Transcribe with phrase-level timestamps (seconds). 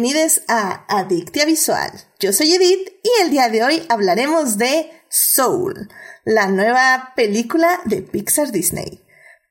[0.00, 1.90] Bienvenidos a Adictia Visual.
[2.20, 5.88] Yo soy Edith y el día de hoy hablaremos de Soul,
[6.24, 9.02] la nueva película de Pixar Disney.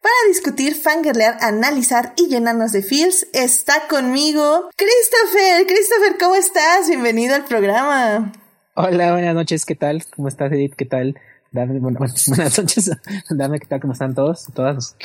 [0.02, 5.68] Para discutir, fangirlear, analizar y llenarnos de feels, está conmigo Christopher.
[5.68, 6.88] Christopher, ¿cómo estás?
[6.88, 8.32] Bienvenido al programa.
[8.75, 10.05] Hola, buenas noches, ¿qué tal?
[10.16, 10.75] ¿Cómo estás, Edith?
[10.77, 11.19] ¿Qué tal?
[11.52, 12.89] Dame, buenas noches.
[13.29, 13.82] Dame, ¿qué tal?
[13.82, 14.46] ¿Cómo están todos?
[14.54, 14.96] Todas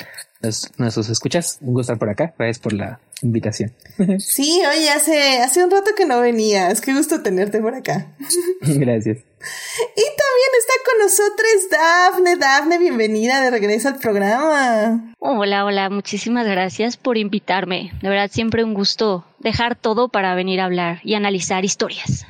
[0.77, 1.57] nuestros escuchas.
[1.61, 2.33] Un gusto estar por acá.
[2.37, 3.73] Gracias por la invitación.
[4.19, 6.81] Sí, oye, hace, hace un rato que no venías.
[6.81, 8.07] Qué gusto tenerte por acá.
[8.61, 9.17] Gracias.
[9.17, 12.35] Y también está con nosotros Dafne.
[12.37, 15.13] Dafne, bienvenida de regreso al programa.
[15.19, 17.91] Hola, hola, muchísimas gracias por invitarme.
[18.01, 22.25] De verdad, siempre un gusto dejar todo para venir a hablar y analizar historias.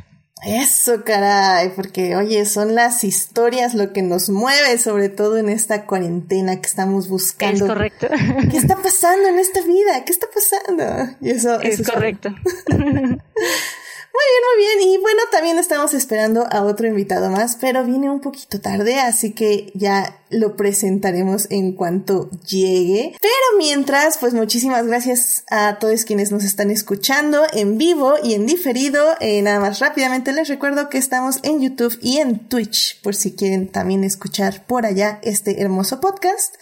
[0.46, 5.86] Eso, caray, porque oye, son las historias lo que nos mueve, sobre todo en esta
[5.86, 7.66] cuarentena que estamos buscando.
[7.66, 8.08] Es correcto.
[8.52, 10.04] ¿Qué está pasando en esta vida?
[10.06, 11.16] ¿Qué está pasando?
[11.22, 12.30] Y eso es correcto.
[14.14, 14.94] Muy bien, muy bien.
[14.94, 19.34] Y bueno, también estamos esperando a otro invitado más, pero viene un poquito tarde, así
[19.34, 23.16] que ya lo presentaremos en cuanto llegue.
[23.20, 28.46] Pero mientras, pues muchísimas gracias a todos quienes nos están escuchando en vivo y en
[28.46, 29.16] diferido.
[29.20, 33.36] Eh, nada más rápidamente les recuerdo que estamos en YouTube y en Twitch, por si
[33.36, 36.54] quieren también escuchar por allá este hermoso podcast.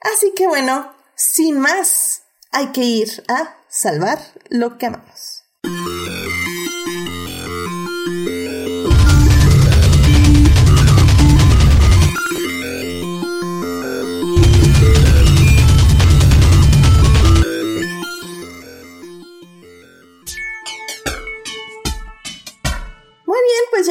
[0.00, 5.44] Así que bueno, sin más, hay que ir a salvar lo que amamos.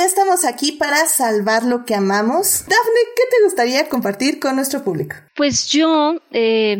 [0.07, 2.61] Estamos aquí para salvar lo que amamos.
[2.61, 5.17] Dafne, ¿qué te gustaría compartir con nuestro público?
[5.35, 6.77] Pues yo eh,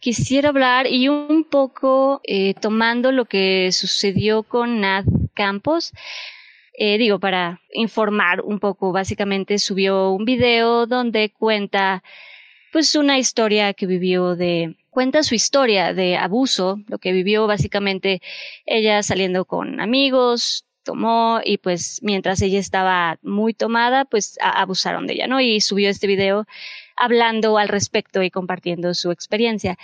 [0.00, 5.92] quisiera hablar y un poco eh, tomando lo que sucedió con Nad Campos.
[6.72, 12.02] Eh, digo, para informar un poco, básicamente subió un video donde cuenta
[12.72, 18.22] pues una historia que vivió de cuenta su historia de abuso, lo que vivió básicamente
[18.64, 25.14] ella saliendo con amigos, tomó y pues mientras ella estaba muy tomada, pues abusaron de
[25.14, 25.40] ella, ¿no?
[25.40, 26.46] Y subió este video
[26.96, 29.78] hablando al respecto y compartiendo su experiencia.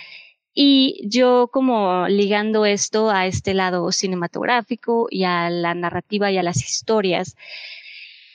[0.53, 6.43] Y yo como ligando esto a este lado cinematográfico y a la narrativa y a
[6.43, 7.35] las historias,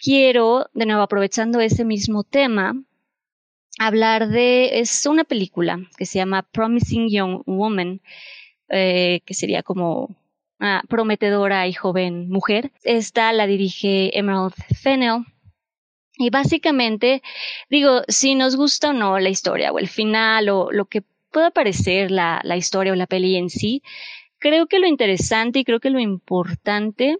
[0.03, 2.75] quiero, de nuevo aprovechando ese mismo tema,
[3.79, 8.01] hablar de, es una película que se llama Promising Young Woman,
[8.69, 10.15] eh, que sería como
[10.89, 12.73] prometedora y joven mujer.
[12.83, 15.25] Esta la dirige Emerald Fennell.
[16.17, 17.23] Y básicamente,
[17.69, 21.51] digo, si nos gusta o no la historia o el final o lo que pueda
[21.51, 23.83] parecer la, la historia o la peli en sí,
[24.39, 27.19] creo que lo interesante y creo que lo importante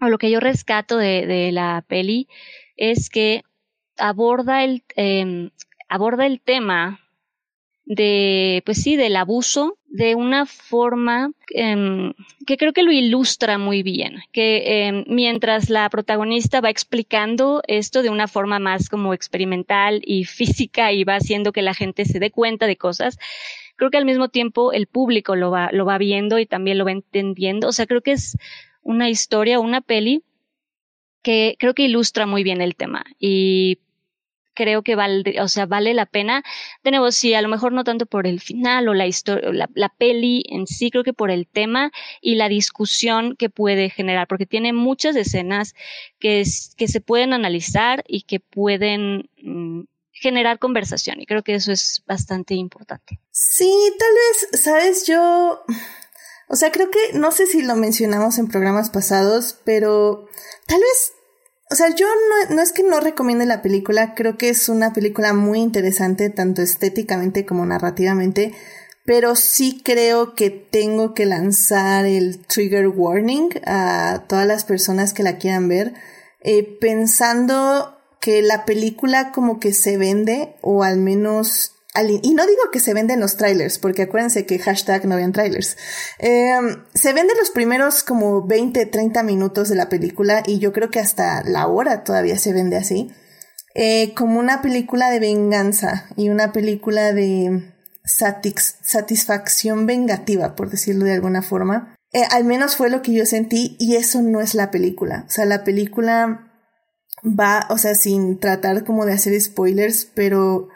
[0.00, 2.26] o lo que yo rescato de, de la peli
[2.76, 3.42] es que
[3.96, 5.50] aborda el, eh,
[5.88, 7.00] aborda el tema
[7.92, 12.12] de, pues sí, del abuso de una forma em,
[12.46, 18.02] que creo que lo ilustra muy bien, que em, mientras la protagonista va explicando esto
[18.02, 22.20] de una forma más como experimental y física y va haciendo que la gente se
[22.20, 23.18] dé cuenta de cosas,
[23.74, 26.84] creo que al mismo tiempo el público lo va, lo va viendo y también lo
[26.84, 28.36] va entendiendo, o sea, creo que es
[28.82, 30.22] una historia, una peli
[31.22, 33.78] que creo que ilustra muy bien el tema y
[34.54, 36.42] creo que vale, o sea, vale la pena.
[36.84, 39.68] De nuevo, sí, a lo mejor no tanto por el final o la historia, la,
[39.74, 44.26] la, peli en sí, creo que por el tema y la discusión que puede generar,
[44.28, 45.74] porque tiene muchas escenas
[46.18, 46.44] que,
[46.76, 52.02] que se pueden analizar y que pueden mm, generar conversación y creo que eso es
[52.06, 53.20] bastante importante.
[53.30, 55.64] Sí, tal vez, sabes, yo,
[56.48, 60.26] o sea, creo que, no sé si lo mencionamos en programas pasados, pero
[60.66, 61.12] tal vez
[61.70, 64.92] o sea, yo no, no, es que no recomiende la película, creo que es una
[64.92, 68.52] película muy interesante, tanto estéticamente como narrativamente,
[69.04, 75.22] pero sí creo que tengo que lanzar el trigger warning a todas las personas que
[75.22, 75.94] la quieran ver,
[76.40, 81.76] eh, pensando que la película como que se vende, o al menos
[82.22, 85.76] y no digo que se venden los trailers, porque acuérdense que hashtag no ven trailers.
[86.18, 90.90] Em, se venden los primeros como 20, 30 minutos de la película y yo creo
[90.90, 93.10] que hasta la hora todavía se vende así.
[93.74, 97.72] Eh, como una película de venganza y una película de
[98.04, 101.96] satisfacción vengativa, por decirlo de alguna forma.
[102.12, 105.24] Eh, al menos fue lo que yo sentí y eso no es la película.
[105.28, 106.50] O sea, la película
[107.24, 110.68] va, o sea, sin tratar como de hacer spoilers, pero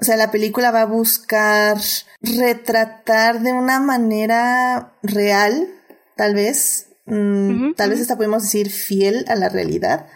[0.00, 1.78] o sea, la película va a buscar
[2.20, 5.68] retratar de una manera real
[6.16, 10.06] tal vez, mm, tal vez hasta podemos decir fiel a la realidad,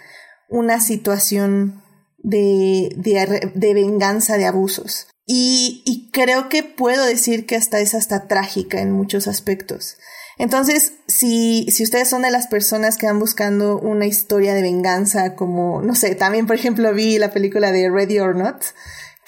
[0.48, 1.82] una situación
[2.18, 5.08] de, de, de venganza de abusos.
[5.26, 9.98] Y, y, creo que puedo decir que hasta es hasta trágica en muchos aspectos.
[10.38, 15.34] Entonces, si, si ustedes son de las personas que van buscando una historia de venganza,
[15.34, 18.62] como, no sé, también por ejemplo vi la película de Ready or Not,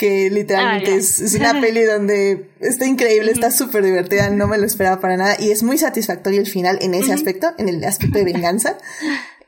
[0.00, 4.64] que literalmente ah, es, una peli donde está increíble, está súper divertida, no me lo
[4.64, 8.16] esperaba para nada y es muy satisfactorio el final en ese aspecto, en el aspecto
[8.16, 8.78] de venganza.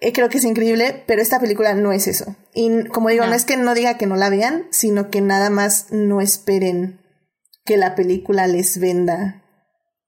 [0.00, 2.36] Eh, creo que es increíble, pero esta película no es eso.
[2.52, 3.32] Y como digo, no.
[3.32, 7.00] es que no diga que no la vean, sino que nada más no esperen
[7.64, 9.42] que la película les venda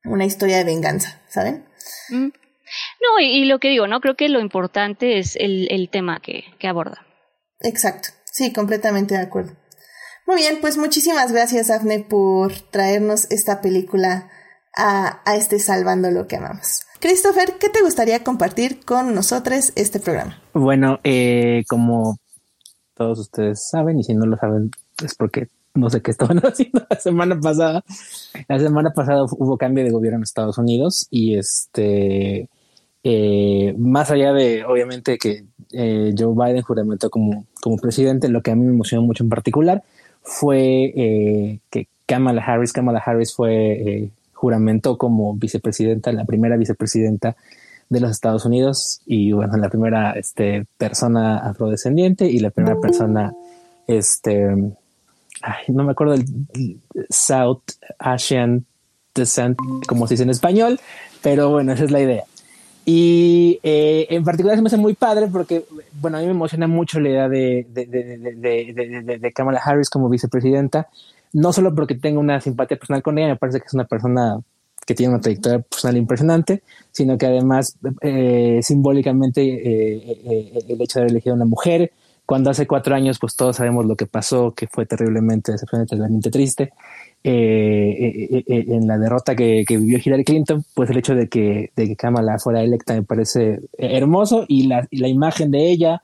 [0.05, 1.65] una historia de venganza, ¿saben?
[2.11, 2.27] Mm.
[2.27, 4.01] No, y, lo que digo, ¿no?
[4.01, 7.07] Creo que lo importante es el, el tema que, que aborda.
[7.61, 9.57] Exacto, sí, completamente de acuerdo.
[10.27, 14.31] Muy bien, pues muchísimas gracias, Afne, por traernos esta película
[14.75, 16.87] a, a este Salvando lo que amamos.
[16.99, 20.41] Christopher, ¿qué te gustaría compartir con nosotros este programa?
[20.55, 22.17] Bueno, eh, como
[22.95, 24.71] todos ustedes saben, y si no lo saben,
[25.05, 27.85] es porque no sé qué estaban haciendo la semana pasada.
[28.49, 32.49] La semana pasada hubo cambio de gobierno en Estados Unidos y este,
[33.03, 38.53] eh, más allá de, obviamente, que eh, Joe Biden juramentó como, como presidente, lo que
[38.53, 39.85] a mí me emocionó mucho en particular
[40.25, 44.11] fue que Kamala Harris, Kamala Harris fue
[44.45, 47.35] juramentó como vicepresidenta, la primera vicepresidenta
[47.89, 53.33] de los Estados Unidos y bueno, la primera este, persona afrodescendiente y la primera persona,
[53.87, 54.55] este,
[55.69, 56.27] no me acuerdo del
[57.09, 57.63] South
[57.99, 58.67] Asian
[59.15, 59.57] descent,
[59.87, 60.81] como se dice en español,
[61.23, 62.25] pero bueno, esa es la idea.
[62.85, 65.65] Y eh, en particular se me hace muy padre porque,
[66.01, 70.11] bueno, a mí me emociona mucho la idea de, de, de, de Kamala Harris como
[70.11, 70.89] vicepresidenta,
[71.33, 74.39] no solo porque tengo una simpatía personal con ella, me parece que es una persona
[74.87, 80.99] que tiene una trayectoria personal impresionante, sino que además eh, simbólicamente eh, eh, el hecho
[80.99, 81.93] de haber elegido a una mujer,
[82.27, 86.31] cuando hace cuatro años pues todos sabemos lo que pasó, que fue terriblemente decepcionante, terriblemente
[86.31, 86.73] triste,
[87.25, 92.39] en la derrota que, vivió Hillary Clinton, pues el hecho de que, de que Kamala
[92.39, 96.03] fuera electa me parece hermoso y la, y la imagen de ella,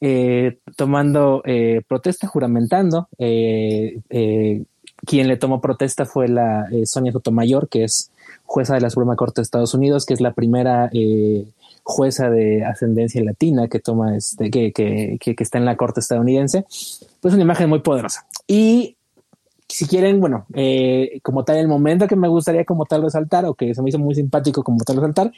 [0.00, 3.08] eh, tomando eh, protesta, juramentando.
[3.18, 3.98] Eh,
[5.06, 8.10] quien le tomó protesta fue la Sonia Sotomayor, que es
[8.44, 10.90] jueza de la Suprema Corte de Estados Unidos, que es la primera
[11.82, 16.66] jueza de ascendencia latina que toma este, que, que, que, está en la corte estadounidense.
[17.20, 18.26] Pues una imagen muy poderosa.
[18.46, 18.97] Y
[19.68, 20.46] si quieren, bueno,
[21.22, 23.98] como tal, el momento que me gustaría como tal resaltar, o que se me hizo
[23.98, 25.32] muy simpático como tal resaltar,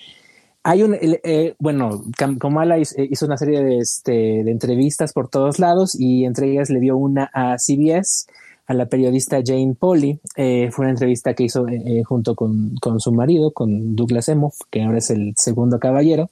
[0.63, 2.03] hay un, eh, bueno,
[2.39, 6.69] Kamala eh, hizo una serie de, este, de entrevistas por todos lados y entre ellas
[6.69, 8.27] le dio una a CBS,
[8.67, 10.21] a la periodista Jane Polly.
[10.37, 11.67] Eh, fue una entrevista que hizo
[12.05, 16.31] junto con, con, su marido, con Douglas Emhoff, que ahora es el segundo caballero.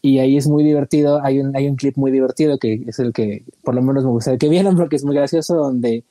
[0.00, 3.12] Y ahí es muy divertido, hay un, hay un clip muy divertido que es el
[3.12, 6.04] que por lo menos me gustaría que vieran porque es muy gracioso, donde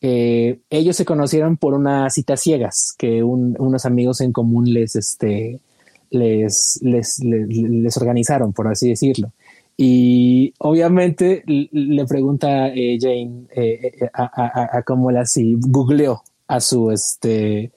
[0.00, 5.60] ellos se conocieron por una cita ciegas que unos amigos en común les, este,
[6.10, 9.32] les, les, les, organizaron, por así decirlo.
[9.76, 16.90] Y obviamente le pregunta eh, Jane eh, eh, a, cómo la si googleó a su
[16.90, 17.72] este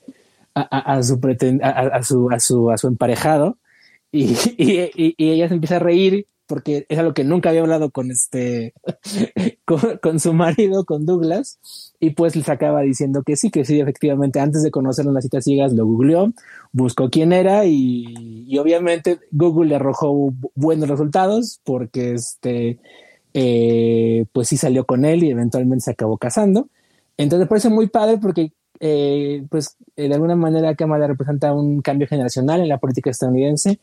[0.53, 1.19] a, su,
[1.62, 3.57] a, su a su a su emparejado
[4.12, 8.12] y, y, ella se empieza a reír porque es algo que nunca había hablado con
[8.12, 8.73] este,
[10.01, 11.59] con, su marido, con Douglas,
[12.00, 15.23] y pues les acaba diciendo que sí, que sí, efectivamente, antes de conocerlo en las
[15.23, 16.33] citas ciegas, lo googleó,
[16.71, 22.79] buscó quién era y, obviamente Google le arrojó buenos resultados porque este,
[23.33, 26.69] eh, pues sí salió con él y eventualmente se acabó casando.
[27.17, 32.08] Entonces parece muy padre porque eh, pues eh, de alguna manera Kamala representa un cambio
[32.08, 33.80] generacional en la política estadounidense,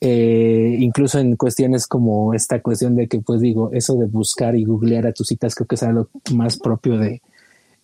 [0.00, 4.64] eh, incluso en cuestiones como esta cuestión de que, pues digo, eso de buscar y
[4.64, 7.22] googlear a tus citas creo que es algo más propio de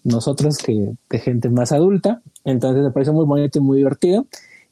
[0.05, 2.23] nosotros que de gente más adulta.
[2.45, 4.27] Entonces me parece muy bonito y muy divertido.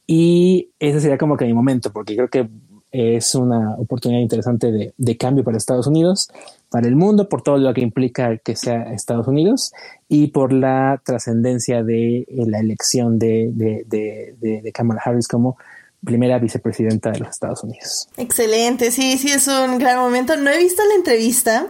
[0.07, 2.49] Y ese sería como que mi momento, porque creo que
[2.91, 6.29] es una oportunidad interesante de, de, cambio para Estados Unidos,
[6.71, 9.73] para el mundo, por todo lo que implica que sea Estados Unidos
[10.09, 15.59] y por la trascendencia de eh, la elección de, de, de, de, Kamala Harris como
[16.05, 18.09] primera vicepresidenta de los Estados Unidos.
[18.17, 20.37] Excelente, sí, sí, es un gran momento.
[20.37, 21.67] No he visto la entrevista,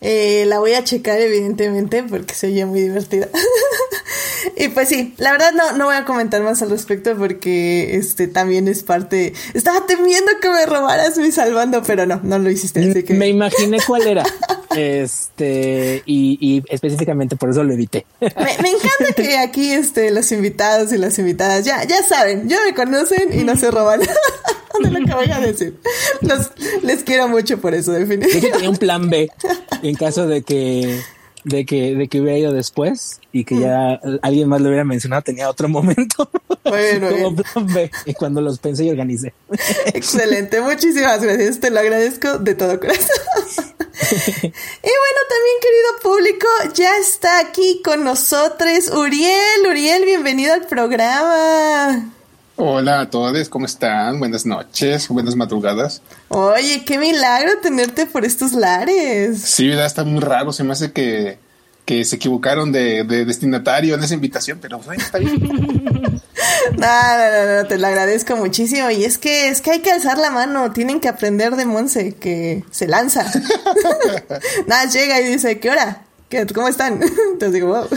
[0.00, 3.28] eh, la voy a checar evidentemente porque se oye muy divertida.
[4.56, 8.28] y pues sí, la verdad no, no voy a comentar más al respecto porque este
[8.28, 9.32] también es parte.
[9.54, 12.90] Estaba temiendo que me robaras mi salvando, pero no, no lo hiciste.
[12.90, 13.14] Así que...
[13.14, 14.24] Me imaginé cuál era.
[14.76, 18.06] este, y, y, específicamente por eso lo evité.
[18.20, 18.28] Me,
[18.62, 22.74] me, encanta que aquí este, los invitados y las invitadas ya, ya saben, ya me
[22.74, 24.00] conocen y no se roban
[24.82, 25.78] de lo que voy a decir.
[26.20, 28.48] Los, les quiero mucho por eso, definitivamente.
[28.48, 29.30] Yo tenía un plan B
[29.82, 31.00] en caso de que
[31.44, 35.22] de que, de que hubiera ido después y que ya alguien más lo hubiera mencionado,
[35.22, 36.30] tenía otro momento.
[36.64, 37.08] Bueno,
[38.06, 39.32] y cuando los pensé y organicé.
[39.94, 43.06] Excelente, muchísimas gracias, te lo agradezco de todo corazón.
[44.12, 49.66] y bueno, también querido público, ya está aquí con nosotros Uriel.
[49.68, 52.12] Uriel, bienvenido al programa.
[52.62, 54.18] Hola a todos, ¿cómo están?
[54.18, 56.02] Buenas noches, buenas madrugadas.
[56.28, 59.40] Oye, qué milagro tenerte por estos lares.
[59.40, 59.86] Sí, ¿verdad?
[59.86, 61.38] Está muy raro, se me hace que,
[61.86, 65.40] que se equivocaron de, destinatario en esa invitación, pero bueno, está bien.
[66.76, 68.90] no, no, no, te lo agradezco muchísimo.
[68.90, 72.12] Y es que es que hay que alzar la mano, tienen que aprender de Monse,
[72.16, 73.24] que se lanza.
[74.66, 76.02] Nada, llega y dice, ¿qué hora?
[76.28, 77.00] ¿Qué, ¿Cómo están?
[77.32, 77.88] Entonces digo, wow.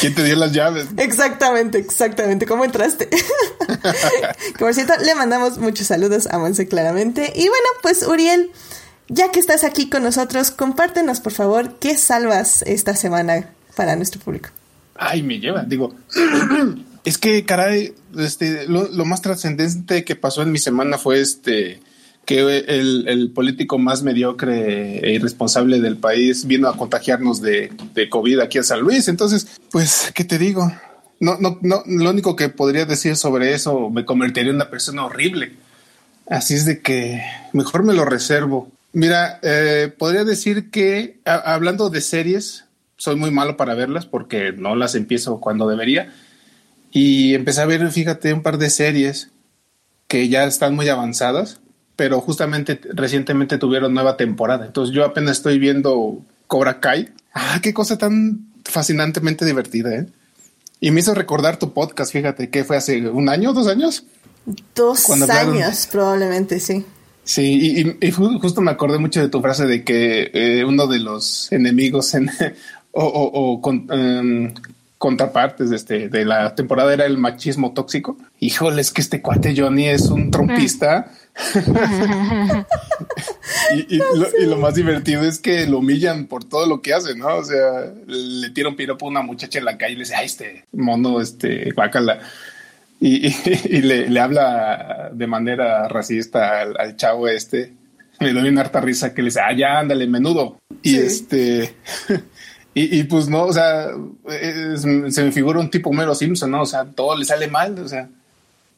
[0.00, 0.88] ¿Quién te dio las llaves?
[0.96, 2.46] Exactamente, exactamente.
[2.46, 3.08] ¿Cómo entraste?
[3.08, 3.18] que
[4.58, 7.32] por cierto, le mandamos muchos saludos a Monse claramente.
[7.34, 8.50] Y bueno, pues Uriel,
[9.08, 14.20] ya que estás aquí con nosotros, compártenos por favor qué salvas esta semana para nuestro
[14.20, 14.50] público.
[14.94, 15.94] Ay, me lleva, digo.
[17.04, 21.80] es que, caray, este, lo, lo más trascendente que pasó en mi semana fue este
[22.28, 28.40] que el, político más mediocre e irresponsable del país vino a contagiarnos de, de, COVID
[28.40, 29.08] aquí a San Luis.
[29.08, 30.70] Entonces, pues, ¿qué te digo?
[31.20, 35.06] No, no, no, lo único que podría decir sobre eso me convertiría en una persona
[35.06, 35.54] horrible.
[36.28, 37.22] Así es de que
[37.54, 38.70] mejor me lo reservo.
[38.92, 42.66] Mira, eh, podría decir que hablando de series,
[42.98, 46.12] soy muy malo para verlas porque no las empiezo cuando debería.
[46.90, 49.30] Y empecé a ver, fíjate, un par de series
[50.08, 51.62] que ya están muy avanzadas
[51.98, 54.64] pero justamente recientemente tuvieron nueva temporada.
[54.66, 57.08] Entonces yo apenas estoy viendo Cobra Kai.
[57.34, 60.06] Ah, qué cosa tan fascinantemente divertida, ¿eh?
[60.78, 64.04] Y me hizo recordar tu podcast, fíjate, que fue hace un año, dos años.
[64.76, 66.84] Dos años, probablemente, sí.
[67.24, 71.50] Sí, y, justo me acordé mucho de tu frase de que eh, uno de los
[71.50, 72.30] enemigos en,
[72.92, 74.54] o, o, con, em,
[74.98, 78.18] contrapartes de, este, de la temporada era el machismo tóxico.
[78.40, 81.12] Híjole, es que este cuate Johnny es un trompista
[83.72, 83.98] y,
[84.46, 87.36] lo, más divertido es que lo humillan por todo lo que hace, ¿no?
[87.36, 90.16] O sea, le tira un piropo a una muchacha en la calle y le dice,
[90.16, 92.20] ay, este mono, este, guácala.
[93.00, 93.28] Y,
[93.82, 97.72] le, habla de manera racista al, chavo este.
[98.20, 100.58] Me doy una harta risa que le dice, ah, ya, ándale, menudo.
[100.82, 101.74] Y este...
[102.80, 103.88] Y, pues no, o sea,
[104.28, 106.62] se me figura un tipo Mero Simpson, ¿no?
[106.62, 108.08] O sea, todo le sale mal, o sea,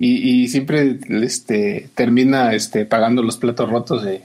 [0.03, 4.03] y, siempre este, termina este, pagando los platos rotos.
[4.03, 4.23] De,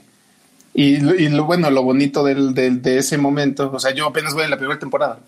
[0.72, 0.96] y,
[1.28, 4.56] lo bueno, lo bonito del, de ese momento, o sea, yo apenas voy en la
[4.56, 5.20] primera temporada,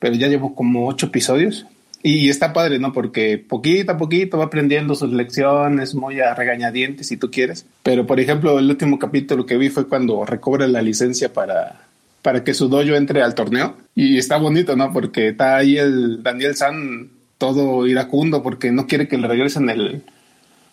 [0.00, 1.66] pero ya llevo como ocho episodios
[2.02, 2.92] y está padre, ¿no?
[2.92, 7.64] Porque poquito a poquito va aprendiendo sus lecciones, muy a regañadientes si tú quieres.
[7.84, 11.86] Pero, por ejemplo, el último capítulo que vi fue cuando recobra la licencia para,
[12.20, 13.76] para que su dojo entre al torneo.
[13.94, 14.92] Y está bonito, ¿no?
[14.92, 20.02] Porque está ahí el Daniel San todo iracundo porque no quiere que le regresen el,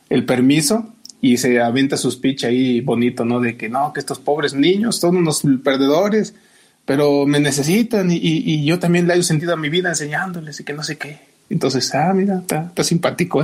[0.09, 3.39] el permiso y se aventa su speech ahí bonito, ¿no?
[3.39, 6.33] De que no, que estos pobres niños son unos perdedores,
[6.85, 10.63] pero me necesitan y, y, yo también le he sentido a mi vida enseñándoles y
[10.63, 11.19] que no sé qué.
[11.49, 13.43] Entonces, ah, mira, está, está simpático.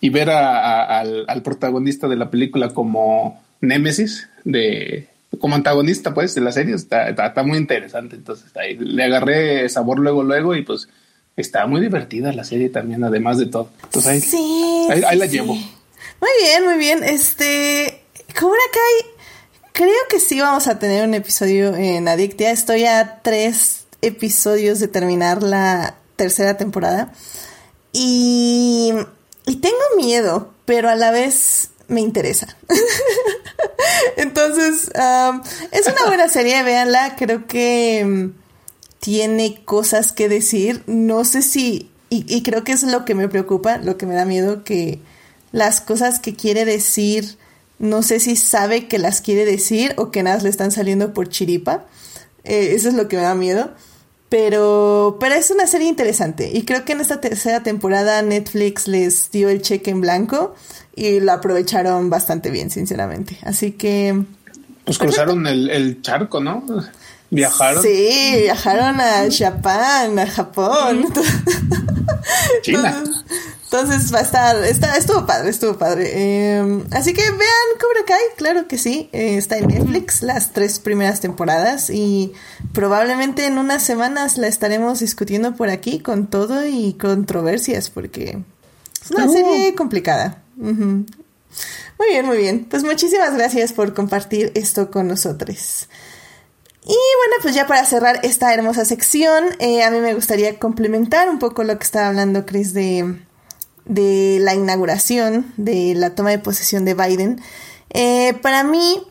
[0.00, 5.06] Y ver al, al, protagonista de la película como Némesis, de,
[5.38, 8.16] como antagonista, pues, de la serie, está, está, muy interesante.
[8.16, 10.88] Entonces, ahí le agarré sabor luego, luego y pues
[11.36, 13.70] está muy divertida la serie también, además de todo.
[13.84, 15.54] Entonces ahí, sí, ahí, la llevo.
[15.54, 17.02] Muy bien, muy bien.
[17.04, 18.02] Este,
[18.38, 19.10] Cobra Kai,
[19.72, 22.50] creo que sí vamos a tener un episodio en Adictia.
[22.50, 27.12] Estoy a tres episodios de terminar la tercera temporada.
[27.92, 28.92] Y,
[29.46, 32.56] y tengo miedo, pero a la vez me interesa.
[34.16, 34.90] Entonces,
[35.70, 37.16] es una buena serie, véanla.
[37.16, 38.32] Creo que
[39.02, 40.84] tiene cosas que decir.
[40.86, 44.24] No sé si, y, creo que es lo que me preocupa, lo que me da
[44.24, 45.00] miedo, que
[45.50, 47.36] las cosas que quiere decir,
[47.80, 51.28] no sé si sabe que las quiere decir o que nada le están saliendo por
[51.28, 51.84] chiripa.
[52.44, 53.72] Eh, eso es lo que me da miedo.
[54.28, 59.30] Pero, pero es una serie interesante y creo que en esta tercera temporada Netflix les
[59.32, 60.54] dio el cheque en blanco
[60.94, 63.36] y lo aprovecharon bastante bien, sinceramente.
[63.42, 64.24] Así que...
[64.84, 66.64] Pues cruzaron el, el charco, ¿no?
[67.32, 67.82] ¿Viajaron?
[67.82, 71.06] Sí, viajaron a Japón, a Japón.
[72.62, 73.02] China.
[73.64, 76.58] Entonces, va a estar, está, estuvo padre, estuvo padre.
[76.58, 79.08] Em, así que vean Cobra Kai, claro que sí.
[79.12, 82.34] Eh, está en Netflix las tres primeras temporadas y
[82.74, 88.42] probablemente en unas semanas la estaremos discutiendo por aquí con todo y controversias porque
[89.02, 90.42] es una serie complicada.
[90.54, 92.66] Muy bien, muy bien.
[92.68, 95.88] Pues muchísimas gracias por compartir esto con nosotros.
[96.84, 101.30] Y bueno, pues ya para cerrar esta hermosa sección, eh, a mí me gustaría complementar
[101.30, 103.20] un poco lo que estaba hablando Chris de,
[103.84, 107.40] de la inauguración, de la toma de posesión de Biden.
[107.90, 109.06] Eh, para mí,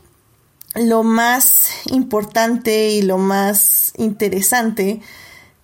[0.75, 5.01] lo más importante y lo más interesante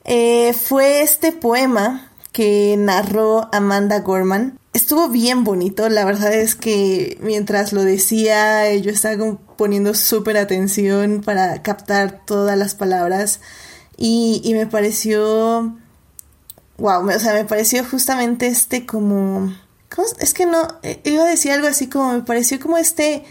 [0.05, 4.57] eh, fue este poema que narró Amanda Gorman.
[4.71, 11.21] Estuvo bien bonito, la verdad es que mientras lo decía yo estaba poniendo súper atención
[11.23, 13.41] para captar todas las palabras
[13.97, 15.75] y, y me pareció,
[16.77, 19.53] wow, o sea, me pareció justamente este como,
[20.19, 23.25] es que no, eh, iba a decir algo así como me pareció como este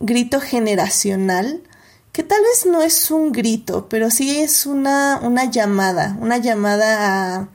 [0.00, 1.62] grito generacional,
[2.12, 7.36] que tal vez no es un grito, pero sí es una, una llamada, una llamada
[7.38, 7.48] a,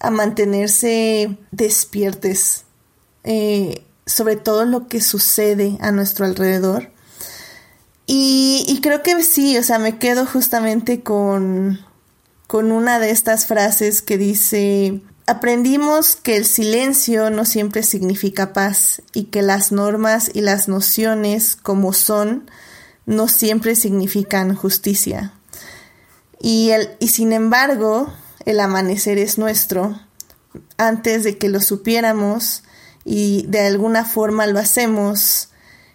[0.00, 2.64] a mantenerse despiertes
[3.24, 6.91] eh, sobre todo lo que sucede a nuestro alrededor.
[8.06, 11.80] Y, creo que sí, o sea, me quedo justamente con,
[12.46, 19.02] con una de estas frases que dice, Aprendimos que el silencio no siempre significa paz
[19.14, 22.50] y que las normas y las nociones como son
[23.06, 25.32] no siempre significan justicia.
[26.40, 28.12] Y, el, y sin embargo,
[28.44, 29.98] el amanecer es nuestro.
[30.76, 32.64] Antes de que lo supiéramos
[33.04, 35.50] y de alguna forma lo hacemos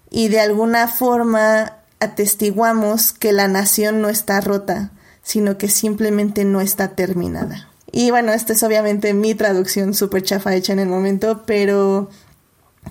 [0.10, 4.92] y de alguna forma atestiguamos que la nación no está rota,
[5.24, 7.70] sino que simplemente no está terminada.
[7.92, 12.10] Y bueno, esta es obviamente mi traducción súper chafa hecha en el momento, pero,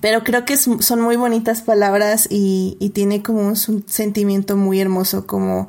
[0.01, 5.69] pero creo que son muy bonitas palabras y, tiene como un, sentimiento muy hermoso, como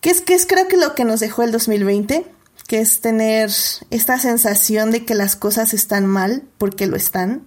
[0.00, 2.26] que es, que es creo que lo que nos dejó el 2020,
[2.66, 3.50] que es tener
[3.90, 7.46] esta sensación de que las cosas están mal porque lo están.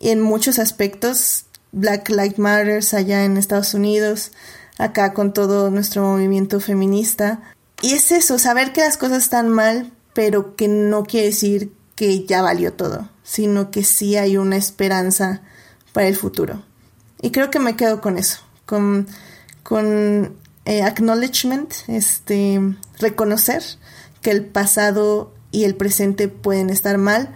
[0.00, 4.32] Y en muchos aspectos, Black Lives Matter allá en Estados Unidos,
[4.78, 7.40] acá con todo nuestro movimiento feminista.
[7.80, 12.24] Y es eso, saber que las cosas están mal, pero que no quiere decir que
[12.24, 15.42] ya valió todo, sino que sí hay una esperanza
[15.92, 16.62] para el futuro.
[17.20, 19.06] Y creo que me quedo con eso, con,
[19.62, 22.60] con eh, acknowledgement, este,
[22.98, 23.62] reconocer
[24.20, 27.34] que el pasado y el presente pueden estar mal,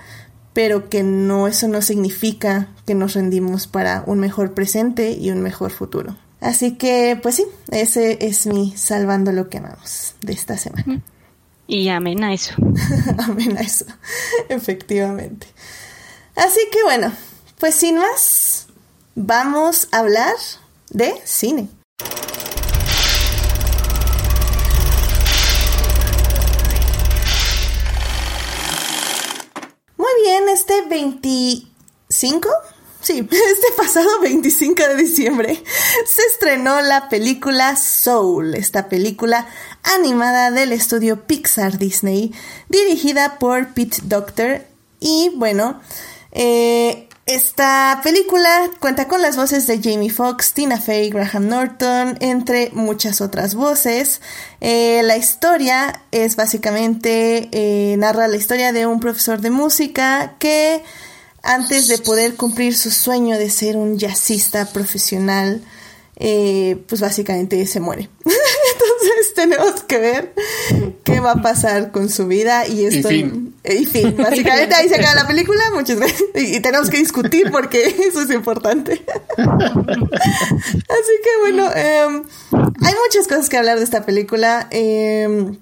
[0.57, 5.43] pero que no, eso no significa que nos rendimos para un mejor presente y un
[5.43, 6.17] mejor futuro.
[6.41, 11.03] Así que, pues sí, ese es mi salvando lo que amamos de esta semana.
[11.67, 12.55] Y amén a eso.
[13.19, 13.85] amén a eso,
[14.49, 15.47] efectivamente.
[16.35, 17.13] Así que bueno,
[17.59, 18.69] pues sin más,
[19.15, 20.37] vamos a hablar
[20.89, 21.69] de cine.
[30.57, 32.49] Este 25
[33.03, 35.63] Sí, este pasado 25 de diciembre
[36.07, 39.47] se estrenó la película Soul, esta película
[39.83, 42.33] animada del estudio Pixar Disney,
[42.69, 44.63] dirigida por Pete Doctor.
[44.99, 45.81] Y bueno,
[46.33, 52.71] eh, esta película cuenta con las voces de Jamie Foxx, Tina Fey, Graham Norton, entre
[52.73, 54.21] muchas otras voces.
[54.61, 60.85] Eh, la historia es básicamente, eh, narra la historia de un profesor de música que
[61.43, 65.63] antes de poder cumplir su sueño de ser un jazzista profesional,
[66.17, 68.09] eh, pues básicamente se muere.
[69.03, 70.35] Entonces tenemos que ver
[71.05, 73.11] qué va a pasar con su vida y esto.
[73.11, 73.55] Y fin.
[73.65, 74.17] Y fin.
[74.17, 75.63] Básicamente ahí se acaba la película.
[75.75, 76.23] Muchas gracias.
[76.35, 79.05] Y tenemos que discutir porque eso es importante.
[79.37, 79.53] Así
[81.23, 84.69] que bueno, em, hay muchas cosas que hablar de esta película.
[84.71, 85.57] Eh,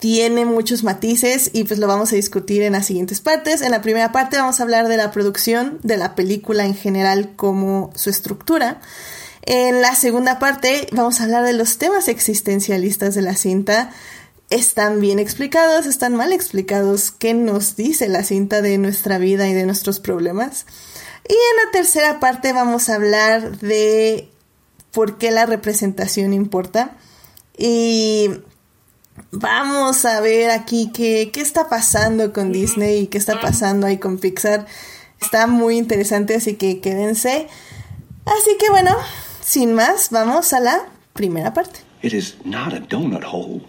[0.00, 3.60] tiene muchos matices y pues lo vamos a discutir en las siguientes partes.
[3.60, 7.36] En la primera parte vamos a hablar de la producción de la película en general
[7.36, 8.80] como su estructura.
[9.52, 13.90] En la segunda parte vamos a hablar de los temas existencialistas de la cinta.
[14.48, 15.86] ¿Están bien explicados?
[15.86, 17.10] ¿Están mal explicados?
[17.10, 20.66] ¿Qué nos dice la cinta de nuestra vida y de nuestros problemas?
[21.28, 24.30] Y en la tercera parte vamos a hablar de
[24.92, 26.96] por qué la representación importa.
[27.58, 28.30] Y
[29.32, 33.98] vamos a ver aquí qué, qué está pasando con Disney y qué está pasando ahí
[33.98, 34.66] con Pixar.
[35.20, 37.48] Está muy interesante, así que quédense.
[38.26, 38.96] Así que bueno,
[39.50, 41.80] sin más, vamos a la primera parte.
[42.02, 43.62] It is not a donut hole,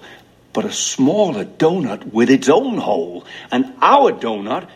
[0.53, 3.23] but a smaller donut with its own hole.
[3.49, 4.67] And our donut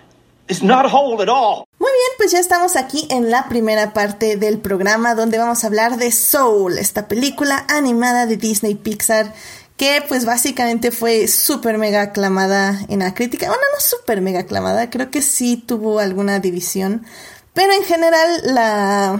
[0.47, 1.65] is not a hole at all.
[1.77, 5.67] Muy bien, pues ya estamos aquí en la primera parte del programa donde vamos a
[5.67, 9.31] hablar de Soul, esta película animada de Disney Pixar
[9.77, 13.47] que pues básicamente fue súper mega aclamada en la crítica.
[13.47, 17.05] Bueno, no súper mega aclamada, creo que sí tuvo alguna división,
[17.53, 19.19] Pero en general, la,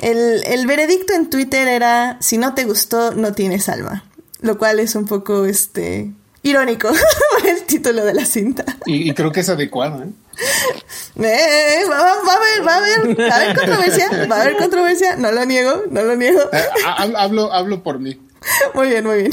[0.00, 4.04] el, el veredicto en Twitter era, si no te gustó, no tienes alma.
[4.40, 6.10] Lo cual es un poco, este,
[6.42, 6.90] irónico
[7.46, 8.64] el título de la cinta.
[8.86, 10.08] Y, creo que es adecuado, ¿eh?
[11.22, 15.16] Eh, va, a haber, va a haber, va a haber controversia, va a haber controversia,
[15.16, 16.40] no lo niego, no lo niego.
[16.52, 18.18] Eh, hablo, hablo por mí.
[18.74, 19.32] Muy bien, muy bien.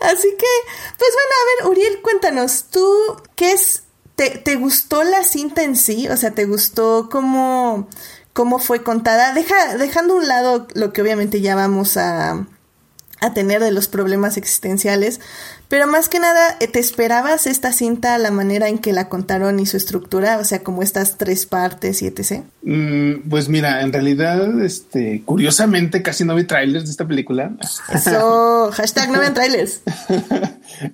[0.00, 0.46] Así que,
[0.96, 2.88] pues bueno, a ver, Uriel, cuéntanos, ¿tú
[3.34, 3.82] qué es,
[4.14, 6.08] te, te gustó la cinta en sí?
[6.08, 7.88] O sea, ¿te gustó cómo,
[8.36, 9.32] cómo fue contada?
[9.32, 12.46] Deja, dejando a un lado lo que obviamente ya vamos a,
[13.20, 15.20] a tener de los problemas existenciales,
[15.68, 19.64] pero más que nada, ¿te esperabas esta cinta, la manera en que la contaron y
[19.64, 20.36] su estructura?
[20.36, 22.42] O sea, como estas tres partes y etc.
[22.62, 27.52] Mm, pues mira, en realidad, este, curiosamente casi no vi trailers de esta película.
[27.90, 29.80] Eso, hashtag no vean trailers.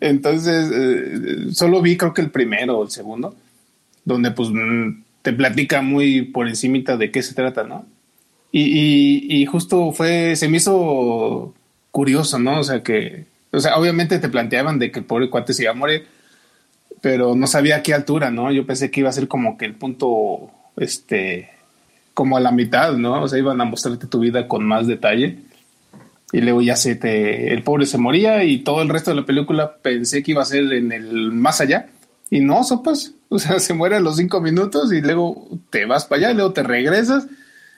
[0.01, 3.35] Entonces, eh, solo vi creo que el primero o el segundo,
[4.05, 7.87] donde pues mm, te platica muy por encimita de qué se trata, ¿no?
[8.51, 11.55] Y, y justo fue, se me hizo
[11.91, 12.61] curioso, ¿no?
[12.61, 15.73] O sea, que o sea, obviamente te planteaban de que el pobre cuate se iba
[15.73, 16.07] a morir,
[17.03, 18.51] pero no sabía a qué altura, ¿no?
[18.51, 21.51] Yo pensé que iba a ser como que el punto, este,
[22.15, 23.23] como a la mitad, ¿no?
[23.23, 25.39] O sea, iban a mostrarte tu vida con más detalle.
[26.33, 29.27] Y luego ya se te, el pobre se moría y todo el resto de la
[29.27, 31.89] película pensé que iba a ser en el más allá.
[32.33, 33.13] Y no, sopas.
[33.29, 36.35] O sea, se muere a los cinco minutos y luego te vas para allá y
[36.35, 37.27] luego te regresas.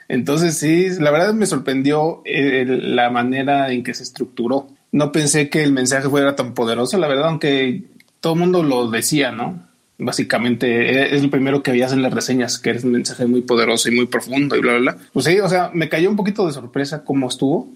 [0.08, 5.50] Entonces sí, la verdad me sorprendió eh, la manera en que se estructuró no pensé
[5.50, 7.82] que el mensaje fuera tan poderoso, la verdad, aunque
[8.20, 9.66] todo el mundo lo decía, ¿no?
[9.98, 13.88] Básicamente es lo primero que veías en las reseñas, que es un mensaje muy poderoso
[13.88, 14.96] y muy profundo y bla, bla, bla.
[15.12, 17.68] Pues sí, o sea, me cayó un poquito de sorpresa cómo estuvo.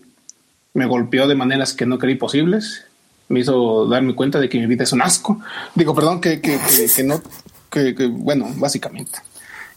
[0.75, 2.85] Me golpeó de maneras que no creí posibles.
[3.29, 5.41] Me hizo darme cuenta de que mi vida es un asco.
[5.75, 6.59] Digo, perdón, que, que,
[6.95, 7.23] que, no,
[7.71, 9.19] que, bueno, básicamente.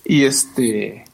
[0.06, 1.06] Y este,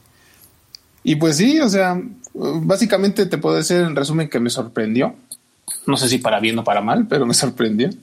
[1.02, 2.00] y pues sí, o sea,
[2.34, 5.14] básicamente te puedo decir en resumen que me sorprendió
[5.86, 7.90] no sé si para bien o para mal, pero me sorprendió.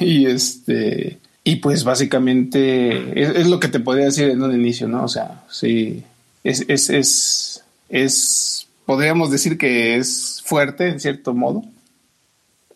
[0.00, 5.04] Y, este, y pues básicamente es, lo que te podría decir en un inicio, ¿no?
[5.04, 6.02] O sea, sí,
[6.42, 11.62] es, es, es, es, podríamos decir que es fuerte en cierto modo.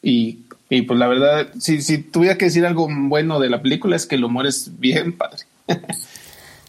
[0.05, 3.97] Y, y pues la verdad, si, si tuviera que decir algo bueno de la película
[3.97, 5.45] es que el humor es bien padre.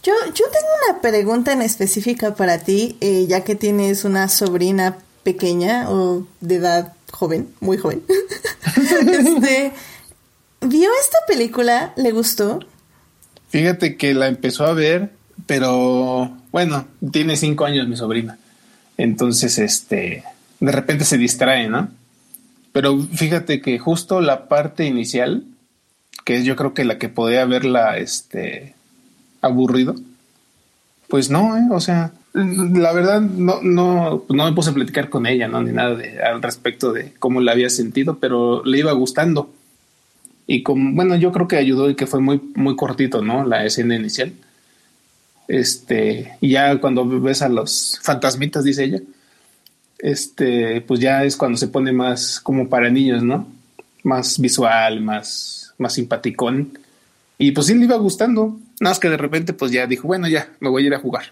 [0.06, 5.00] Yo, yo tengo una pregunta en específica para ti, eh, ya que tienes una sobrina
[5.24, 8.04] pequeña o de edad joven, muy joven,
[8.78, 9.72] este,
[10.62, 12.60] vio esta película, le gustó.
[13.50, 15.10] Fíjate que la empezó a ver,
[15.48, 18.38] pero bueno, tiene cinco años mi sobrina.
[18.98, 20.24] Entonces, este,
[20.60, 21.90] de repente se distrae, ¿no?
[22.76, 25.46] Pero fíjate que justo la parte inicial,
[26.26, 28.76] que es yo creo que la que podría haberla, este,
[29.40, 29.96] aburrido,
[31.08, 31.62] pues no, ¿eh?
[31.72, 35.64] O sea, la verdad no, no, no me puse a platicar con ella, ¿no?
[35.64, 39.54] Ni nada de, al respecto de cómo la había sentido, pero le iba gustando.
[40.46, 43.46] Y como, bueno, yo creo que ayudó y que fue muy, muy cortito, ¿no?
[43.46, 44.34] La escena inicial.
[45.48, 49.00] Este, y ya cuando ves a los fantasmitas, dice ella,
[50.06, 53.48] este, pues ya es cuando se pone más como para niños, ¿no?
[54.04, 56.78] Más visual, más, más simpaticón.
[57.38, 58.58] Y pues sí le iba gustando.
[58.80, 61.00] Nada más que de repente, pues ya dijo, bueno, ya, me voy a ir a
[61.00, 61.26] jugar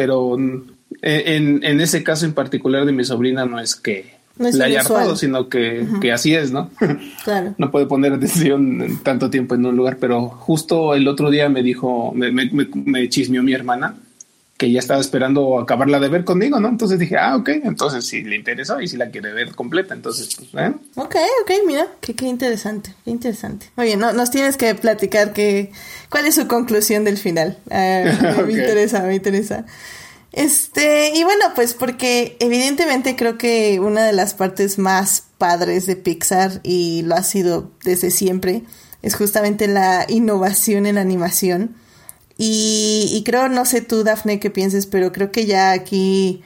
[0.00, 4.80] pero en, en, ese caso en particular de mi sobrina no es que la haya
[4.80, 6.70] hartado, sino que, que, así es, ¿no?
[7.22, 7.54] Claro.
[7.58, 11.62] no puede poner atención tanto tiempo en un lugar, pero justo el otro día me
[11.62, 13.94] dijo, me, me, me chismeó mi hermana
[14.60, 16.68] que ya estaba esperando acabarla de ver conmigo, ¿no?
[16.68, 20.36] Entonces dije, ah, ok, entonces si le interesó y si la quiere ver completa, entonces,
[20.36, 20.74] pues, ¿eh?
[20.96, 23.70] Ok, ok, mira, qué, qué interesante, qué interesante.
[23.78, 25.72] Oye, no, nos tienes que platicar que,
[26.10, 27.56] cuál es su conclusión del final.
[27.70, 28.04] Ah,
[28.46, 29.64] me interesa, me interesa.
[30.32, 35.96] Este, y bueno, pues porque evidentemente creo que una de las partes más padres de
[35.96, 38.64] Pixar, y lo ha sido desde siempre,
[39.00, 41.76] es justamente la innovación en animación
[42.42, 46.42] y, creo, no sé tú, Dafne, qué pienses, pero creo que ya aquí,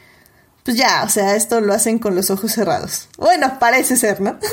[0.64, 3.08] pues ya, o sea, esto lo hacen con los ojos cerrados.
[3.16, 4.38] Bueno, parece ser, ¿no?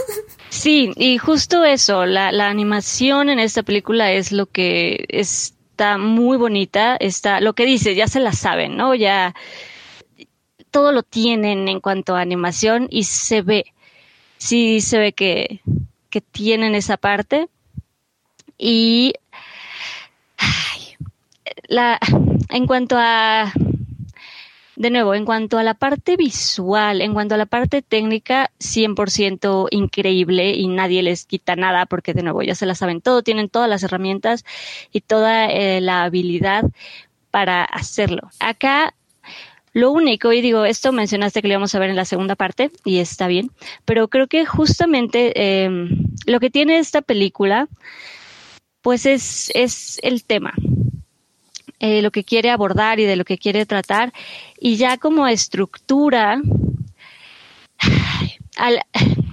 [0.50, 6.38] Sí, y justo eso, la, la animación en esta película es lo que está muy
[6.38, 8.94] bonita, está, lo que dice, ya se la saben, ¿no?
[8.94, 9.34] Ya
[10.70, 13.74] todo lo tienen en cuanto a animación y se ve,
[14.38, 15.62] sí se ve que,
[16.10, 17.48] que tienen esa parte.
[18.58, 19.14] Y
[21.72, 22.00] la,
[22.50, 23.52] en cuanto a,
[24.76, 29.68] de nuevo, en cuanto a la parte visual, en cuanto a la parte técnica, 100%
[29.72, 33.50] increíble y nadie les quita nada porque, de nuevo, ya se la saben todo, tienen
[33.50, 34.46] todas las herramientas
[34.92, 36.66] y toda eh, la habilidad,
[37.32, 38.30] para hacerlo.
[38.42, 38.94] Acá
[39.74, 42.72] lo único, y digo, esto mencionaste que lo íbamos a ver en la segunda parte,
[42.84, 43.52] y está bien,
[43.86, 47.70] pero creo que justamente em, lo que tiene esta película,
[48.82, 50.54] pues es, es el tema,
[51.82, 54.14] eh, lo que quiere abordar y de lo que quiere tratar,
[54.60, 56.42] y ya como estructura,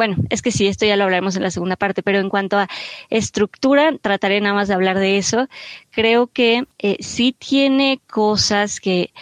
[0.00, 2.56] bueno, es que sí, esto ya lo hablaremos en la segunda parte, pero en cuanto
[2.56, 2.68] a
[3.10, 5.46] estructura, trataré nada más de hablar de eso.
[5.90, 9.12] Creo que eh, sí tiene cosas que,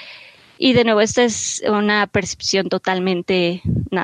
[0.57, 3.61] y de nuevo, esta es una percepción totalmente,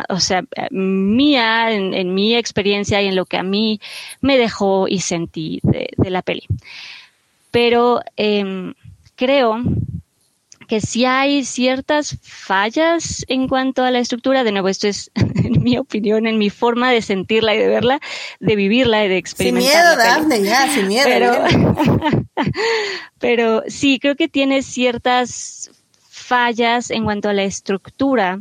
[0.08, 3.80] o sea, mía, en, mi experiencia y en lo que a mí
[4.20, 6.42] me dejó y sentí de, la peli.
[7.54, 8.74] Pero em,
[9.14, 9.62] creo
[10.66, 14.42] que si hay ciertas fallas en cuanto a la estructura.
[14.42, 18.00] De nuevo, esto es en mi opinión, en mi forma de sentirla y de verla,
[18.40, 20.18] de vivirla y de experimentarla.
[20.18, 21.04] Sin miedo, Dafne, ya, sin miedo.
[21.06, 21.44] Pero,
[23.20, 25.70] pero sí, creo que tiene ciertas
[26.08, 28.40] fallas en cuanto a la estructura.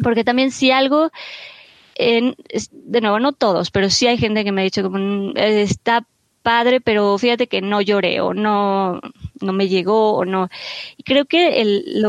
[0.00, 1.10] Porque también si algo,
[1.96, 2.36] en,
[2.70, 6.06] de nuevo, no todos, pero sí hay gente que me ha dicho como mm, está
[6.42, 9.00] padre, pero fíjate que no lloré o no,
[9.40, 10.48] no me llegó o no.
[10.96, 12.02] Y creo que el,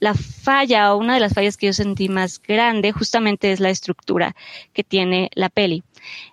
[0.00, 3.70] la falla o una de las fallas que yo sentí más grande justamente es la
[3.70, 4.34] estructura
[4.72, 5.82] que tiene la peli.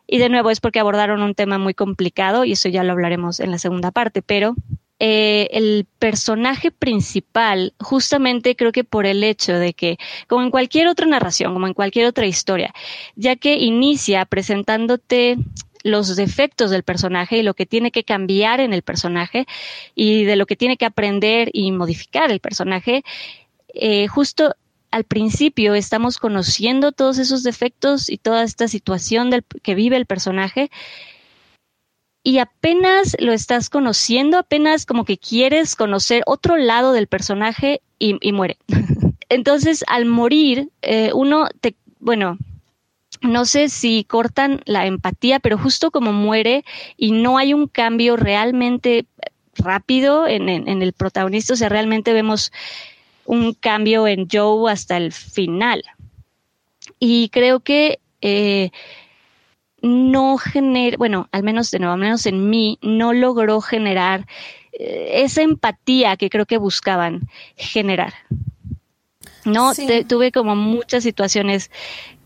[0.08, 3.40] Y de nuevo es porque abordaron un tema muy complicado y eso ya lo hablaremos
[3.40, 4.56] en la segunda parte, pero
[5.02, 10.88] eh, el personaje principal, justamente creo que por el hecho de que, como en cualquier
[10.88, 12.74] otra narración, como en cualquier otra historia,
[13.16, 15.38] ya que inicia presentándote
[15.84, 19.46] los defectos del personaje y lo que tiene que cambiar en el personaje
[19.96, 23.04] y de lo que tiene que aprender y modificar el personaje,
[23.74, 24.56] eh, justo
[24.92, 30.06] al principio estamos conociendo todos esos defectos y toda esta situación del, que vive el
[30.06, 30.72] personaje
[32.24, 38.32] y apenas lo estás conociendo, apenas como que quieres conocer otro lado del personaje y,
[38.32, 38.58] muere.
[39.30, 42.38] Entonces, al morir, eh, uno te, bueno,
[43.22, 46.64] no sé si cortan la empatía, pero justo como muere
[46.98, 49.06] y no hay un cambio realmente
[49.56, 52.52] rápido en, el protagonista, o sea, realmente vemos
[53.26, 55.84] un cambio en Joe hasta el final.
[56.98, 58.72] Y creo que eh,
[59.82, 64.26] no genera, bueno, al menos de nuevo, al menos en mí, no logró generar
[64.74, 68.14] eh, esa empatía que creo que buscaban generar.
[69.46, 69.72] No,
[70.08, 71.72] tuve como muchas situaciones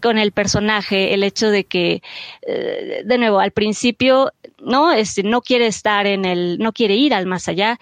[0.04, 2.04] con el personaje, el hecho de que,
[2.42, 7.13] eh, de nuevo, al principio, no, este, no quiere estar en el, no quiere ir
[7.13, 7.80] al más allá.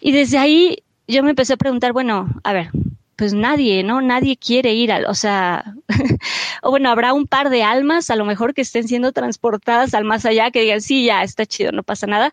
[0.00, 2.70] Y desde ahí yo me empecé a preguntar, bueno, a ver,
[3.16, 4.00] pues nadie, ¿no?
[4.00, 5.74] Nadie quiere ir al, o sea,
[6.62, 10.04] o bueno, habrá un par de almas a lo mejor que estén siendo transportadas al
[10.04, 12.32] más allá, que digan, sí, ya está chido, no pasa nada.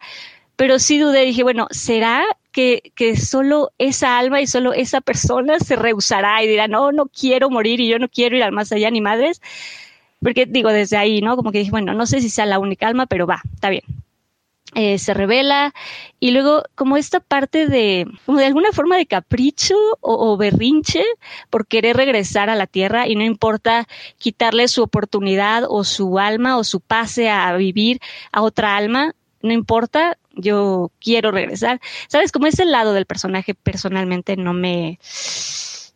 [0.55, 5.75] Pero sí dudé, dije, bueno, ¿será que, solo esa alma y solo esa persona se
[5.75, 8.89] rehusará y dirá, no, no quiero morir y yo no quiero ir al más allá
[8.91, 9.41] ni madres?
[10.21, 11.35] Porque digo, desde ahí, ¿no?
[11.35, 13.83] Como que dije, bueno, no sé si sea la única alma, pero va, está bien.
[14.73, 15.73] Eh, se revela
[16.21, 21.03] y luego como esta parte de como de alguna forma de capricho o, berrinche
[21.49, 23.85] por querer regresar a la tierra y no importa
[24.17, 27.99] quitarle su oportunidad o su alma o su pase a vivir
[28.31, 34.37] a otra alma no importa yo quiero regresar sabes como ese lado del personaje personalmente
[34.37, 34.99] no me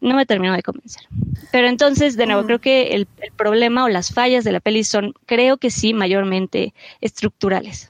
[0.02, 1.04] no me terminó de convencer.
[1.52, 2.45] Pero entonces, de nuevo, mm.
[2.45, 5.93] creo que el, el, problema o las fallas de la peli son, creo que sí,
[5.93, 7.88] mayormente estructurales.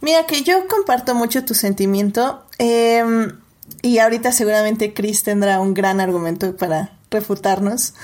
[0.00, 2.44] Mira, que yo comparto mucho tu sentimiento.
[2.58, 3.32] Em,
[3.82, 7.94] y ahorita seguramente Chris tendrá un gran argumento para refutarnos.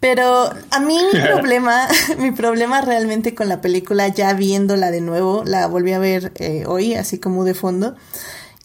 [0.00, 1.86] Pero a mí mi problema,
[2.18, 6.64] mi problema realmente con la película, ya viéndola de nuevo, la volví a ver eh,
[6.66, 7.94] hoy, así como de fondo.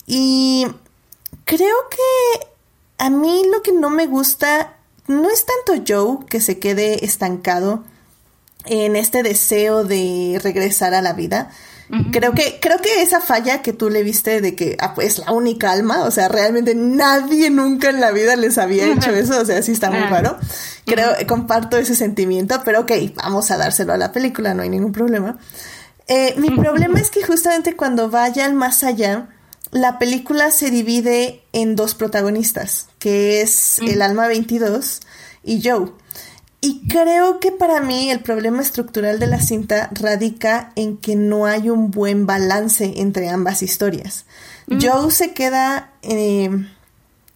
[0.08, 0.66] Y
[1.44, 2.48] creo que
[2.98, 7.84] a mí lo que no me gusta no es tanto Joe que se quede estancado
[8.66, 11.52] en este deseo de regresar a la vida,
[12.12, 15.32] Creo que, creo que esa falla que tú le viste de que ah, pues la
[15.32, 19.46] única alma, o sea, realmente nadie nunca en la vida les había hecho eso, o
[19.46, 20.38] sea, sí está muy raro.
[20.86, 24.92] Creo, comparto ese sentimiento, pero ok, vamos a dárselo a la película, no hay ningún
[24.92, 25.38] problema.
[26.08, 29.30] Eh, mi problema es que justamente cuando vayan más allá,
[29.72, 35.02] la película se divide en dos protagonistas, que es el alma 22
[35.44, 35.92] y Joe.
[36.66, 41.46] Y creo que para mí el problema estructural de la cinta radica en que no
[41.46, 44.26] hay un buen balance entre ambas historias.
[44.68, 46.50] Joe se queda eh,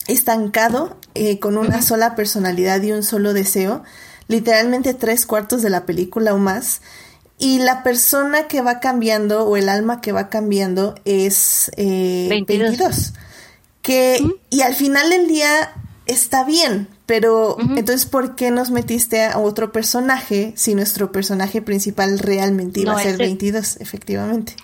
[0.07, 3.83] estancado eh, con una sola personalidad y un solo deseo,
[4.27, 6.81] literalmente tres cuartos de la película o más.
[7.37, 13.13] y la persona que va cambiando o el alma que va cambiando es eh, 22.
[13.83, 15.71] Que, y al final del día
[16.09, 22.19] está bien, pero entonces, ¿por qué nos metiste a otro personaje si nuestro personaje principal
[22.19, 24.55] realmente iba a ser 22, efectivamente?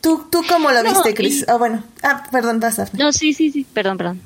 [0.00, 1.44] ¿Tú, ¿Tú cómo lo viste, Chris?
[1.48, 1.82] Ah, bueno.
[2.02, 2.88] Ah, perdón, vas a...
[2.92, 4.22] No, sí, sí, sí, perdón, perdón.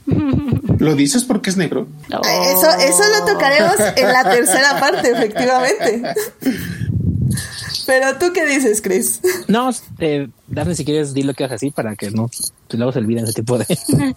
[0.78, 1.86] ¿Lo dices porque es negro?
[2.08, 6.02] Eso, eso lo tocaremos en la tercera parte, efectivamente.
[7.86, 9.20] Pero tú qué dices, Chris?
[9.48, 12.30] No, eh, Darle, si quieres, di lo que haces así para que no
[12.76, 13.66] luego se olviden ese tipo de.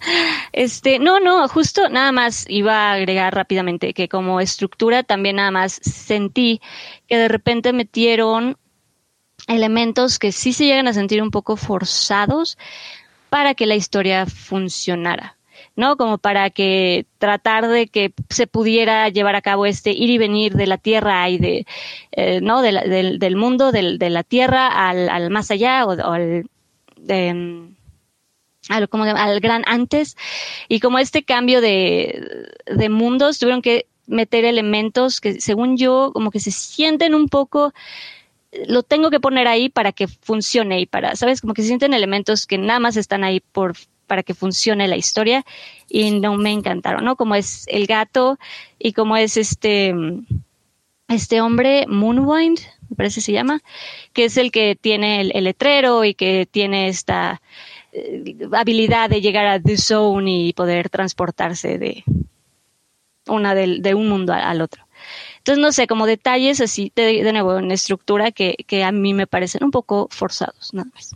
[0.52, 5.50] este, no, no, justo nada más iba a agregar rápidamente que como estructura también nada
[5.50, 6.60] más sentí
[7.06, 8.56] que de repente metieron
[9.48, 12.58] elementos que sí se llegan a sentir un poco forzados
[13.30, 15.36] para que la historia funcionara.
[15.76, 15.96] ¿no?
[15.96, 20.54] Como para que tratar de que se pudiera llevar a cabo este ir y venir
[20.54, 21.66] de la Tierra y de,
[22.12, 22.62] eh, ¿no?
[22.62, 26.48] del, mundo, de la Tierra al, más allá o, al,
[28.68, 30.16] al, como al gran antes.
[30.68, 36.30] Y como este cambio de, de mundos, tuvieron que meter elementos que, según yo, como
[36.30, 37.72] que se sienten un poco
[38.68, 41.42] lo tengo que poner ahí para que funcione y para, ¿sabes?
[41.42, 43.74] Como que se sienten elementos que nada más están ahí por
[44.06, 45.44] para que funcione la historia
[45.88, 47.16] y no me encantaron, ¿no?
[47.16, 48.38] Como es el gato
[48.78, 49.94] y como es este,
[51.08, 53.62] este hombre, Moonwind, me parece se llama,
[54.12, 57.42] que es el que tiene el, letrero y que tiene esta
[58.52, 62.04] habilidad de llegar a The Zone y poder transportarse de
[63.26, 64.86] una de un mundo al otro.
[65.38, 69.14] Entonces, no sé, como detalles así, de, de nuevo, en estructura que, que, a mí
[69.14, 71.14] me parecen un poco forzados, nada más.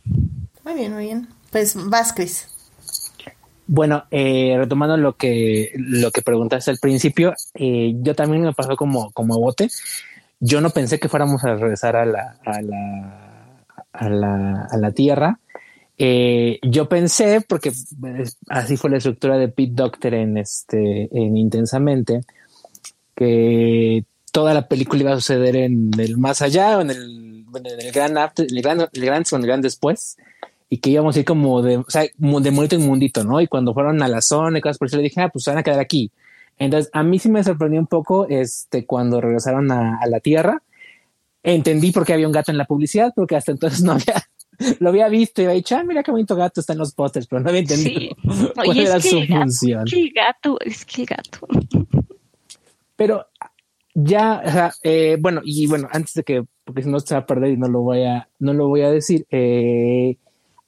[0.64, 1.29] Muy bien, muy bien.
[1.51, 2.49] Pues Vázquez.
[3.66, 8.77] Bueno, eh, retomando lo que, lo que preguntaste al principio, eh, yo también me pasó
[8.77, 9.69] como, como bote.
[10.38, 14.93] Yo no pensé que fuéramos a regresar a la, a la, a la, a la
[14.93, 15.40] Tierra.
[16.03, 21.37] Eh, yo pensé, porque pues, así fue la estructura de Pete Doctor en este, en
[21.37, 22.23] Intensamente,
[23.15, 27.81] que toda la película iba a suceder en el más allá, o en el, en
[27.81, 30.17] el gran arte, el gran, el gran, el gran después
[30.71, 33.41] y que íbamos a ir como de, o sea, de mundito en mundito, ¿no?
[33.41, 35.59] Y cuando fueron a la zona y cosas por eso le dije, ah, pues van
[35.59, 36.13] a quedar aquí.
[36.59, 40.63] Entonces, a mí sí me sorprendió un poco este, cuando regresaron a, la Tierra.
[41.43, 44.30] Entendí por qué había un gato en la publicidad, porque hasta entonces no había,
[44.81, 47.27] lo había visto y había dicho, ah, mira qué bonito gato está en los pósters,
[47.27, 48.16] pero no había entendido
[48.55, 49.85] cuál era su función.
[49.87, 51.46] Es que el gato, es que el gato.
[52.96, 53.27] Pero
[53.94, 57.20] ya, o sea, eh, bueno, y bueno, antes de que, porque si no se va
[57.20, 60.16] a perder y no lo voy a, no lo voy a decir, eh,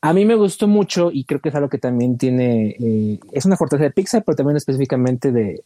[0.00, 3.44] a mí me gustó mucho y creo que es algo que también tiene, eh, es
[3.44, 5.62] una fortaleza de Pixar, pero también específicamente de,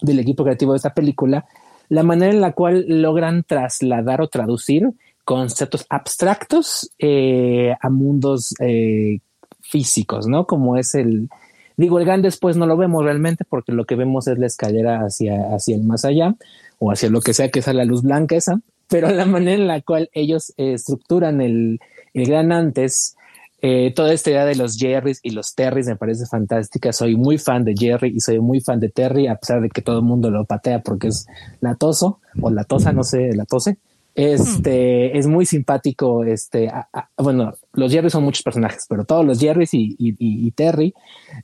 [0.00, 1.46] del equipo creativo de esta película,
[1.88, 4.90] la manera en la cual logran trasladar o traducir
[5.26, 9.18] conceptos abstractos eh, a mundos eh,
[9.60, 10.46] físicos, ¿no?
[10.46, 11.28] Como es el,
[11.76, 15.00] digo, el gran después no lo vemos realmente porque lo que vemos es la escalera
[15.00, 16.36] hacia, hacia el más allá
[16.78, 19.66] o hacia lo que sea que sea la luz blanca esa, pero la manera en
[19.66, 21.80] la cual ellos estructuran el,
[22.14, 23.16] el gran antes,
[23.62, 26.92] eh, toda esta idea de los Jerrys y los Terrys me parece fantástica.
[26.92, 29.82] Soy muy fan de Jerry y soy muy fan de Terry, a pesar de que
[29.82, 31.26] todo el mundo lo patea porque es
[31.60, 33.78] latoso o latosa, no sé, latose.
[34.16, 36.24] Este es muy simpático.
[36.24, 36.72] Este,
[37.18, 40.94] bueno, los Jerrys son muchos personajes, pero todos los Jerrys y, Terry,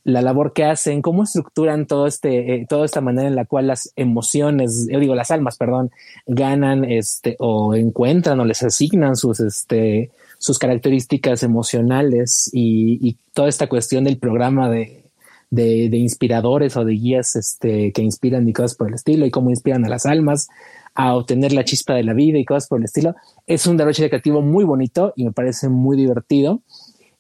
[0.05, 3.67] la labor que hacen, cómo estructuran todo este, eh, toda esta manera en la cual
[3.67, 5.91] las emociones, yo digo, las almas, perdón,
[6.27, 13.67] ganan, este, o encuentran o les asignan sus, este, sus características emocionales y, toda esta
[13.67, 15.05] cuestión del programa de,
[15.51, 19.51] de, inspiradores o de guías este, que inspiran y cosas por el estilo y cómo
[19.51, 20.49] inspiran a las almas
[20.95, 23.15] a obtener la chispa de la vida y cosas por el estilo.
[23.47, 26.61] Es un derroche creativo muy bonito y me parece muy divertido.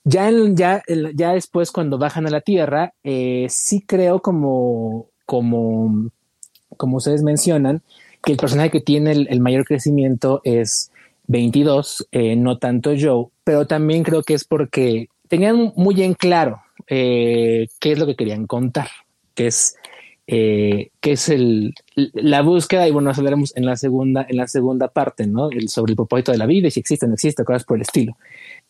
[0.04, 0.82] Ya, ya,
[1.14, 6.10] ya después cuando bajan a la Tierra, eh, sí creo como, como,
[6.76, 7.82] como ustedes mencionan,
[8.24, 10.92] que el personaje que tiene el mayor crecimiento es
[11.28, 16.60] 22, eh, no tanto Joe, pero también creo que es porque tenían muy en claro
[16.88, 18.88] eh, qué es lo que querían contar,
[19.34, 19.76] que es
[20.34, 24.88] eh, que es el la búsqueda y bueno hablaremos en la segunda en la segunda
[24.88, 27.76] parte no el sobre el propósito de la vida si existe no existe cosas por
[27.76, 28.16] el estilo.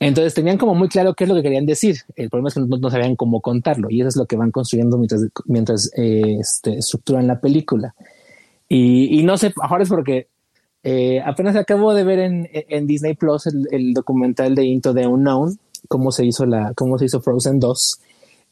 [0.01, 1.99] Entonces tenían como muy claro qué es lo que querían decir.
[2.17, 4.99] El problema es que no, sabían cómo contarlo y eso es lo que van construyendo
[4.99, 7.95] mientras mientras este, estructuran la película.
[8.69, 10.27] Y, y no sé ahora es porque
[10.83, 16.11] eh, apenas acabo de ver en, Disney Plus el, documental de Into the Unknown, cómo
[16.11, 18.01] se hizo la, cómo se hizo Frozen 2.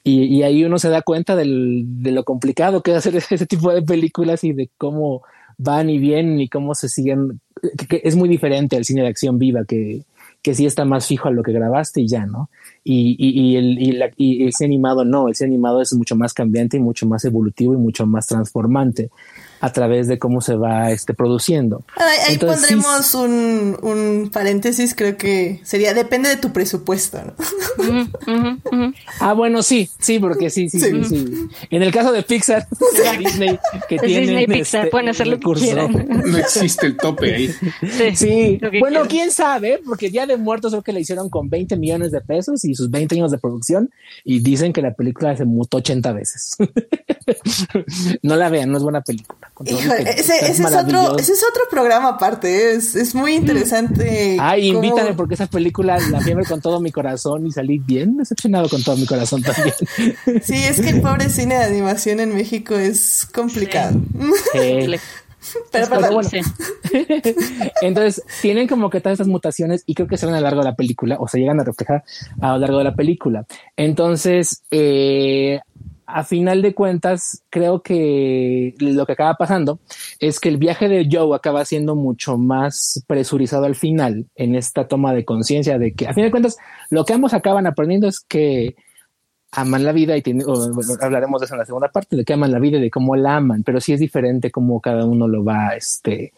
[0.02, 3.72] Y, y ahí uno se da cuenta de lo complicado que es hacer ese tipo
[3.72, 5.22] de películas y de cómo
[5.58, 7.40] van y vienen y cómo se siguen,
[7.88, 10.04] que, es muy diferente al cine de acción viva que,
[10.40, 12.48] que sí está más fijo a lo que grabaste y ya, ¿no?
[12.82, 16.32] Y, y, y, el, la, el cine animado no, el cine animado es mucho más
[16.32, 19.10] cambiante y mucho más evolutivo y mucho más transformante
[19.60, 21.84] a través de cómo se va este, produciendo.
[21.96, 27.18] Ahí, ahí Entonces, pondremos sí, un, un, paréntesis, creo que sería, depende de tu presupuesto.
[27.22, 27.34] ¿no?
[27.78, 28.94] Uh -huh, uh -huh.
[29.20, 31.04] Ah, bueno, sí, sí, porque sí, sí, sí.
[31.04, 31.48] sí, sí.
[31.70, 33.58] En el caso de Pixar, de Disney,
[33.88, 36.08] que tiene Disney, Pixar, este, pueden hacer lo que quieran.
[36.08, 37.54] No existe el tope ahí.
[37.82, 38.60] Sí, sí.
[38.80, 39.08] bueno, quieran.
[39.08, 42.64] quién sabe, porque Día de Muertos creo que le hicieron con 20 millones de pesos
[42.64, 43.90] y sus 20 años de producción
[44.24, 46.56] y dicen que la película se mutó 80 veces.
[48.22, 49.49] no la vean, no es buena película.
[49.64, 54.36] Híjole, ese, ese, es otro, ese es otro programa aparte, es, es muy interesante.
[54.40, 54.84] Ay, cómo...
[54.84, 58.82] invítame porque esa película la fiebre con todo mi corazón y salí bien decepcionado con
[58.82, 59.74] todo mi corazón también.
[60.42, 64.00] Sí, es que el pobre cine de animación en México es complicado.
[64.52, 64.96] Sí.
[65.72, 66.28] Pero, pero bueno.
[66.28, 66.40] Sí.
[67.80, 70.60] Entonces, tienen como que todas esas mutaciones y creo que se ven a lo largo
[70.60, 72.04] de la película o se llegan a reflejar
[72.40, 73.46] a lo largo de la película.
[73.74, 75.60] Entonces, eh,
[76.14, 79.80] a final de cuentas, creo que lo que acaba pasando
[80.18, 84.88] es que el viaje de Joe acaba siendo mucho más presurizado al final en esta
[84.88, 86.56] toma de conciencia de que a fin de cuentas
[86.90, 88.76] lo que ambos acaban aprendiendo es que
[89.52, 90.44] aman la vida y tiene,
[91.00, 93.16] hablaremos de eso en la segunda parte, de que aman la vida y de cómo
[93.16, 96.32] la aman, pero sí es diferente cómo cada uno lo va, este,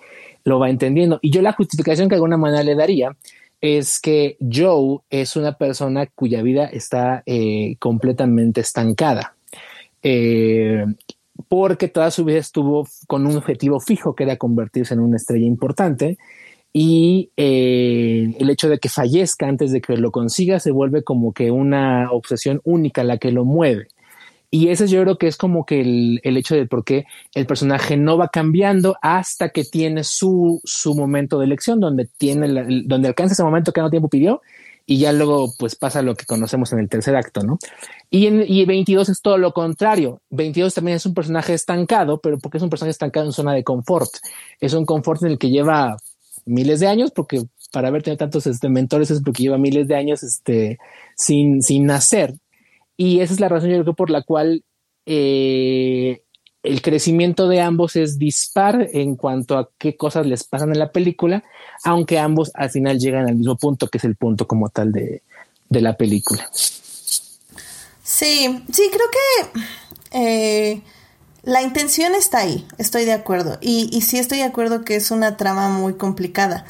[0.44, 1.18] lo va entendiendo.
[1.22, 3.14] Y yo la justificación que de alguna manera le daría
[3.60, 9.36] es que Joe es una persona cuya vida está eh, completamente estancada
[10.02, 10.84] eh,
[11.48, 15.46] porque toda su vida estuvo con un objetivo fijo que era convertirse en una estrella
[15.46, 16.18] importante
[16.72, 21.32] y eh, el hecho de que fallezca antes de que lo consiga se vuelve como
[21.32, 23.88] que una obsesión única la que lo mueve.
[24.50, 27.46] Y ese yo creo que es como que el, el hecho de por qué el
[27.46, 33.08] personaje no va cambiando hasta que tiene su, su momento de elección, donde, tiene donde
[33.08, 34.42] alcanza ese momento que no tiempo pidió
[34.86, 37.58] y ya luego pues pasa lo que conocemos en el tercer acto, ¿no?
[38.10, 40.20] Y, en, y 22 es todo lo contrario.
[40.30, 43.64] 22 también es un personaje estancado, pero porque es un personaje estancado en zona de
[43.64, 44.10] confort.
[44.60, 45.96] Es un confort en el que lleva
[46.44, 49.94] miles de años, porque para haber tenido tantos este, mentores es porque lleva miles de
[49.94, 50.78] años este,
[51.16, 52.34] sin, sin nacer.
[52.96, 54.64] Y esa es la razón, yo creo, por la cual
[55.06, 56.22] eh,
[56.62, 60.92] el crecimiento de ambos es dispar en cuanto a qué cosas les pasan en la
[60.92, 61.42] película,
[61.84, 65.22] aunque ambos al final llegan al mismo punto, que es el punto como tal de,
[65.68, 66.48] de la película.
[68.02, 69.60] Sí, sí, creo que
[70.12, 70.82] eh,
[71.42, 73.58] la intención está ahí, estoy de acuerdo.
[73.60, 76.64] Y, y, sí estoy de acuerdo que es una trama muy complicada.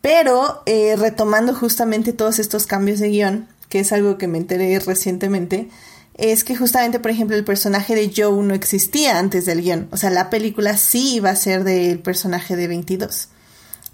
[0.00, 4.78] Pero eh, retomando justamente todos estos cambios de guion, que es algo que me enteré
[4.80, 5.68] recientemente,
[6.14, 9.88] es que justamente, por ejemplo, el personaje de Joe no existía antes del guion.
[9.92, 13.28] O sea, la película sí iba a ser del personaje de 22.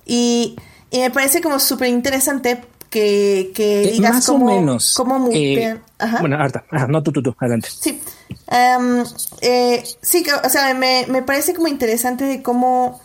[0.04, 0.56] Y,
[0.90, 4.94] y me parece como súper interesante que, que eh, digas más cómo, o menos.
[4.96, 5.28] cómo.
[5.32, 6.18] Eh, Ajá.
[6.20, 7.68] Bueno, Arta, Ajá, no tú, tú, tú, adelante.
[7.78, 8.00] Sí.
[8.50, 9.04] Um,
[9.40, 13.00] eh, sí, o sea, me, me parece como interesante de cómo,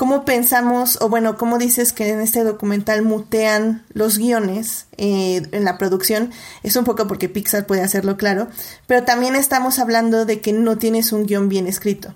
[0.00, 5.66] cómo pensamos, o bueno, cómo dices que en este documental mutean los guiones eh, en
[5.66, 6.30] la producción.
[6.62, 8.48] Es un poco porque Pixar puede hacerlo claro,
[8.86, 12.14] pero también estamos hablando de que no tienes un guion bien escrito.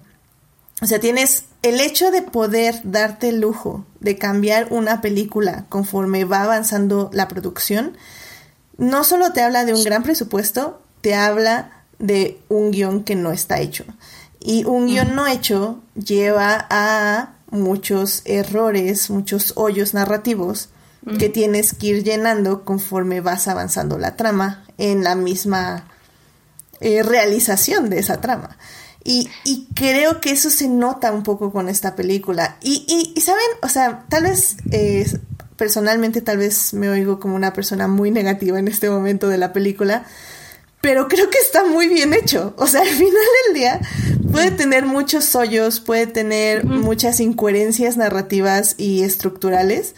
[0.81, 6.25] O sea, tienes el hecho de poder darte el lujo de cambiar una película conforme
[6.25, 7.99] va avanzando la producción,
[8.79, 13.31] no solo te habla de un gran presupuesto, te habla de un guion que no
[13.31, 13.85] está hecho.
[14.41, 20.69] Y un guion no hecho lleva a muchos errores, muchos hoyos narrativos
[21.19, 25.87] que tienes que ir llenando conforme vas avanzando la trama en la misma
[26.81, 28.57] eh, realización de esa trama.
[29.05, 32.57] Y, y, creo que eso se nota un poco con esta película.
[32.63, 35.07] Y, y, y saben, o sea, tal vez eh,
[35.57, 39.53] personalmente tal vez me oigo como una persona muy negativa en este momento de la
[39.53, 40.05] película,
[40.85, 42.53] pero creo que está muy bien hecho.
[42.59, 43.81] O sea, al final del día
[44.31, 49.95] puede tener muchos hoyos, puede tener muchas incoherencias narrativas y estructurales,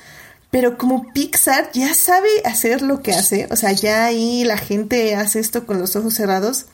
[0.53, 5.17] pero como Pixar ya sabe hacer lo que hace, o sea, ya ahí la gente
[5.17, 6.67] hace esto con los ojos cerrados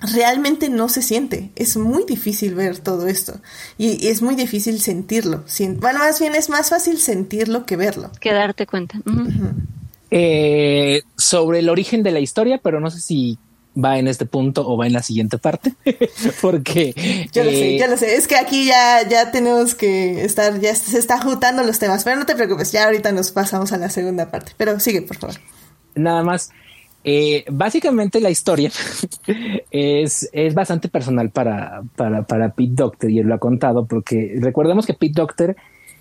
[0.00, 1.52] realmente no se siente.
[1.54, 3.40] Es muy difícil ver todo esto.
[3.78, 5.44] Y, y es muy difícil sentirlo.
[5.78, 8.10] Bueno, más bien es más fácil sentirlo que verlo.
[8.20, 8.98] Que darte cuenta.
[9.06, 9.52] Uh -huh.
[10.10, 13.38] Eh, sobre el origen de la historia, pero no sé si
[13.82, 15.74] va en este punto o va en la siguiente parte.
[16.40, 16.94] Porque.
[17.32, 18.16] Yo lo eh, sé, yo lo sé.
[18.16, 22.04] Es que aquí ya, ya tenemos que estar, ya se está juntando los temas.
[22.04, 24.52] Pero no te preocupes, ya ahorita nos pasamos a la segunda parte.
[24.56, 25.36] Pero sigue, por favor.
[25.94, 26.50] Nada más
[27.04, 28.70] Eh, básicamente la historia
[29.70, 34.34] es, es bastante personal para, para, para Pete Doctor y él lo ha contado porque
[34.40, 35.56] recordemos que Pete Doctor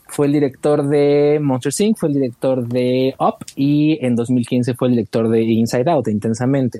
[0.09, 4.87] fue el director de Monster Inc., fue el director de Up y en 2015 fue
[4.87, 6.79] el director de Inside Out, Intensamente.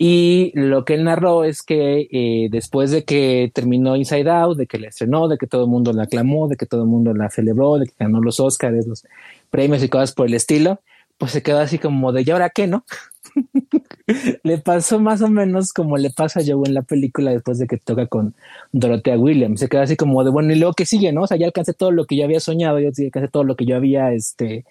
[0.00, 4.66] Y lo que él narró es que eh, después de que terminó Inside Out, de
[4.66, 7.12] que la estrenó, de que todo el mundo la aclamó, de que todo el mundo
[7.14, 9.04] la celebró, de que ganó los Oscars, los
[9.50, 10.80] premios y cosas por el estilo,
[11.18, 12.84] pues se quedó así como de, ¿y ahora qué, no?
[14.42, 17.66] le pasó más o menos como le pasa a Joe en la película después de
[17.66, 18.34] que toca con
[18.72, 19.60] Dorothea Williams.
[19.60, 21.22] Se queda así como de bueno, y luego que sigue, ¿no?
[21.22, 23.66] O sea, ya alcancé todo lo que yo había soñado, ya alcancé todo lo que
[23.66, 24.64] yo había este,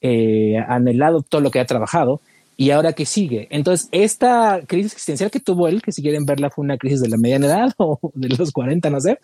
[0.00, 2.20] eh, anhelado, todo lo que había trabajado.
[2.60, 3.46] Y ahora que sigue.
[3.50, 7.08] Entonces, esta crisis existencial que tuvo él, que si quieren verla fue una crisis de
[7.08, 9.18] la mediana edad o de los 40, no sé,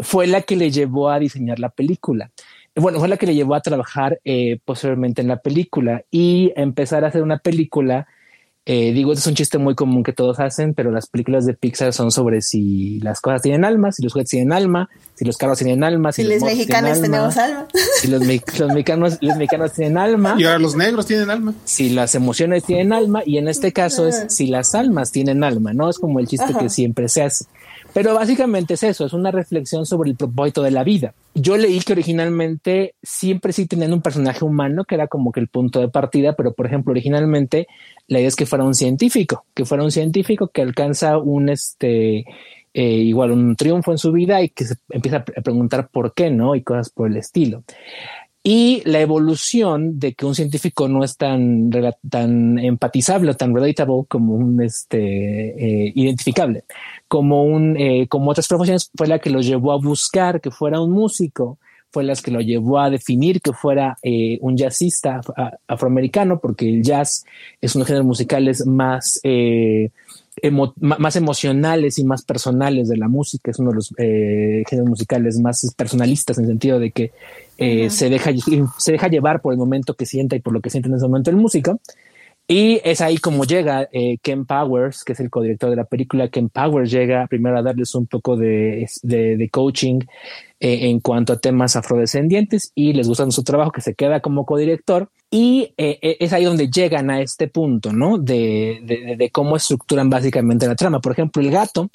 [0.00, 2.32] fue la que le llevó a diseñar la película
[2.76, 7.04] bueno, fue la que le llevó a trabajar eh, posteriormente en la película y empezar
[7.04, 8.06] a hacer una película.
[8.68, 11.54] Eh, digo, este es un chiste muy común que todos hacen, pero las películas de
[11.54, 15.36] Pixar son sobre si las cosas tienen alma, si los juguetes tienen alma, si los
[15.36, 17.68] carros tienen alma, si, los, mexicanos tenemos alma,
[18.00, 22.16] si los, mexicanos, los mexicanos tienen alma, y ahora los negros tienen alma, si las
[22.16, 26.00] emociones tienen alma, y en este caso es si las almas tienen alma, no es
[26.00, 27.44] como el chiste que siempre se hace.
[27.96, 31.14] Pero básicamente es eso, es una reflexión sobre el propósito de la vida.
[31.34, 35.48] Yo leí que originalmente siempre sí tenían un personaje humano que era como que el
[35.48, 37.68] punto de partida, pero por ejemplo, originalmente
[38.06, 42.26] la idea es que fuera un científico, que fuera un científico que alcanza un este
[42.74, 46.28] eh, igual un triunfo en su vida y que se empieza a preguntar por qué,
[46.30, 46.54] ¿no?
[46.54, 47.64] Y cosas por el estilo
[48.48, 51.68] y la evolución de que un científico no es tan,
[52.08, 54.98] tan empatizable tan relatable como un este,
[55.88, 56.62] eh, identificable,
[57.08, 60.80] como, un, eh, como otras profesiones, fue la que lo llevó a buscar que fuera
[60.80, 61.58] un músico,
[61.96, 65.22] fue la que lo llevó a definir que fuera eh, un jazzista
[65.66, 67.24] afroamericano, porque el jazz
[67.58, 69.18] es uno de los géneros musicales más
[70.78, 73.50] más emocionales y más personales de la música.
[73.50, 77.12] Es uno de los eh, géneros musicales más personalistas en el sentido de que
[77.56, 78.30] eh, se, deja,
[78.76, 81.06] se deja llevar por el momento que sienta y por lo que siente en ese
[81.06, 81.80] momento el músico.
[82.48, 86.28] Y es ahí como llega eh, Ken Powers, que es el codirector de la película.
[86.28, 88.88] Ken Powers llega primero a darles un poco de,
[89.50, 90.00] coaching
[90.60, 94.46] eh, en cuanto a temas afrodescendientes y les gusta su trabajo, que se queda como
[94.46, 95.10] codirector.
[95.28, 98.16] Y eh, es ahí donde llegan a este punto, ¿no?
[98.16, 101.00] De, de, de, cómo estructuran básicamente la trama.
[101.00, 101.90] Por ejemplo, el gato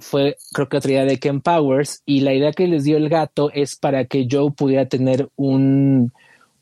[0.00, 3.08] fue, creo que otra idea de Ken Powers, y la idea que les dio el
[3.08, 6.12] gato es para que Joe pudiera tener un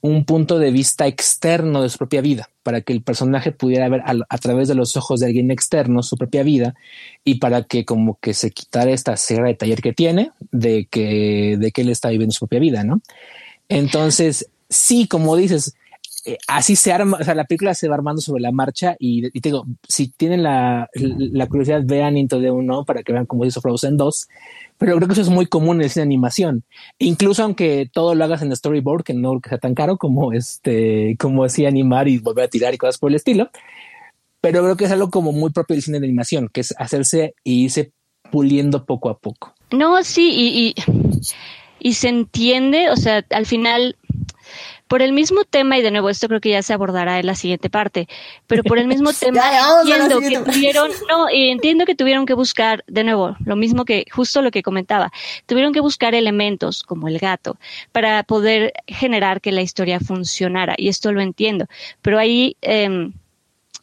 [0.01, 4.03] un punto de vista externo de su propia vida, para que el personaje pudiera ver
[4.07, 6.75] a, través de los ojos de alguien externo su propia vida
[7.25, 11.57] y para que como que se quitara esta cera de taller que tiene de que,
[11.59, 13.01] de que él está viviendo su propia vida, ¿no?
[13.69, 15.75] Entonces, sí, como dices,
[16.25, 19.31] eh, así se arma, o sea, la película se va armando sobre la marcha y,
[19.31, 23.45] te digo, si tienen la, la, curiosidad, vean Into de uno para que vean cómo
[23.45, 24.29] hizo Frozen 2
[24.79, 26.65] pero creo que eso es muy común en el cine de animación.
[26.99, 31.45] Incluso aunque todo lo hagas en storyboard, que no sea tan caro como este, como
[31.45, 33.51] así animar y volver a tirar y cosas por el estilo.
[34.41, 37.35] Pero creo que es algo como muy propio del cine de animación, que es hacerse
[37.43, 37.93] y irse
[38.31, 39.53] puliendo poco a poco.
[39.73, 40.75] No, sí, y, y,
[41.81, 43.97] y se entiende, o sea, al final
[44.89, 47.35] por el mismo tema, y de nuevo esto creo que ya se abordará en la
[47.35, 48.09] siguiente parte,
[48.47, 49.43] pero por el mismo tema
[49.83, 54.43] entiendo que tuvieron, no, entiendo que tuvieron que buscar, de nuevo, lo mismo que justo
[54.43, 55.13] lo que comentaba,
[55.47, 57.59] tuvieron que buscar elementos como el gato
[57.93, 61.67] para poder generar que la historia funcionara, y esto lo entiendo,
[62.03, 63.11] pero ahí eh,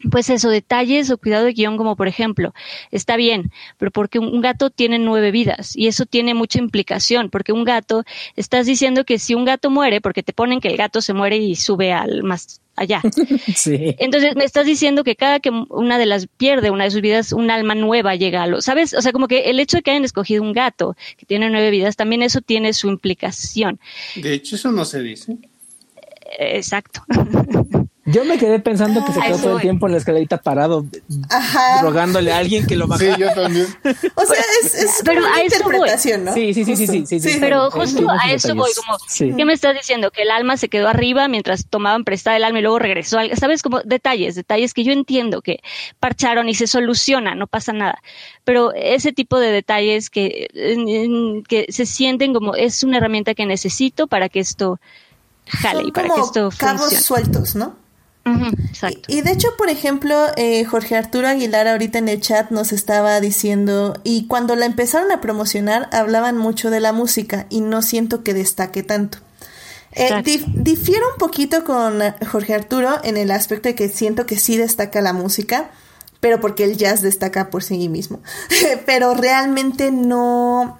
[0.10, 2.54] pues eso, detalles o cuidado de guion, como por ejemplo,
[2.92, 7.52] está bien, pero porque un gato tiene nueve vidas y eso tiene mucha implicación, porque
[7.52, 8.04] un gato,
[8.36, 11.38] estás diciendo que si un gato muere, porque te ponen que el gato se muere
[11.38, 13.02] y sube al más allá.
[13.56, 13.96] Sí.
[14.00, 17.32] Entonces me estás diciendo que cada que una de las pierde una de sus vidas,
[17.32, 18.94] un alma nueva llega a lo, ¿sabes?
[18.94, 21.72] O sea, como que el hecho de que hayan escogido un gato que tiene nueve
[21.72, 23.80] vidas, también eso tiene su implicación.
[24.16, 25.38] De hecho, eso no se dice.
[26.40, 27.04] Exacto.
[28.08, 30.86] Yo me quedé pensando que se quedó todo el tiempo en la escalerita parado,
[31.82, 33.16] rogándole a alguien que lo bajara.
[33.16, 33.66] Sí, yo también.
[34.16, 36.34] o sea, es, es pero una interpretación, ¿no?
[36.36, 39.74] Sí, sí, sí, sí, sí, sí, Pero justo a eso voy, como, ¿qué me estás
[39.74, 40.12] diciendo?
[40.12, 43.18] Que el alma se quedó arriba mientras tomaban prestada el alma y luego regresó.
[43.38, 43.64] ¿Sabes?
[43.64, 45.62] Como detalles, detalles que yo entiendo que
[46.00, 48.04] parcharon y se soluciona, no pasa nada.
[48.44, 50.48] Pero ese tipo de detalles que,
[51.48, 54.80] que se sienten como es una herramienta que necesito para que esto
[55.48, 56.78] jale y para que esto funcione.
[56.78, 57.85] cabos sueltos, ¿no?
[59.08, 63.20] Y, de hecho, por ejemplo, eh, Jorge Arturo Aguilar ahorita en el chat nos estaba
[63.20, 68.24] diciendo, y cuando la empezaron a promocionar hablaban mucho de la música y no siento
[68.24, 69.20] que destaque tanto.
[69.92, 74.58] Eh, difiero un poquito con Jorge Arturo en el aspecto de que siento que sí
[74.58, 75.70] destaca la música,
[76.20, 78.20] pero porque el jazz destaca por sí mismo.
[78.86, 80.80] pero realmente no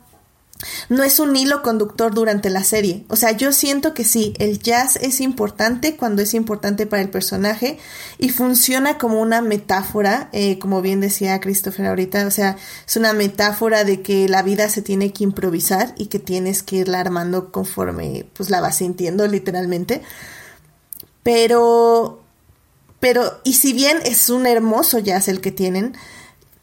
[0.90, 3.06] no es un hilo conductor durante la serie.
[3.10, 7.10] O sea, yo siento que sí, el jazz es importante cuando es importante para el
[7.10, 7.78] personaje
[8.18, 13.14] y funciona como una metáfora, eh, como bien decía Christopher ahorita, o sea, es una
[13.14, 17.52] metáfora de que la vida se tiene que improvisar y que tienes que irla armando
[17.52, 20.02] conforme pues la vas sintiendo literalmente.
[21.24, 22.22] Pero,
[23.00, 25.96] pero, y si bien es un hermoso jazz el que tienen,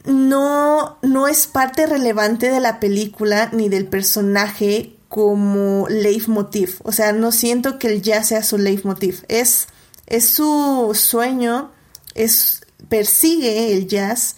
[0.05, 6.81] no, no es parte relevante de la película ni del personaje como leitmotiv.
[6.83, 9.25] O sea, no siento que el jazz sea su leitmotiv.
[9.29, 9.69] Es,
[10.07, 11.71] es su sueño,
[12.15, 14.37] es, persigue el jazz,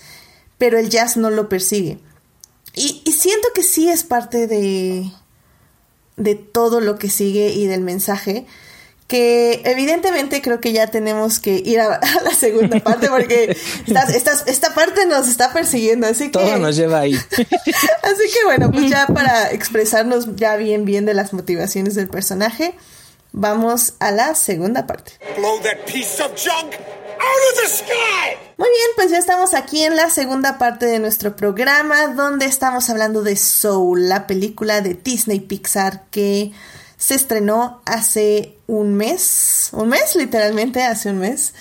[0.59, 1.99] pero el jazz no lo persigue.
[2.75, 5.11] Y, y siento que sí es parte de,
[6.17, 8.47] de todo lo que sigue y del mensaje
[9.07, 13.57] que evidentemente creo que ya tenemos que ir a, la segunda parte porque
[14.47, 16.31] esta, parte nos está persiguiendo, así que...
[16.31, 17.15] Todo nos lleva ahí.
[17.35, 22.75] así que bueno, pues ya para expresarnos ya bien bien de las motivaciones del personaje,
[23.33, 25.13] vamos a la segunda parte.
[28.57, 32.89] Muy bien, pues ya estamos aquí en la segunda parte de nuestro programa donde estamos
[32.89, 36.53] hablando de Soul, la película de Disney Pixar que
[36.97, 41.55] se estrenó hace un mes, un mes literalmente, hace un mes.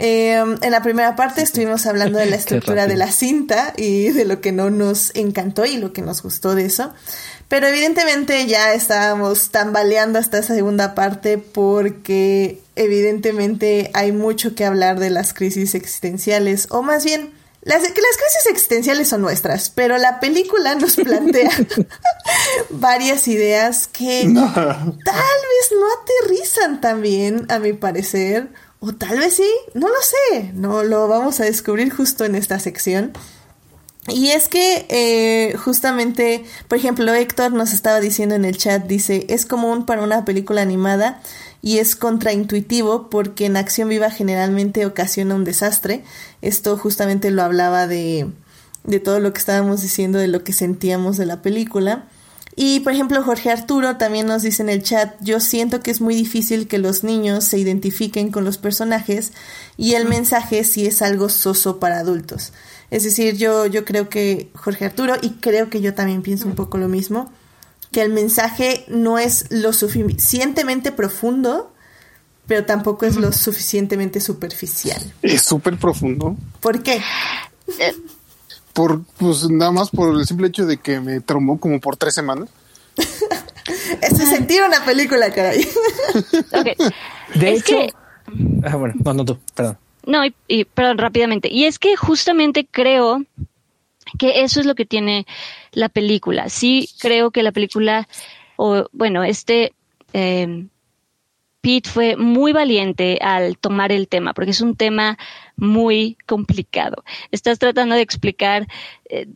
[0.00, 4.24] Em, en la primera parte estuvimos hablando de la estructura de la cinta y de
[4.24, 6.92] lo que no nos encantó y lo que nos gustó de eso.
[7.48, 15.00] Pero evidentemente ya estábamos tambaleando hasta esa segunda parte porque evidentemente hay mucho que hablar
[15.00, 17.37] de las crisis existenciales o más bien
[17.68, 21.50] las, que las crisis existenciales son nuestras, pero la película nos plantea
[22.70, 28.48] varias ideas que tal vez no aterrizan tan bien, a mi parecer,
[28.80, 32.58] o tal vez sí, no lo sé, no lo vamos a descubrir justo en esta
[32.58, 33.12] sección.
[34.06, 39.26] Y es que eh, justamente, por ejemplo, Héctor nos estaba diciendo en el chat, dice,
[39.28, 41.20] es común para una película animada
[41.62, 46.04] y es contraintuitivo porque en acción viva generalmente ocasiona un desastre.
[46.42, 48.30] Esto justamente lo hablaba de,
[48.84, 52.06] de todo lo que estábamos diciendo, de lo que sentíamos de la película.
[52.60, 56.00] Y por ejemplo, Jorge Arturo también nos dice en el chat, yo siento que es
[56.00, 59.32] muy difícil que los niños se identifiquen con los personajes
[59.76, 62.52] y el mensaje sí es algo soso para adultos.
[62.90, 66.54] Es decir, yo, yo creo que Jorge Arturo, y creo que yo también pienso un
[66.54, 67.30] poco lo mismo,
[67.92, 71.72] que el mensaje no es lo suficientemente profundo,
[72.46, 75.00] pero tampoco es lo suficientemente superficial.
[75.22, 76.36] Es súper profundo.
[76.60, 77.02] ¿Por qué?
[78.72, 82.14] Por, pues nada más por el simple hecho de que me traumó como por tres
[82.14, 82.48] semanas.
[84.02, 85.66] es sentir una película, caray.
[87.34, 87.76] De hecho...
[88.64, 89.78] Ah, bueno, no, no tú, perdón.
[90.08, 91.52] No, y, perdón, rápidamente.
[91.52, 93.24] Y es que justamente creo
[94.18, 95.26] que eso es lo que tiene
[95.78, 96.48] la película.
[96.48, 98.08] Sí creo que la película,
[98.56, 99.72] o bueno, este
[100.12, 100.66] eh,
[101.60, 105.18] Pete fue muy valiente al tomar el tema, porque es un tema
[105.56, 107.04] muy complicado.
[107.30, 108.66] Estás tratando de explicar
[109.08, 109.28] eh,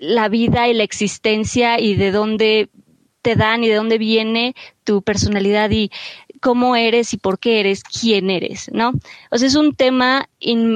[0.00, 2.70] la vida y la existencia y de dónde
[3.22, 5.90] te dan y de dónde viene tu personalidad y
[6.40, 8.92] cómo eres y por qué eres, quién eres, ¿no?
[9.30, 10.28] O sea, es un tema,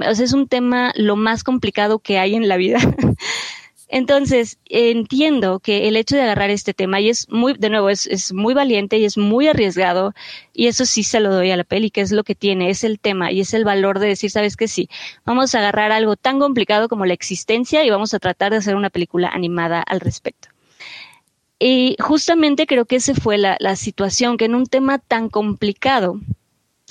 [0.09, 2.79] o sea, es un tema lo más complicado que hay en la vida.
[3.89, 8.07] Entonces, entiendo que el hecho de agarrar este tema, y es muy, de nuevo, es,
[8.07, 10.13] es, muy valiente y es muy arriesgado,
[10.53, 12.85] y eso sí se lo doy a la peli, que es lo que tiene, es
[12.85, 14.91] el tema y es el valor de decir, sabes que sí,
[15.25, 18.77] vamos a agarrar algo tan complicado como la existencia y vamos a tratar de hacer
[18.77, 20.49] una película animada al respecto.
[21.59, 26.21] Y justamente creo que esa fue la, la situación, que en un tema tan complicado,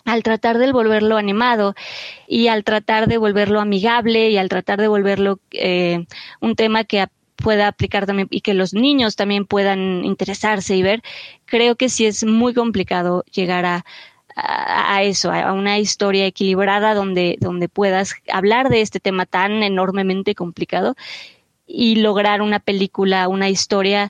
[0.08, 1.76] al tratar de volverlo animado
[2.28, 6.06] y al tratar de volverlo amigable y al tratar de volverlo eh,
[6.40, 7.06] un tema que
[7.36, 11.04] pueda aplicar también y que los niños también puedan interesarse y ver,
[11.46, 13.86] creo que sí es muy complicado llegar a,
[14.34, 20.36] a, eso, a una historia equilibrada donde, donde puedas hablar de este tema tan enormemente
[20.36, 20.96] complicado
[21.68, 24.10] y lograr una película, una historia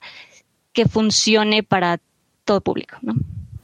[0.73, 1.99] que funcione para
[2.45, 3.15] todo público, ¿no?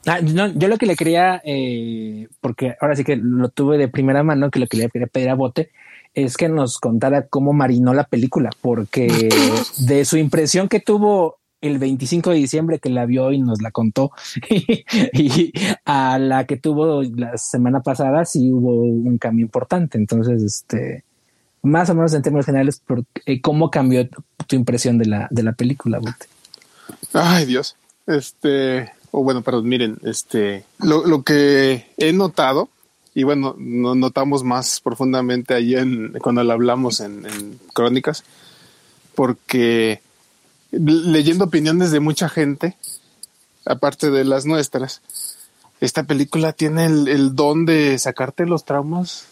[0.06, 4.22] Ah, yo lo que le quería, eh, porque ahora sí que lo tuve de primera
[4.22, 5.70] mano, que lo que le quería pedir a Bote
[6.14, 9.08] es que nos contara cómo marinó la película, porque
[9.78, 13.70] de su impresión que tuvo el 25 de diciembre que la vio y nos la
[13.70, 14.12] contó,
[15.12, 15.52] y,
[15.84, 19.96] a la que tuvo la semana pasada, sí hubo un cambio importante.
[19.96, 21.04] Entonces, este,
[21.62, 24.06] más o menos en términos generales, por, eh, ¿cómo cambió
[24.46, 26.26] tu impresión de la, de la película, Bote?
[27.14, 27.76] Ay, Dios.
[28.06, 32.68] Este, o bueno, perdón, miren, este, lo, lo que he notado,
[33.14, 38.24] y bueno, nos notamos más profundamente ahí en, cuando lo hablamos en, en Crónicas,
[39.14, 40.02] porque
[40.72, 42.76] leyendo opiniones de mucha gente,
[43.64, 45.00] aparte de las nuestras,
[45.80, 49.26] esta película tiene el, el don de sacarte los traumas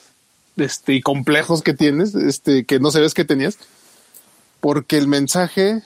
[0.59, 3.59] este, y complejos que tienes, este, que no sabes que tenías,
[4.61, 5.83] porque el mensaje,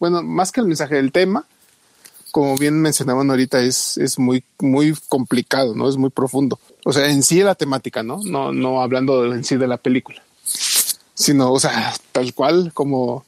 [0.00, 1.46] bueno, más que el mensaje, el tema,
[2.36, 5.88] como bien mencionaban ahorita, es, es muy, muy complicado, ¿no?
[5.88, 6.60] Es muy profundo.
[6.84, 8.20] O sea, en sí la temática, ¿no?
[8.24, 10.22] No, no hablando en sí de la película,
[11.14, 13.24] sino, o sea, tal cual como,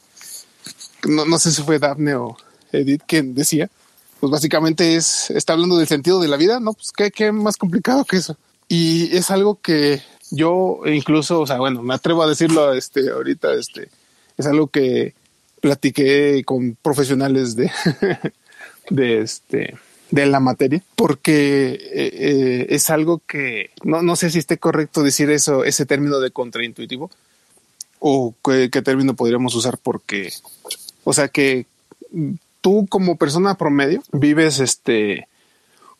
[1.07, 2.37] no, no sé si fue Daphne o
[2.71, 3.71] Edith quien decía,
[4.19, 6.73] pues básicamente es, está hablando del sentido de la vida, ¿no?
[6.73, 8.37] Pues qué, qué más complicado que eso.
[8.67, 13.55] Y es algo que yo incluso, o sea, bueno, me atrevo a decirlo este, ahorita,
[13.55, 13.89] este,
[14.37, 15.15] es algo que
[15.61, 17.71] platiqué con profesionales de,
[18.89, 19.75] de este,
[20.11, 25.03] de la materia, porque eh, eh, es algo que no, no sé si esté correcto
[25.03, 27.11] decir eso, ese término de contraintuitivo
[27.99, 30.31] o qué, término podríamos usar porque,
[31.03, 31.65] o sea, que
[32.61, 35.27] tú como persona promedio vives este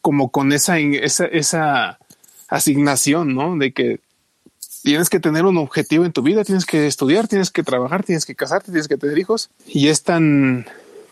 [0.01, 1.99] como con esa, esa, esa
[2.47, 3.57] asignación, ¿no?
[3.57, 3.99] De que
[4.81, 8.25] tienes que tener un objetivo en tu vida, tienes que estudiar, tienes que trabajar, tienes
[8.25, 9.49] que casarte, tienes que tener hijos.
[9.67, 10.65] Y es tan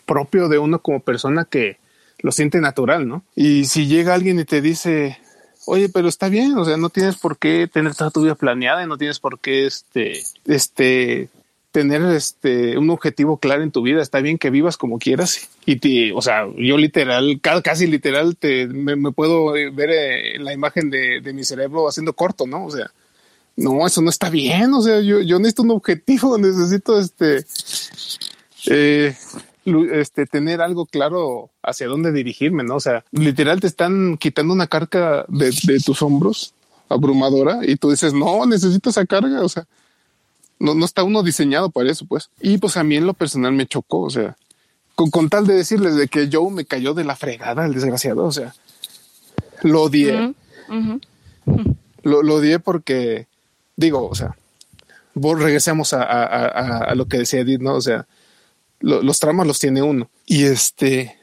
[0.08, 1.76] propio de uno como persona que
[2.20, 3.22] lo siente natural, ¿no?
[3.36, 5.18] Y si llega alguien y te dice,
[5.66, 8.82] oye, pero está bien, o sea, no tienes por qué tener toda tu vida planeada
[8.82, 11.28] y no tienes por qué este, este,
[11.70, 14.02] tener este un objetivo claro en tu vida.
[14.02, 15.48] Está bien que vivas como quieras.
[15.66, 20.90] Y te, o sea, yo literal, casi literal, te me, puedo ver eh, la imagen
[20.90, 22.64] de, de, mi cerebro haciendo corto, ¿no?
[22.64, 22.90] O sea,
[23.56, 24.72] no, eso no está bien.
[24.72, 27.44] O sea, yo, yo necesito un objetivo, necesito este,
[28.66, 29.14] eh,
[29.64, 32.76] este, tener algo claro hacia dónde dirigirme, ¿no?
[32.76, 36.54] O sea, literal te están quitando una carga de, de tus hombros
[36.88, 39.42] abrumadora y tú dices, no, necesito esa carga.
[39.42, 39.66] O sea,
[40.58, 42.30] no, no está uno diseñado para eso, pues.
[42.40, 44.36] Y pues a mí en lo personal me chocó, o sea,
[44.94, 48.24] con, con tal de decirles de que Joe me cayó de la fregada, el desgraciado,
[48.24, 48.54] o sea,
[49.62, 50.34] lo odié.
[52.02, 53.26] Lo, lo odié porque
[53.76, 54.36] digo, o sea,
[55.14, 57.74] regresemos a, a, a, lo que decía Edith, ¿no?
[57.74, 58.06] O sea,
[58.80, 60.08] los traumas los tiene uno.
[60.26, 61.16] Y este,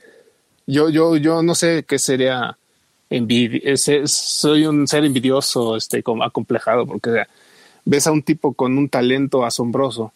[0.68, 2.58] yo, yo, yo no sé qué sería
[3.10, 7.24] envidia, soy un ser envidioso, este, acomplejado, porque
[7.86, 10.12] ves a un tipo con un talento asombroso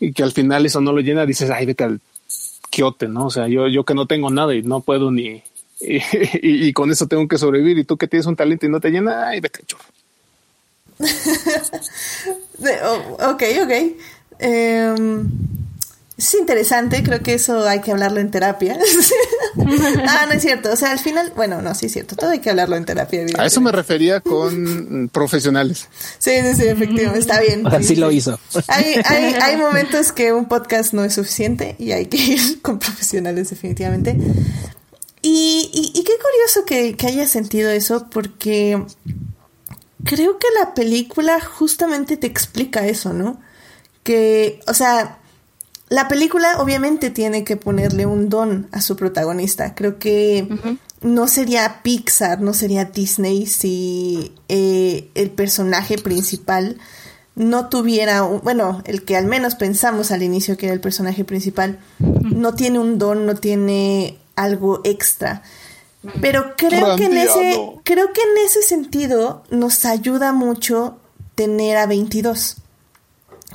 [0.00, 2.00] y que al final eso no lo llena, dices, ay, vete al
[2.70, 3.26] quiote, ¿no?
[3.26, 5.42] O sea, yo, yo que no tengo nada y no puedo ni,
[5.80, 8.90] y, con eso tengo que sobrevivir y tú que tienes un talento y no te
[8.90, 9.60] llena, ay, vete.
[12.84, 13.72] Oh, ok, ok.
[14.40, 14.94] Eh,
[16.16, 18.78] es interesante, creo que eso hay que hablarlo en terapia.
[20.08, 20.72] ah, no es cierto.
[20.72, 22.14] O sea, al final, bueno, no, sí es cierto.
[22.14, 23.26] Todo hay que hablarlo en terapia.
[23.36, 25.88] A eso me refería con profesionales.
[26.18, 27.18] Sí, sí, sí, efectivamente.
[27.18, 27.66] Está bien.
[27.72, 28.38] Así lo hizo.
[28.68, 32.78] Hay, hay, hay momentos que un podcast no es suficiente y hay que ir con
[32.78, 34.16] profesionales, definitivamente.
[35.20, 38.80] Y, y, y qué curioso que, que haya sentido eso, porque
[40.04, 43.40] creo que la película justamente te explica eso, ¿no?
[44.04, 45.18] Que, o sea,
[45.88, 49.74] la película obviamente tiene que ponerle un don a su protagonista.
[49.74, 50.48] Creo que
[51.02, 56.78] no sería Pixar, no sería Disney si eh, el personaje principal
[57.36, 61.24] no tuviera, un, bueno, el que al menos pensamos al inicio que era el personaje
[61.24, 65.42] principal, no tiene un don, no tiene algo extra.
[66.20, 70.98] Pero creo que en ese, creo que en ese sentido nos ayuda mucho
[71.34, 72.56] tener a 22.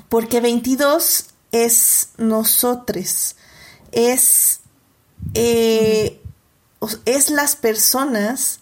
[0.09, 3.35] Porque 22 es nosotros,
[3.91, 4.59] es,
[5.33, 6.21] eh,
[7.05, 8.59] es las personas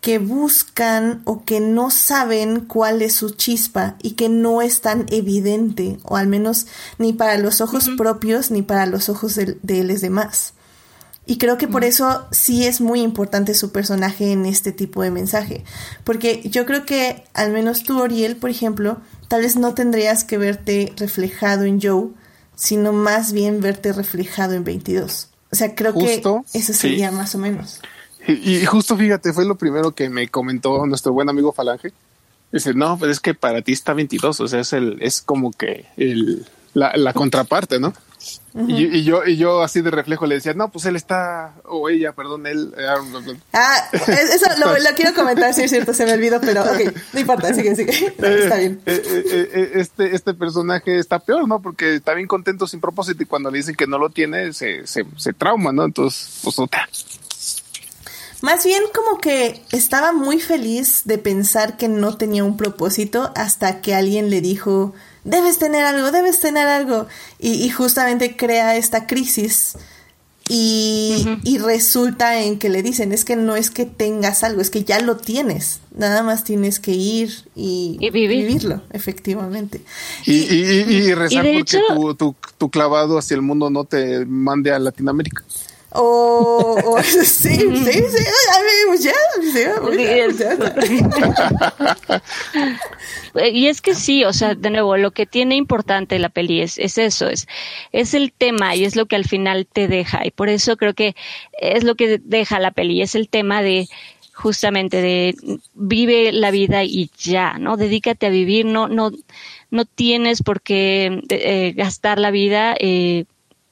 [0.00, 5.06] que buscan o que no saben cuál es su chispa y que no es tan
[5.10, 6.66] evidente, o al menos
[6.98, 10.54] ni para los ojos propios ni para los ojos de, de los demás.
[11.26, 15.10] Y creo que por eso sí es muy importante su personaje en este tipo de
[15.10, 15.62] mensaje.
[16.02, 20.38] Porque yo creo que al menos tú, Oriel, por ejemplo, tal vez no tendrías que
[20.38, 22.08] verte reflejado en Joe,
[22.58, 25.28] sino más bien verte reflejado en 22.
[25.50, 26.20] O sea, creo que
[26.52, 27.80] eso sería más o menos.
[28.26, 31.92] Y, justo fíjate, fue lo primero que me comentó nuestro buen amigo Falange.
[32.52, 35.52] Dice, no, pues es que para ti está 22, o sea, es el, es como
[35.52, 37.94] que el, la, la contraparte, ¿no?
[38.54, 42.12] Y, yo, y yo así de reflejo le decía, no, pues él está, o ella,
[42.12, 42.74] perdón, él.
[42.76, 42.86] Eh,
[43.52, 47.20] ah, eso lo, lo, quiero comentar, sí es cierto, se me olvidó, pero ok, no
[47.20, 47.92] importa, sigue, sigue.
[48.18, 48.80] está bien.
[48.86, 51.62] Eh, eh, este, este personaje está peor, ¿no?
[51.62, 54.86] Porque está bien contento sin propósito y cuando le dicen que no lo tiene, se,
[54.86, 55.84] se, se trauma, ¿no?
[55.84, 56.88] Entonces, pues otra.
[58.40, 63.80] Más bien como que estaba muy feliz de pensar que no tenía un propósito hasta
[63.80, 64.94] que alguien le dijo,
[65.28, 67.06] debes tener algo, debes tener algo.
[67.38, 69.76] Y, justamente crea esta crisis.
[70.48, 74.84] Y, resulta en que le dicen, es que no es que tengas algo, es que
[74.84, 75.80] ya lo tienes.
[75.96, 79.82] Nada más tienes que ir y, vivirlo, efectivamente.
[80.24, 81.80] Y, rezar porque
[82.16, 85.44] tu, tu clavado hacia el mundo no te mande a Latinoamérica.
[85.90, 88.24] O, sí, sí, sí,
[93.52, 96.78] y es que sí, o sea, de nuevo, lo que tiene importante la peli es,
[96.78, 97.46] es eso, es,
[97.92, 100.26] es el tema y es lo que al final te deja.
[100.26, 101.16] Y por eso creo que
[101.60, 103.88] es lo que deja la peli, es el tema de
[104.34, 105.34] justamente de
[105.74, 107.76] vive la vida y ya, ¿no?
[107.76, 109.10] Dedícate a vivir, no, no,
[109.70, 113.24] no tienes por qué eh, gastar la vida eh,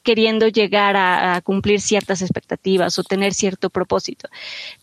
[0.06, 4.28] queriendo llegar a, cumplir ciertas expectativas o tener cierto propósito.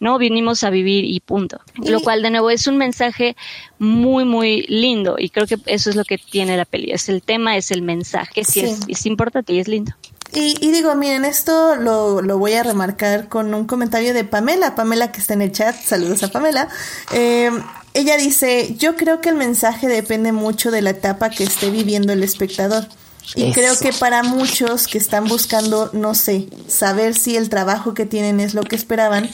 [0.01, 1.61] No, vinimos a vivir y punto.
[1.76, 3.38] Lo cual de nuevo es un mensaje
[3.80, 6.91] muy, muy lindo y creo que eso es lo que tiene la peli.
[6.91, 9.93] Es el tema, es el mensaje, sí, Es, importante y es lindo.
[10.34, 15.11] Y, digo, miren, esto lo, lo, voy a remarcar con un comentario de Pamela, Pamela
[15.11, 16.67] que está en el chat, saludos a Pamela.
[17.13, 17.49] Eh,
[17.93, 22.11] ella dice, yo creo que el mensaje depende mucho de la etapa que esté viviendo
[22.11, 22.88] el espectador.
[23.36, 28.05] Y creo que para muchos que están buscando, no sé, saber si el trabajo que
[28.05, 29.30] tienen es lo que esperaban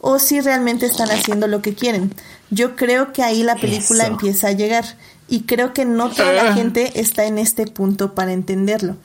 [0.00, 2.12] o si realmente están haciendo lo que quieren.
[2.50, 4.84] Yo creo que ahí la película empieza a llegar
[5.28, 6.54] y creo que no toda la ah.
[6.54, 8.96] gente está en este punto para entenderlo.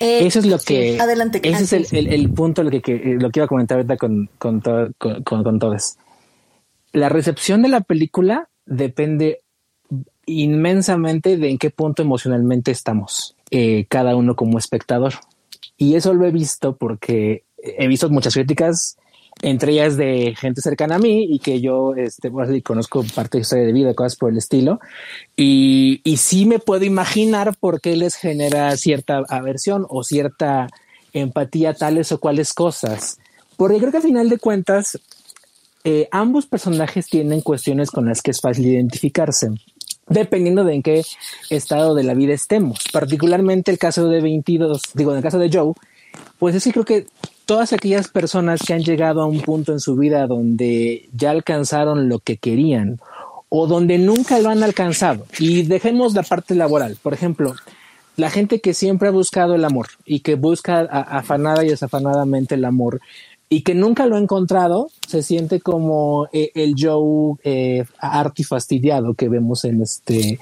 [0.00, 0.98] Eh, eso es lo que...
[1.00, 1.40] Adelante.
[1.44, 5.22] Ese es el, punto lo que, lo que iba a comentar ahorita con, con, con,
[5.22, 5.96] con todos.
[6.92, 9.40] La recepción de la película depende
[10.26, 13.36] inmensamente de en qué punto emocionalmente estamos.
[13.54, 15.12] Eh, cada uno como espectador.
[15.76, 18.96] Y eso lo he visto porque he visto muchas críticas,
[19.42, 23.42] entre ellas de gente cercana a mí y que yo este, bueno, conozco parte de
[23.42, 24.80] historia de vida, cosas por el estilo.
[25.36, 30.68] Y, y sí me puedo imaginar por qué les genera cierta aversión o cierta
[31.12, 33.18] empatía tales o cuales cosas.
[33.58, 34.98] Porque creo que al final de cuentas,
[35.84, 39.50] eh, ambos personajes tienen cuestiones con las que es fácil identificarse
[40.08, 41.02] dependiendo de en qué
[41.50, 42.84] estado de la vida estemos.
[42.92, 45.74] Particularmente el caso de 22, digo, en el caso de Joe,
[46.38, 47.06] pues es que creo que
[47.46, 52.08] todas aquellas personas que han llegado a un punto en su vida donde ya alcanzaron
[52.08, 53.00] lo que querían
[53.48, 57.54] o donde nunca lo han alcanzado, y dejemos la parte laboral, por ejemplo,
[58.16, 62.64] la gente que siempre ha buscado el amor y que busca afanada y desafanadamente el
[62.64, 63.00] amor,
[63.52, 69.28] y que nunca lo ha encontrado, se siente como eh, el Joe eh, artifastidiado que
[69.28, 70.38] vemos en este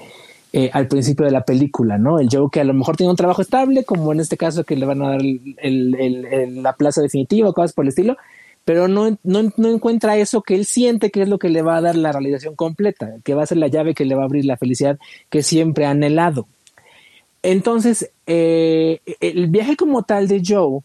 [0.53, 2.19] eh, al principio de la película, ¿no?
[2.19, 4.77] El Joe que a lo mejor tiene un trabajo estable, como en este caso que
[4.77, 8.15] le van a dar la plaza definitiva, cosas por el estilo,
[8.63, 11.81] pero no, no, encuentra eso que él siente que es lo que le va a
[11.81, 14.45] dar la realización completa, que va a ser la llave que le va a abrir
[14.45, 14.97] la felicidad
[15.29, 16.47] que siempre ha anhelado.
[17.43, 20.81] Entonces, el viaje como tal de Joe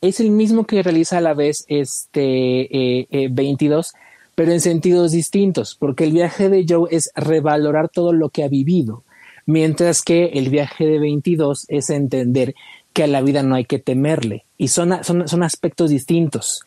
[0.00, 4.00] es el mismo que realiza a la vez este 22, eh, eh,
[4.34, 8.48] pero en sentidos distintos, porque el viaje de Joe es revalorar todo lo que ha
[8.48, 9.04] vivido,
[9.46, 12.54] mientras que el viaje de 22 es entender
[12.92, 14.46] que a la vida no hay que temerle.
[14.58, 16.62] Y son, son, aspectos distintos.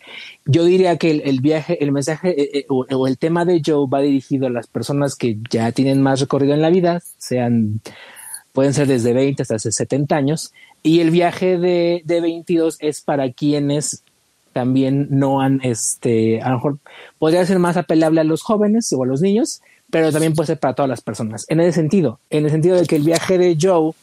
[0.45, 3.99] Yo diría que el, viaje, el mensaje eh, o, o, el tema de Joe va
[3.99, 7.81] dirigido a las personas que ya tienen más recorrido en la vida, sean,
[8.53, 10.53] pueden ser desde 20 hasta 70 años,
[10.83, 14.03] y el viaje de, de 22 es para quienes
[14.53, 16.77] también no han, este, a lo mejor
[17.17, 20.59] podría ser más apelable a los jóvenes o a los niños, pero también puede ser
[20.59, 21.45] para todas las personas.
[21.49, 23.93] En ese sentido, en el sentido de que el viaje de Joe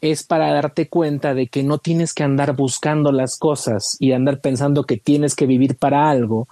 [0.00, 4.40] es para darte cuenta de que no tienes que andar buscando las cosas y andar
[4.40, 6.48] pensando que tienes que vivir para algo,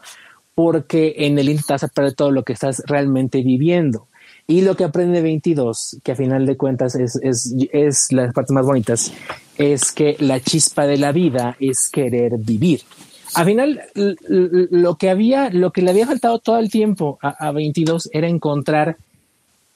[0.54, 4.08] porque en el índice vas a perder todo lo que estás realmente viviendo.
[4.48, 8.52] Y lo que aprende 22, que a final de cuentas es, es, es las partes
[8.52, 9.12] más bonitas,
[9.58, 12.82] es que la chispa de la vida es querer vivir.
[13.34, 18.08] Al final, lo que había, lo que le había faltado todo el tiempo a, 22
[18.12, 18.96] era encontrar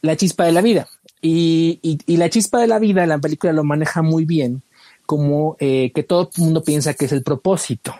[0.03, 0.87] la chispa de la vida.
[1.21, 4.63] Y, y, la chispa de la vida, la película lo maneja muy bien,
[5.05, 7.95] como eh, que todo el mundo piensa que es el propósito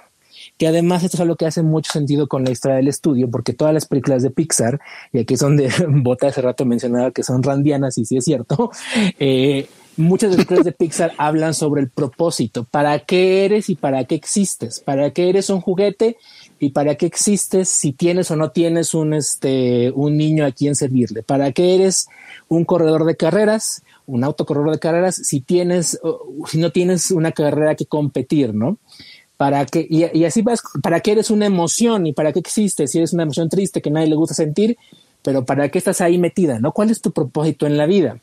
[0.61, 3.55] que además esto es algo que hace mucho sentido con la historia del estudio, porque
[3.55, 4.79] todas las películas de Pixar,
[5.11, 8.71] y aquí son de Bota hace rato mencionaba que son randianas, y sí es cierto,
[9.19, 13.75] eh, muchas de las películas de Pixar hablan sobre el propósito, para qué eres y
[13.75, 16.19] para qué existes, para qué eres un juguete
[16.59, 20.77] y para qué existes si tienes o no tienes un, este, un niño a quien
[20.77, 22.07] servirle, para qué eres
[22.49, 25.99] un corredor de carreras, un autocorredor de carreras si tienes,
[26.49, 28.77] si no tienes una carrera que competir, ¿no?
[29.41, 32.99] Para que, y, así vas, para qué eres una emoción y para qué existes, si
[32.99, 34.77] eres una emoción triste que nadie le gusta sentir,
[35.23, 36.73] pero para qué estás ahí metida, ¿no?
[36.73, 38.19] ¿Cuál es tu propósito en la vida?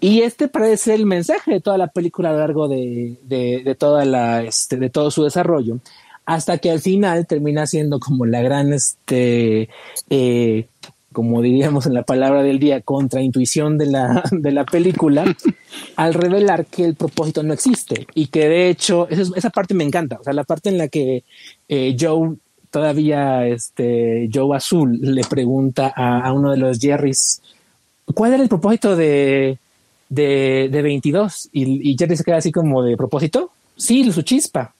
[0.00, 4.04] Y este parece el mensaje de toda la película a lo largo de, de, toda
[4.04, 5.78] la, este, de todo su desarrollo,
[6.24, 9.68] hasta que al final termina siendo como la gran, este,
[10.10, 10.66] eh,
[11.12, 15.24] como diríamos en la palabra del día, contraintuición de la, de la película,
[15.96, 20.18] al revelar que el propósito no existe y que de hecho, esa, parte me encanta,
[20.20, 21.24] o sea, la parte en la que
[21.68, 22.36] eh, Joe
[22.70, 27.40] todavía, este, Joe Azul le pregunta a, uno de los Jerrys,
[28.14, 29.58] ¿cuál era el propósito de,
[30.10, 31.48] de, de 22?
[31.52, 33.50] Y, y Jerry se queda así como de propósito.
[33.76, 34.74] Sí, su chispa.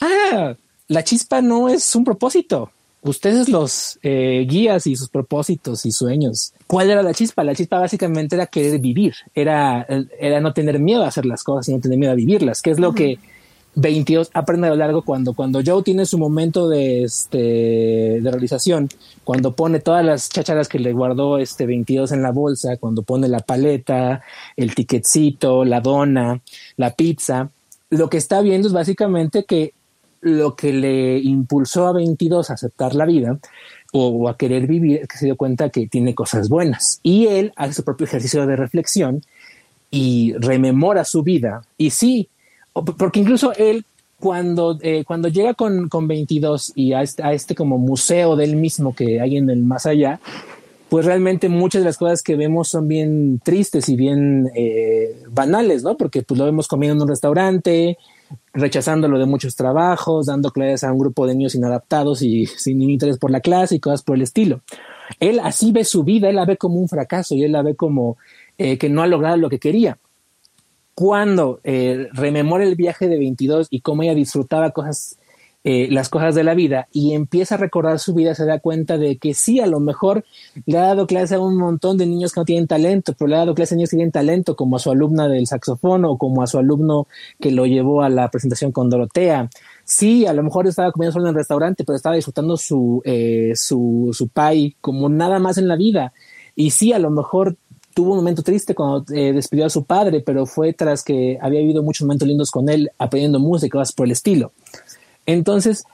[0.00, 0.54] Ah,
[0.88, 2.70] la chispa no es un propósito
[3.02, 6.52] ustedes los eh, guías y sus propósitos y sueños.
[6.66, 7.44] ¿Cuál era la chispa?
[7.44, 9.86] La chispa básicamente era querer vivir, era,
[10.18, 12.70] era no tener miedo a hacer las cosas y no tener miedo a vivirlas, que
[12.70, 13.18] es lo que
[13.76, 17.38] 22 aprende a lo largo cuando, cuando Joe tiene su momento de, este,
[18.20, 18.88] de realización,
[19.22, 23.28] cuando pone todas las chacharas que le guardó este 22 en la bolsa, cuando pone
[23.28, 24.22] la paleta,
[24.56, 26.40] el ticketcito, la dona,
[26.76, 27.50] la pizza,
[27.90, 29.74] lo que está viendo es básicamente que
[30.20, 33.38] lo que le impulsó a 22 a aceptar la vida
[33.92, 37.00] o, a querer vivir es que se dio cuenta que tiene cosas buenas.
[37.02, 39.22] Y él hace su propio ejercicio de reflexión
[39.90, 41.62] y rememora su vida.
[41.78, 42.28] Y sí,
[42.72, 43.84] porque incluso él
[44.18, 48.56] cuando, eh, cuando llega con, con 22 y a este, a este como museo del
[48.56, 50.20] mismo que hay en el más allá,
[50.88, 55.82] pues realmente muchas de las cosas que vemos son bien tristes y bien eh, banales,
[55.82, 55.96] ¿no?
[55.96, 57.98] Porque pues lo vemos comiendo en un restaurante,
[58.52, 63.18] rechazándolo de muchos trabajos, dando clases a un grupo de niños inadaptados y sin interés
[63.18, 64.60] por la clase y cosas por el estilo.
[65.20, 67.76] Él así ve su vida, él la ve como un fracaso y él la ve
[67.76, 68.16] como
[68.58, 69.98] eh, que no ha logrado lo que quería.
[70.94, 75.18] Cuando eh, rememora el viaje de 22 y cómo ella disfrutaba cosas
[75.68, 78.98] eh, las cosas de la vida y empieza a recordar su vida, se da cuenta
[78.98, 80.24] de que sí, a lo mejor
[80.64, 83.34] le ha dado clase a un montón de niños que no tienen talento, pero le
[83.34, 86.18] ha dado clase a niños que tienen talento, como a su alumna del saxofón o
[86.18, 87.08] como a su alumno
[87.40, 89.50] que lo llevó a la presentación con Dorotea.
[89.82, 93.50] Sí, a lo mejor estaba comiendo solo en el restaurante, pero estaba disfrutando su, eh,
[93.56, 96.12] su, su pie como nada más en la vida.
[96.54, 97.56] Y sí, a lo mejor
[97.96, 101.60] tuvo un momento triste cuando eh, despidió a su padre, pero fue tras que había
[101.60, 104.52] habido muchos momentos lindos con él, aprendiendo música cosas por el estilo.
[105.26, 105.84] Entonces,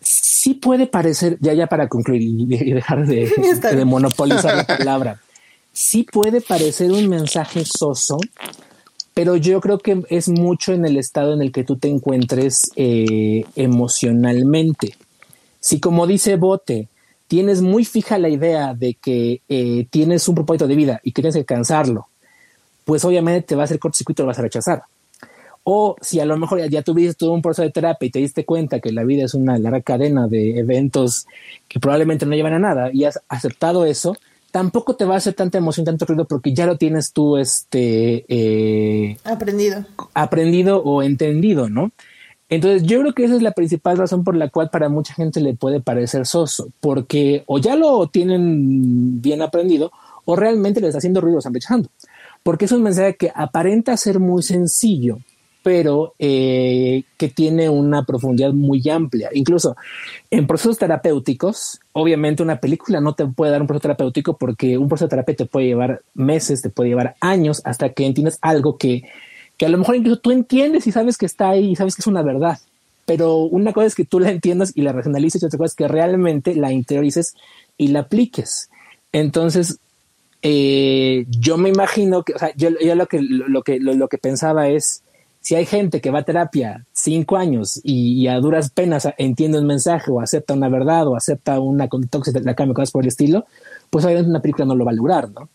[0.00, 3.30] sí puede parecer, ya ya para concluir y dejar de,
[3.76, 5.20] de monopolizar la palabra,
[5.72, 8.18] sí puede parecer un mensaje soso,
[9.14, 12.70] pero yo creo que es mucho en el estado en el que tú te encuentres
[12.76, 14.94] eh, emocionalmente.
[15.60, 16.88] Si como dice Bote,
[17.26, 21.22] tienes muy fija la idea de que eh, tienes un propósito de vida y que
[21.22, 22.08] tienes que alcanzarlo,
[22.84, 24.82] pues obviamente te va a hacer cortocircuito y lo vas a rechazar.
[25.68, 28.44] O si a lo mejor ya, tuviste todo un proceso de terapia y te diste
[28.44, 31.26] cuenta que la vida es una larga cadena de eventos
[31.66, 34.16] que probablemente no llevan a nada y has aceptado eso,
[34.52, 38.24] tampoco te va a hacer tanta emoción, tanto ruido porque ya lo tienes tú este
[38.28, 39.84] eh, aprendido.
[40.14, 41.90] Aprendido o entendido, ¿no?
[42.48, 45.40] Entonces yo creo que esa es la principal razón por la cual para mucha gente
[45.40, 49.90] le puede parecer soso, porque o ya lo tienen bien aprendido
[50.24, 51.88] o realmente les está haciendo ruido, están rechazando.
[52.44, 55.18] Porque es un mensaje que aparenta ser muy sencillo,
[55.66, 59.30] pero eh, que tiene una profundidad muy amplia.
[59.32, 59.74] Incluso
[60.30, 64.86] en procesos terapéuticos, obviamente una película no te puede dar un proceso terapéutico porque un
[64.86, 69.10] proceso terapia te puede llevar meses, te puede llevar años hasta que entiendas algo que,
[69.56, 72.02] que a lo mejor incluso tú entiendes y sabes que está ahí y sabes que
[72.02, 72.60] es una verdad.
[73.04, 75.74] Pero una cosa es que tú la entiendas y la racionalices y otra cosa es
[75.74, 77.34] que realmente la interiorices
[77.76, 78.70] y la apliques.
[79.10, 79.80] Entonces,
[80.42, 84.68] eh, yo me imagino que, o sea, yo, lo que, lo, que, lo que pensaba
[84.68, 85.02] es,
[85.46, 89.66] si hay gente que va a terapia cinco años y, a duras penas entiende un
[89.68, 93.46] mensaje o acepta una verdad o acepta una conducta la cambia, cosas por el estilo,
[93.88, 95.48] pues obviamente una película no lo va a lograr, ¿no?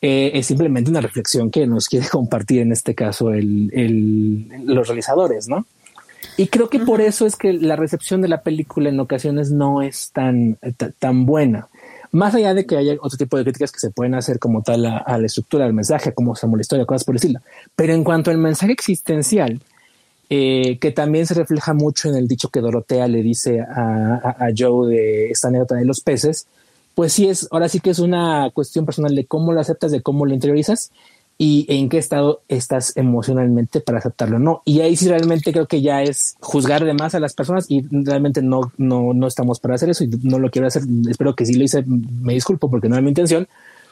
[0.00, 5.46] Eh, es simplemente una reflexión que nos quiere compartir en este caso el, los realizadores,
[5.46, 5.66] ¿no?
[6.38, 9.82] Y creo que por eso es que la recepción de la película en ocasiones no
[9.82, 10.56] es tan,
[10.98, 11.68] tan buena.
[12.14, 14.86] Más allá de que haya otro tipo de críticas que se pueden hacer como tal
[14.86, 17.40] a, la estructura del mensaje, como se la historia, cosas por estilo.
[17.74, 19.60] Pero en cuanto al mensaje existencial,
[20.30, 24.48] eh, que también se refleja mucho en el dicho que Dorotea le dice a, a,
[24.56, 26.46] Joe de esta anécdota de los peces,
[26.94, 30.00] pues sí es, ahora sí que es una cuestión personal de cómo lo aceptas, de
[30.00, 30.92] cómo lo interiorizas
[31.36, 34.62] y en qué estado estás emocionalmente para aceptarlo no.
[34.64, 37.82] Y ahí sí realmente creo que ya es juzgar de más a las personas y
[37.90, 40.82] realmente no, no, no estamos para hacer eso y no lo quiero hacer.
[41.08, 43.48] Espero que si lo hice, me disculpo porque no era mi intención.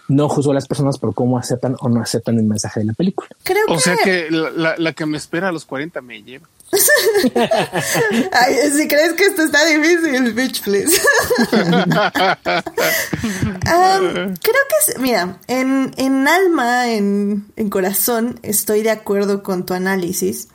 [0.09, 2.93] No juzgo a las personas por cómo aceptan o no aceptan el mensaje de la
[2.93, 3.29] película.
[3.43, 6.49] Creo o sea que la, la, que me espera a los 40 me lleva.
[8.33, 11.01] Ay, si crees que esto está difícil, bitch, please.
[13.71, 20.49] creo que, mira, en, en alma, en, en, corazón, estoy de acuerdo con tu análisis.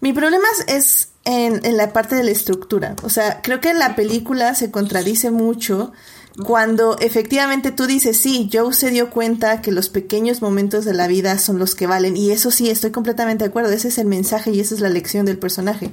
[0.00, 2.96] mi problema es en, en la parte de la estructura.
[3.04, 5.92] O sea, creo que en la película se contradice mucho
[6.44, 11.06] cuando efectivamente tú dices, sí, Joe se dio cuenta que los pequeños momentos de la
[11.06, 14.06] vida son los que valen, y eso sí, estoy completamente de acuerdo, ese es el
[14.06, 15.90] mensaje y esa es la lección del personaje.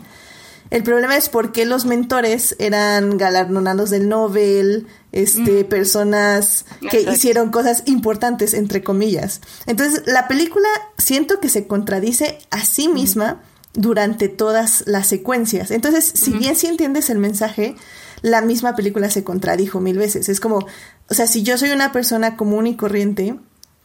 [0.70, 7.50] El problema es por qué los mentores eran galardonados del Nobel, este, personas que hicieron
[7.50, 9.42] cosas importantes, entre comillas.
[9.66, 10.68] Entonces, la película
[11.00, 13.42] siento que se contradice a sí misma
[13.74, 15.72] durante todas las secuencias.
[15.72, 17.76] Entonces, si bien sí entiendes el mensaje,
[18.22, 20.30] la misma película se contradijo mil veces.
[20.30, 20.66] Es como,
[21.10, 23.36] o sea, si yo soy una persona común y corriente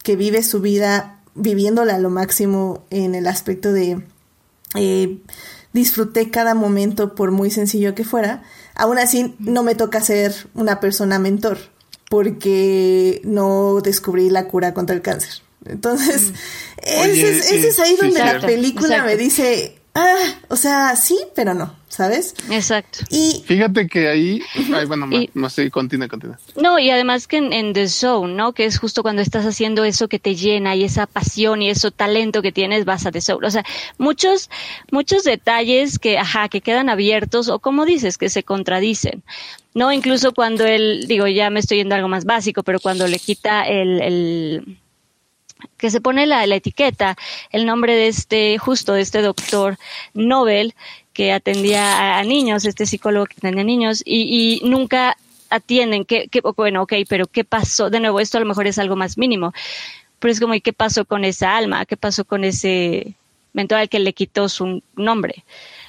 [0.03, 4.05] que vive su vida viviéndola a lo máximo en el aspecto de
[4.75, 5.19] eh,
[5.73, 8.43] disfruté cada momento por muy sencillo que fuera,
[8.75, 11.59] aún así no me toca ser una persona mentor
[12.09, 15.43] porque no descubrí la cura contra el cáncer.
[15.65, 16.33] Entonces,
[16.77, 21.85] ese, es, ahí donde la película me dice, ah, o sea, sí, pero no.
[21.95, 22.35] ¿sabes?
[22.51, 23.01] Exacto.
[23.11, 24.43] Y fíjate que ahí,
[24.75, 26.39] ay, bueno, no sé, continúa, continúa.
[26.57, 28.53] No, y además que en, The Zone, ¿no?
[28.53, 31.91] Que es justo cuando estás haciendo eso que te llena y esa pasión y ese
[31.93, 33.47] talento que tienes, vas a The Zone.
[33.47, 33.65] O sea,
[33.97, 34.51] muchos,
[34.91, 39.23] muchos detalles que, ajá, que quedan abiertos o como dices, que se contradicen.
[39.73, 43.07] No, incluso cuando él, digo, ya me estoy yendo a algo más básico, pero cuando
[43.07, 44.79] le quita el, el
[45.77, 47.17] que se pone la, la, etiqueta,
[47.51, 49.77] el nombre de este, justo de este doctor
[50.15, 50.75] Nobel,
[51.13, 55.17] que atendía a, niños, este psicólogo que atendía a niños, y, nunca
[55.49, 57.89] atienden, que, bueno, ok, pero ¿qué pasó?
[57.89, 59.53] De nuevo, esto a lo mejor es algo más mínimo,
[60.19, 61.87] pero es como, ¿y qué pasó con esa alma?
[61.87, 63.15] ¿Qué pasó con ese
[63.53, 65.45] mentor al que le quitó su nombre?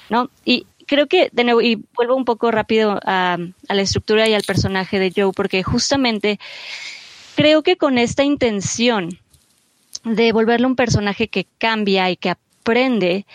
[0.10, 0.30] ¿No?
[0.46, 4.44] Y creo que, de nuevo, y vuelvo un poco rápido a la estructura y al
[4.44, 6.40] personaje de Joe, porque justamente
[7.36, 9.20] creo que con esta intención
[10.06, 13.26] de volverle un personaje que cambia y que aprende,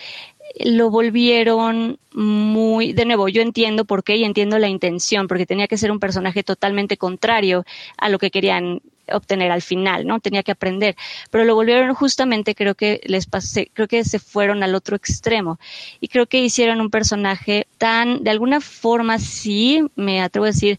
[0.58, 5.68] lo volvieron muy, de nuevo, yo entiendo por qué y entiendo la intención, porque tenía
[5.68, 7.64] que ser un personaje totalmente contrario
[7.98, 8.80] a lo que querían
[9.12, 10.20] obtener al final, ¿no?
[10.20, 10.96] Tenía que aprender,
[11.30, 15.58] pero lo volvieron justamente, creo que les pasé, creo que se fueron al otro extremo
[16.00, 20.78] y creo que hicieron un personaje tan, de alguna forma, sí, me atrevo a decir,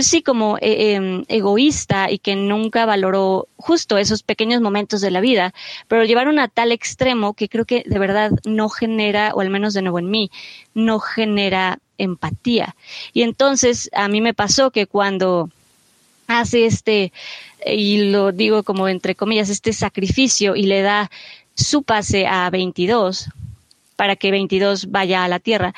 [0.00, 5.10] pues sí, como eh, em, egoísta y que nunca valoró justo esos pequeños momentos de
[5.10, 5.52] la vida,
[5.88, 9.74] pero llevaron a tal extremo que creo que de verdad no genera, o al menos
[9.74, 10.30] de nuevo en mí,
[10.72, 12.76] no genera empatía.
[13.12, 15.50] Y entonces a mí me pasó que cuando
[16.28, 17.12] hace este,
[17.66, 21.10] y lo digo como entre comillas, este sacrificio y le da
[21.54, 23.28] su pase a 22
[23.96, 25.74] para que 22 vaya a la tierra,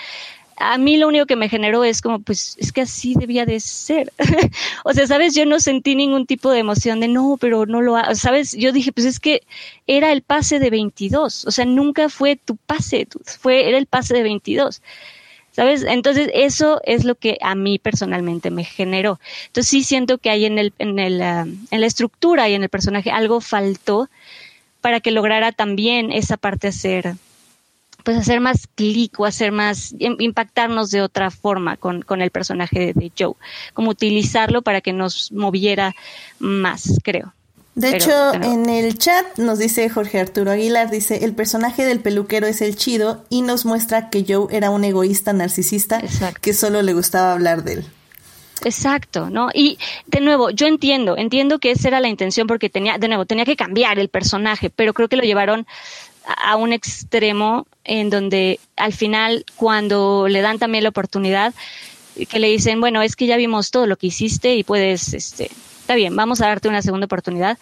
[0.62, 3.60] a mí lo único que me generó es como, pues es que así debía de
[3.60, 4.12] ser.
[4.84, 7.96] o sea, sabes, yo no sentí ningún tipo de emoción de no, pero no lo,
[8.14, 9.42] sabes, yo dije, pues es que
[9.86, 13.08] era el pase de 22, o sea, nunca fue tu pase,
[13.40, 14.82] fue, era el pase de 22.
[15.54, 15.82] ¿Sabes?
[15.82, 19.20] Entonces, eso es lo que a mí personalmente me generó.
[19.48, 22.62] Entonces, sí siento que hay en, el, en, el, ah, en la estructura y en
[22.62, 24.08] el personaje algo faltó
[24.80, 27.16] para que lograra también esa parte hacer
[28.04, 32.92] pues hacer más clic o hacer más, impactarnos de otra forma con, con el personaje
[32.94, 33.34] de, Joe,
[33.74, 35.94] como utilizarlo para que nos moviera
[36.38, 37.32] más, creo.
[37.74, 42.46] De hecho, en el chat nos dice Jorge Arturo Aguilar, dice, el personaje del peluquero
[42.46, 46.02] es el chido y nos muestra que Joe era un egoísta narcisista
[46.42, 47.86] que solo le gustaba hablar de él.
[48.64, 49.48] Exacto, ¿no?
[49.52, 53.24] Y de nuevo, yo entiendo, entiendo que esa era la intención porque tenía, de nuevo,
[53.24, 55.66] tenía que cambiar el personaje, pero creo que lo llevaron
[56.26, 61.54] a un extremo en donde al final cuando le dan también la oportunidad
[62.28, 65.50] que le dicen, bueno, es que ya vimos todo lo que hiciste y puedes, este,
[65.80, 67.58] está bien, vamos a darte una segunda oportunidad.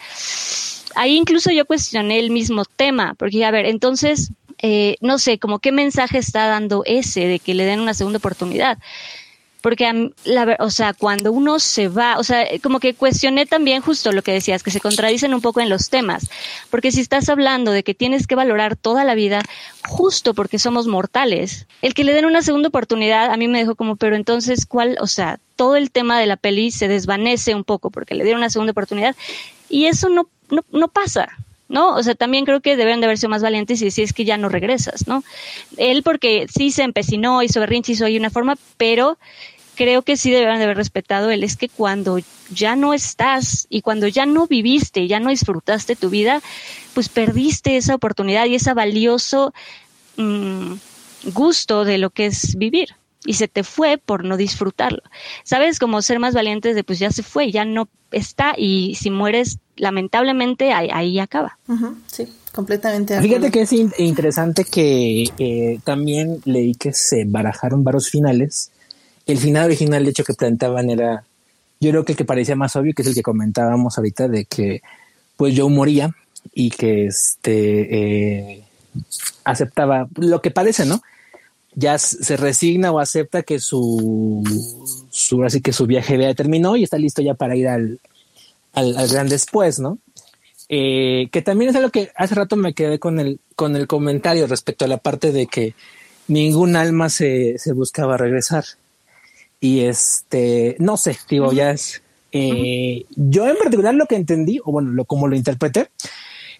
[0.96, 5.60] Ahí incluso yo cuestioné el mismo tema, porque a ver, entonces, eh, no sé, como
[5.60, 8.78] qué mensaje está dando ese de que le den una segunda oportunidad
[9.60, 14.12] porque, la, o sea, cuando uno se va, o sea, como que cuestioné también justo
[14.12, 16.30] lo que decías, que se contradicen un poco en los temas,
[16.70, 19.42] porque si estás hablando de que tienes que valorar toda la vida
[19.86, 23.74] justo porque somos mortales, el que le den una segunda oportunidad a mí me dejó
[23.74, 24.96] como, pero entonces, ¿cuál?
[25.00, 28.40] O sea, todo el tema de la peli se desvanece un poco porque le dieron
[28.40, 29.14] una segunda oportunidad
[29.68, 31.28] y eso no, no, no pasa.
[31.70, 31.94] ¿No?
[31.94, 34.24] O sea, también creo que deben de haber sido más valientes y decir es que
[34.24, 35.22] ya no regresas, ¿no?
[35.78, 39.16] Él porque sí se empecinó, hizo berrinche, hizo ahí una forma, pero
[39.76, 42.18] creo que sí deben de haber respetado él es que cuando
[42.50, 46.42] ya no estás y cuando ya no viviste, ya no disfrutaste tu vida,
[46.92, 49.54] pues perdiste esa oportunidad y esa valioso
[50.16, 50.74] mm,
[51.32, 55.02] gusto de lo que es vivir y se te fue por no disfrutarlo.
[55.44, 55.78] ¿Sabes?
[55.78, 59.60] Como ser más valientes de pues ya se fue, ya no está y si mueres
[59.80, 61.58] lamentablemente ahí, acaba.
[62.06, 63.20] sí, completamente.
[63.20, 68.70] Fíjate que es interesante que eh, también leí que se barajaron varios finales.
[69.26, 71.24] El final original, de hecho, que planteaban era,
[71.80, 74.44] yo creo que el que parecía más obvio, que es el que comentábamos ahorita, de
[74.44, 74.82] que
[75.36, 76.14] pues yo moría
[76.52, 78.64] y que este eh,
[79.44, 81.00] aceptaba lo que parece, ¿no?
[81.72, 84.42] ya se resigna o acepta que su,
[85.08, 88.00] su así que su viaje ya terminó y está listo ya para ir al,
[88.72, 89.98] al, gran después, ¿no?
[90.68, 94.46] Eh, que también es algo que hace rato me quedé con el, con el comentario
[94.46, 95.74] respecto a la parte de que
[96.28, 98.64] ningún alma se, se buscaba regresar.
[99.60, 102.02] Y este, no sé, digo, ya es.
[102.32, 105.90] Eh, yo en particular lo que entendí, o bueno, lo, como lo interpreté,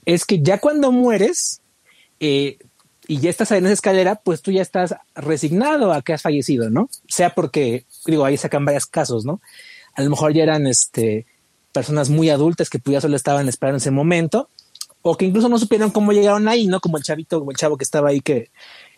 [0.04, 1.62] es que ya cuando mueres,
[2.18, 2.58] eh,
[3.06, 6.68] y ya estás en esa escalera, pues tú ya estás resignado a que has fallecido,
[6.70, 6.88] ¿no?
[7.08, 9.40] Sea porque, digo, ahí sacan varios casos, ¿no?
[9.94, 11.26] A lo mejor ya eran este,
[11.72, 14.48] personas muy adultas que pues ya solo estaban esperando ese momento,
[15.02, 16.80] o que incluso no supieron cómo llegaron ahí, ¿no?
[16.80, 18.50] Como el chavito, como el chavo que estaba ahí que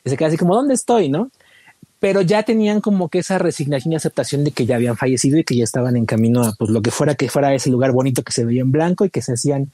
[0.05, 1.31] se queda así como, ¿dónde estoy, no?
[2.01, 5.45] Pero ya tenían como que esa resignación y aceptación de que ya habían fallecido y
[5.45, 8.25] que ya estaban en camino a pues lo que fuera que fuera ese lugar bonito
[8.25, 9.71] que se veía en blanco y que se hacían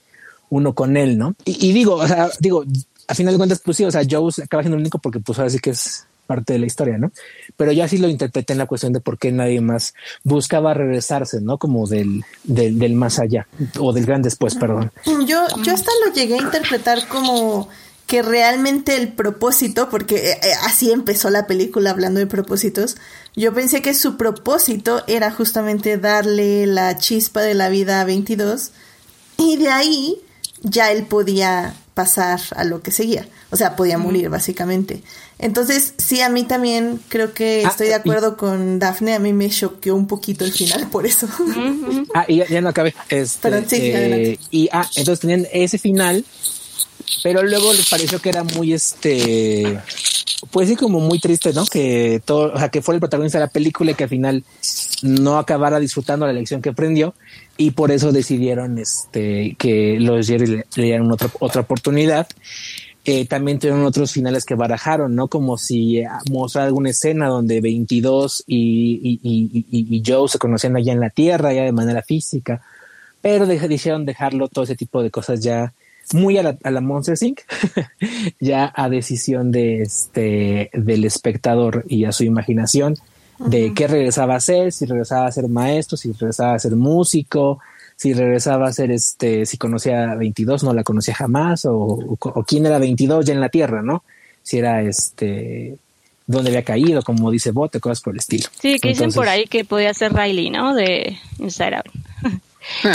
[0.50, 1.34] uno con él, ¿no?
[1.46, 2.64] Y, y digo, o sea, digo,
[3.06, 5.38] a final de cuentas, pues sí, o sea, Joe acaba siendo el único porque pues
[5.38, 7.10] ahora sí que es parte de la historia, ¿no?
[7.56, 11.40] Pero yo así lo interpreté en la cuestión de por qué nadie más buscaba regresarse,
[11.40, 11.56] ¿no?
[11.58, 13.48] Como del, del, del más allá
[13.80, 14.92] o del gran después, perdón.
[15.06, 17.68] Yo, yo hasta lo llegué a interpretar como
[18.06, 22.96] que realmente el propósito, porque eh, eh, así empezó la película hablando de propósitos,
[23.36, 28.72] yo pensé que su propósito era justamente darle la chispa de la vida a 22
[29.36, 30.16] y de ahí
[30.62, 33.28] ya él podía pasar a lo que seguía.
[33.50, 35.02] O sea, podía morir básicamente.
[35.38, 39.14] Entonces, sí, a mí también creo que ah, estoy de acuerdo con Daphne.
[39.14, 41.28] A mí me choqueó un poquito el final por eso.
[42.14, 42.94] ah, y ya, no acabé.
[43.08, 46.24] Este, eh, y ah, entonces tenían ese final,
[47.22, 49.78] pero luego les pareció que era muy este
[50.50, 51.66] pues sí, como muy triste, ¿no?
[51.66, 54.44] Que todo, o sea, que fue el protagonista de la película y que al final
[55.02, 57.14] no acabara disfrutando la lección que aprendió
[57.56, 62.28] y por eso decidieron este, que los Jerry le, dieran otra, otra oportunidad.
[63.10, 65.28] Eh, también tuvieron otros finales que barajaron, ¿no?
[65.28, 70.92] Como si eh, mostrar alguna escena donde 22 y, y, y, Joe se conocían allá
[70.92, 72.60] en la Tierra, ya de manera física,
[73.22, 75.72] pero decidieron dejarlo todo ese tipo de cosas ya
[76.12, 77.40] muy a la, a la Monster Inc.,
[78.40, 82.94] ya a decisión de este, del espectador y a su imaginación
[83.38, 87.58] de qué regresaba a ser, si regresaba a ser maestro, si regresaba a ser músico,
[87.98, 92.16] si regresaba a ser este, si conocía a 22, no la conocía jamás, o,
[92.46, 94.04] quién era 22 ya en la Tierra, ¿no?
[94.40, 95.76] Si era este,
[96.24, 98.46] dónde había caído, como dice Bote, cosas por el estilo.
[98.60, 100.76] Sí, que dicen por ahí que podía ser Riley, ¿no?
[100.76, 101.86] De Inside Out.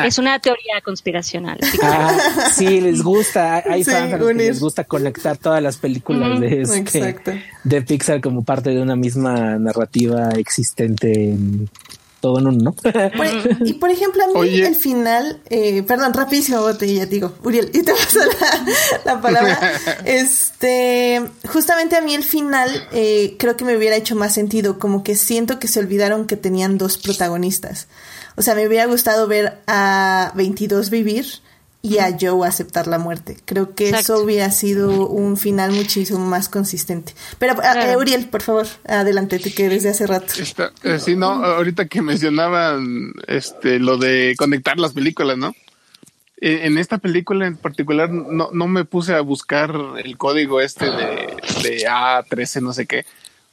[0.05, 1.59] Es una teoría conspiracional.
[1.85, 2.17] Ah,
[2.55, 3.61] sí, les gusta.
[3.69, 8.69] Hay fans que les gusta conectar todas las películas de, este, de Pixar como parte
[8.69, 11.69] de una misma narrativa existente en
[12.23, 12.73] todo en uno,
[13.65, 17.91] y por ejemplo, a mí el final, eh, perdón, rapidísimo, botella, digo, Uriel, y te
[17.91, 18.19] paso
[19.03, 19.59] la, palabra.
[20.05, 25.03] este, justamente a mí el final eh, creo que me hubiera hecho más sentido, como
[25.03, 27.89] que siento que se olvidaron que tenían dos protagonistas.
[28.37, 31.25] O sea, me hubiera gustado ver a 22 vivir
[31.83, 33.37] y a Joe aceptar la muerte.
[33.43, 37.13] Creo que eso hubiera sido un final muchísimo más consistente.
[37.37, 40.33] Pero, uh, Uriel, por favor, adelante, te que desde hace rato.
[40.83, 45.53] Eh, sí, no, ahorita que mencionaban este, lo de conectar las películas, ¿no?
[46.45, 49.73] En esta película en particular no, no me puse a buscar
[50.03, 53.05] el código este de, de A13, no sé qué,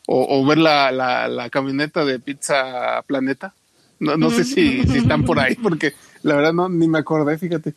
[0.08, 3.54] o, o ver la, la, la camioneta de Pizza Planeta
[4.00, 5.92] no, no sé si, si están por ahí, porque
[6.22, 7.74] la verdad no, ni me acordé, fíjate.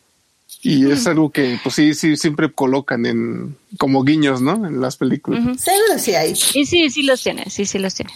[0.62, 4.66] Y es algo que, pues sí, sí, siempre colocan en como guiños, ¿no?
[4.66, 5.44] En las películas.
[5.60, 6.32] Seguro sí hay.
[6.32, 8.14] Y sí, sí los tiene, sí, sí los tiene.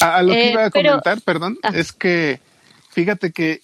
[0.00, 1.72] A, lo que eh, iba a comentar, perdón, ah.
[1.74, 2.40] es que
[2.90, 3.60] fíjate que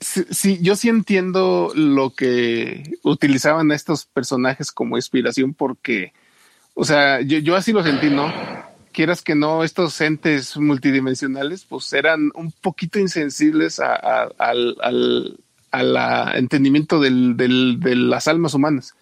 [0.00, 6.12] sí, yo sí entiendo lo que utilizaban estos personajes como inspiración porque,
[6.74, 8.32] o sea, yo, yo así lo sentí, ¿no?
[8.92, 15.38] quieras que no, estos entes multidimensionales, pues eran un poquito insensibles al,
[16.34, 18.94] entendimiento del, de las almas humanas.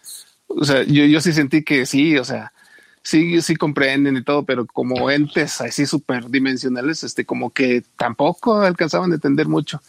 [0.47, 2.53] O sea, yo, yo sí sentí que sí, o sea,
[3.03, 9.13] sí, sí comprenden y todo, pero como entes así superdimensionales, este, como que tampoco alcanzaban
[9.13, 9.81] a entender mucho.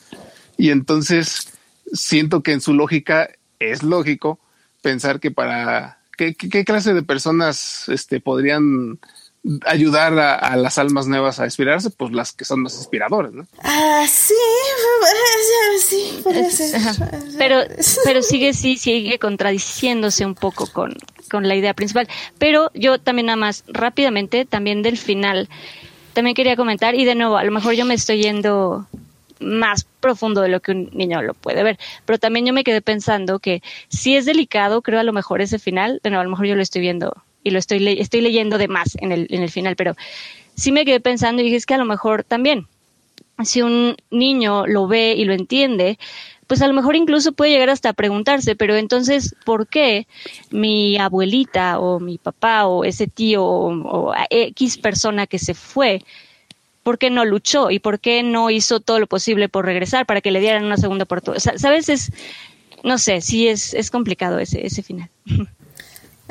[0.58, 1.50] Y entonces
[1.94, 3.30] siento que en su lógica
[3.60, 4.40] es lógico
[4.82, 9.00] pensar que para ¿qué, qué, clase de personas este, podrían
[9.66, 13.48] ayudar a, las almas nuevas a inspirarse, pues las que son más inspiradoras, ¿no?
[13.64, 14.34] Ah, sí,
[15.82, 16.24] sí,
[17.38, 17.62] Pero,
[18.04, 20.96] pero sigue, sí, sigue contradiciéndose un poco con,
[21.30, 22.08] con la idea principal.
[22.38, 25.50] Pero yo también nada más rápidamente, también del final,
[26.14, 28.88] también quería comentar, y de nuevo, a lo mejor yo me estoy yendo
[29.40, 31.80] más profundo de lo que un niño lo puede ver.
[32.06, 35.58] Pero también yo me quedé pensando que si es delicado, creo a lo mejor ese
[35.58, 38.58] final, de nuevo, a lo mejor yo lo estoy viendo y lo estoy, estoy leyendo
[38.58, 39.96] de más en el, en el final, pero
[40.56, 42.68] sí me quedé pensando y dije, es que a lo mejor también,
[43.44, 45.98] si un niño lo ve y lo entiende,
[46.52, 50.06] pues a lo mejor incluso puede llegar hasta preguntarse, pero entonces, ¿por qué
[50.50, 56.04] mi abuelita o mi papá o ese tío o, X persona que se fue,
[56.84, 60.20] ¿por qué no luchó y por qué no hizo todo lo posible por regresar para
[60.20, 61.56] que le dieran una segunda oportunidad?
[61.56, 61.88] ¿Sabes?
[61.88, 62.12] Es,
[62.84, 65.10] no sé, sí es, es complicado ese, ese final.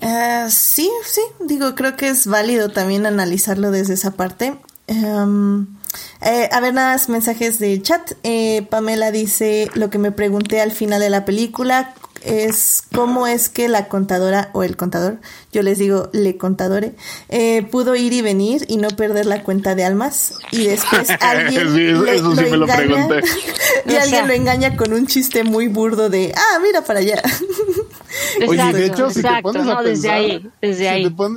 [0.03, 4.57] Uh, sí, sí, digo, creo que es válido también analizarlo desde esa parte.
[4.89, 5.79] Um,
[6.23, 8.13] eh, a ver, nada más mensajes de chat.
[8.23, 13.49] Eh, Pamela dice, lo que me pregunté al final de la película es cómo es
[13.49, 15.19] que la contadora o el contador,
[15.53, 16.95] yo les digo le contadore,
[17.29, 21.69] eh, pudo ir y venir y no perder la cuenta de almas y después alguien
[22.09, 23.23] eso sí me lo pregunté.
[23.87, 27.23] y alguien lo engaña con un chiste muy burdo de, ah, mira para allá.
[28.47, 30.23] Oye, de hecho, si te pones a pensar,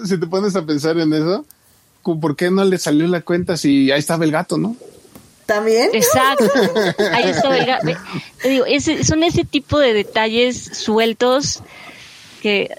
[0.05, 1.45] si te pones a pensar en eso,
[2.01, 4.75] ¿por qué no le salió la cuenta si ahí estaba el gato, no?
[5.45, 5.89] También.
[5.93, 6.51] Exacto.
[7.11, 7.33] Ahí.
[8.41, 8.65] Te digo,
[9.03, 11.61] son ese tipo de detalles sueltos
[12.41, 12.75] que...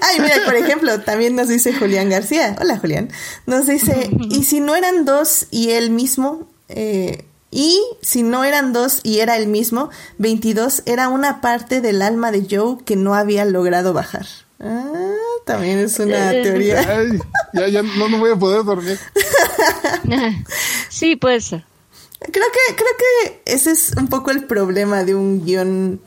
[0.00, 2.56] Ay, mira, por ejemplo, también nos dice Julián García.
[2.60, 3.10] Hola, Julián.
[3.46, 6.48] Nos dice, ¿y si no eran dos y él mismo?
[6.68, 12.02] Eh, y si no eran dos y era el mismo, 22 era una parte del
[12.02, 14.26] alma de Joe que no había logrado bajar.
[14.60, 15.14] Ah,
[15.44, 16.82] también es una teoría.
[17.52, 18.98] ya, ya no, me voy a poder dormir.
[20.88, 21.64] sí, puede ser.
[22.20, 26.00] Creo que, creo que ese es un poco el problema de un guion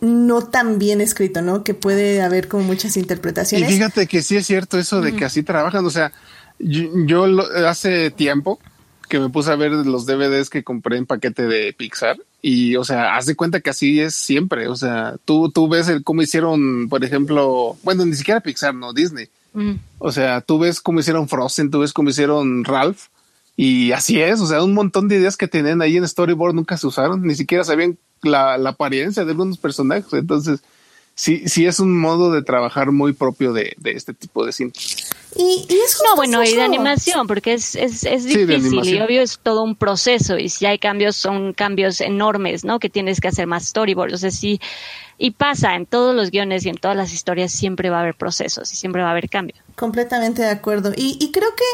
[0.00, 1.62] no tan bien escrito, ¿no?
[1.62, 3.70] Que puede haber como muchas interpretaciones.
[3.70, 5.86] Y fíjate que sí es cierto eso de que así trabajan.
[5.86, 6.12] O sea,
[6.58, 7.26] yo,
[7.66, 8.58] hace tiempo
[9.12, 12.84] que me puse a ver los DVDs que compré en paquete de Pixar y, o
[12.84, 14.68] sea, haz de cuenta que así es siempre.
[14.68, 18.94] O sea, tú, tú ves el, cómo hicieron, por ejemplo, bueno, ni siquiera Pixar, no,
[18.94, 19.28] Disney.
[19.98, 23.08] O sea, tú ves cómo hicieron Frozen, tú ves cómo hicieron Ralph.
[23.54, 26.78] Y así es, o sea, un montón de ideas que tenían ahí en Storyboard nunca
[26.78, 30.10] se usaron, ni siquiera sabían la, la apariencia de algunos personajes.
[30.14, 30.62] Entonces,
[31.14, 34.72] sí, sí es un modo de trabajar muy propio de, de este tipo de cine.
[35.34, 39.22] Y, y es no, bueno, y de animación, porque es, es, es difícil y obvio
[39.22, 42.78] es todo un proceso y si hay cambios son cambios enormes, ¿no?
[42.78, 44.60] Que tienes que hacer más storyboards, o sea, sí,
[45.16, 48.14] y pasa en todos los guiones y en todas las historias siempre va a haber
[48.14, 49.58] procesos y siempre va a haber cambios.
[49.76, 50.92] Completamente de acuerdo.
[50.96, 51.64] Y, y creo que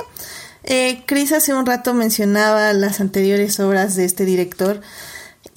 [0.64, 4.82] eh, Chris hace un rato mencionaba las anteriores obras de este director.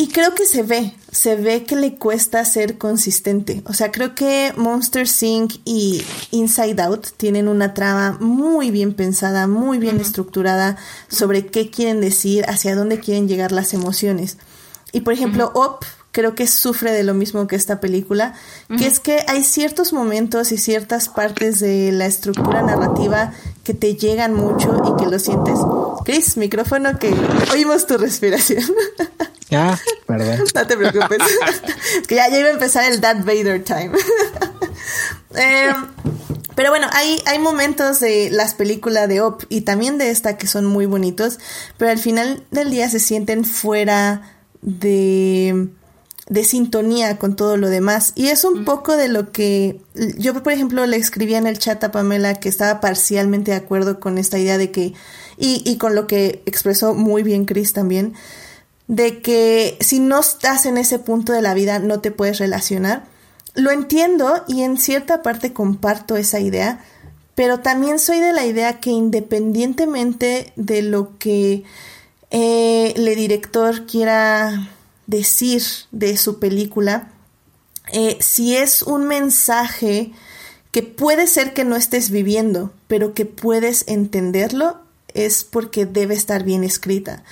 [0.01, 3.61] Y creo que se ve, se ve que le cuesta ser consistente.
[3.67, 5.57] O sea, creo que Monster Inc.
[5.63, 10.75] y Inside Out tienen una trama muy bien pensada, muy bien estructurada
[11.07, 14.39] sobre qué quieren decir, hacia dónde quieren llegar las emociones.
[14.91, 18.33] Y por ejemplo, Up creo que sufre de lo mismo que esta película,
[18.75, 23.33] que es que hay ciertos momentos y ciertas partes de la estructura narrativa
[23.63, 25.59] que te llegan mucho y que lo sientes.
[26.05, 27.13] Chris, micrófono que
[27.53, 28.63] oímos tu respiración.
[29.51, 30.39] Ah, perdón.
[30.55, 31.19] No te preocupes.
[32.01, 33.91] es que ya, iba a empezar el Darth Vader time.
[35.33, 35.73] Em,
[36.55, 40.45] pero bueno, hay, hay momentos de las películas de Op y también de esta que
[40.45, 41.39] son muy bonitos,
[41.77, 45.69] pero al final del día se sienten fuera de
[46.31, 48.13] de sintonía con todo lo demás.
[48.15, 49.81] Y es un poco de lo que
[50.17, 53.99] yo, por ejemplo, le escribía en el chat a Pamela que estaba parcialmente de acuerdo
[53.99, 54.93] con esta idea de que,
[55.37, 58.13] y, y con lo que expresó muy bien Chris también,
[58.91, 63.05] de que si no estás en ese punto de la vida no te puedes relacionar.
[63.55, 66.83] Lo entiendo y en cierta parte comparto esa idea,
[67.33, 71.63] pero también soy de la idea que independientemente de lo que
[72.31, 74.69] eh, el director quiera
[75.07, 77.13] decir de su película,
[77.93, 80.11] eh, si es un mensaje
[80.71, 84.81] que puede ser que no estés viviendo, pero que puedes entenderlo,
[85.13, 87.23] es porque debe estar bien escrita.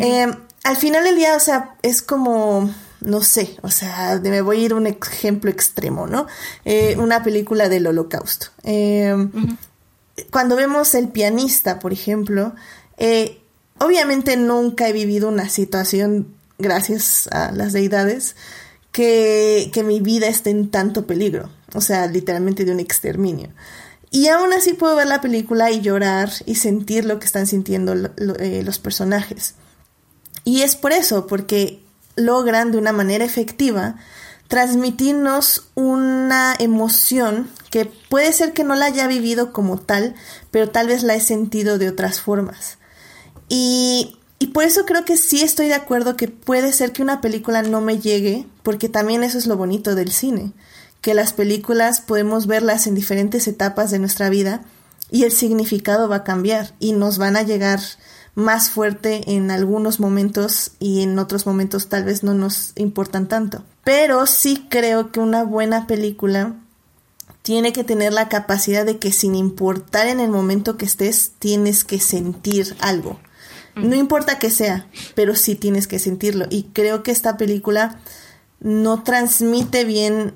[0.00, 0.26] Eh,
[0.64, 2.68] al final del día, o sea, es como,
[3.00, 6.26] no sé, o sea, me voy a ir a un ejemplo extremo, ¿no?
[6.64, 8.48] Eh, una película del holocausto.
[10.30, 12.54] Cuando vemos El pianista, por ejemplo,
[13.78, 18.36] obviamente nunca he vivido una situación gracias a las deidades,
[18.94, 23.50] que, que mi vida esté en tanto peligro, o sea, literalmente de un exterminio.
[24.12, 27.94] Y aún así puedo ver la película y llorar y sentir lo que están sintiendo
[28.38, 29.56] eh, los personajes.
[30.44, 31.82] Y es por eso, porque
[32.16, 33.96] logran de una manera efectiva
[34.48, 40.14] transmitirnos una emoción que puede ser que no la haya vivido como tal,
[40.50, 42.78] pero tal vez la he sentido de otras formas.
[43.48, 47.20] Y, y por eso creo que sí estoy de acuerdo que puede ser que una
[47.20, 50.52] película no me llegue, porque también eso es lo bonito del cine
[51.04, 54.62] que las películas podemos verlas en diferentes etapas de nuestra vida
[55.10, 57.78] y el significado va a cambiar y nos van a llegar
[58.34, 63.64] más fuerte en algunos momentos y en otros momentos tal vez no nos importan tanto.
[63.84, 66.54] Pero sí creo que una buena película
[67.42, 71.84] tiene que tener la capacidad de que sin importar en el momento que estés, tienes
[71.84, 73.20] que sentir algo.
[73.76, 76.46] No importa que sea, pero sí tienes que sentirlo.
[76.48, 78.00] Y creo que esta película
[78.60, 80.32] no transmite bien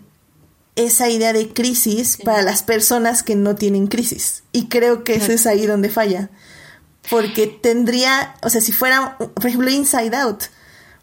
[0.76, 4.42] esa idea de crisis para las personas que no tienen crisis.
[4.52, 6.30] Y creo que eso es ahí donde falla.
[7.10, 10.44] Porque tendría, o sea, si fuera, por ejemplo, Inside Out,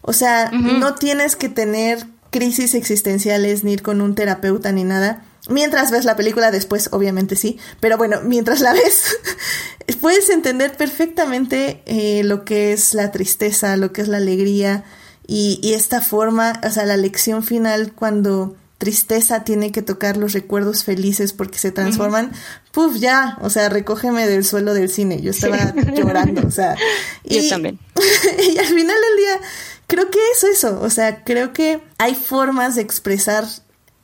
[0.02, 5.24] o sea, no tienes que tener crisis existenciales ni ir con un terapeuta ni nada.
[5.48, 9.16] Mientras ves la película, después obviamente sí, pero bueno, mientras la ves,
[10.00, 14.84] puedes entender perfectamente eh, lo que es la tristeza, lo que es la alegría
[15.26, 20.32] y, y esta forma, o sea, la lección final cuando tristeza tiene que tocar los
[20.32, 22.32] recuerdos felices porque se transforman,
[22.72, 25.20] puf, ya, o sea, recógeme del suelo del cine.
[25.20, 26.76] Yo estaba llorando, o sea.
[27.24, 27.78] Y, Yo también.
[28.54, 29.40] y al final del día,
[29.86, 33.44] creo que es eso, o sea, creo que hay formas de expresar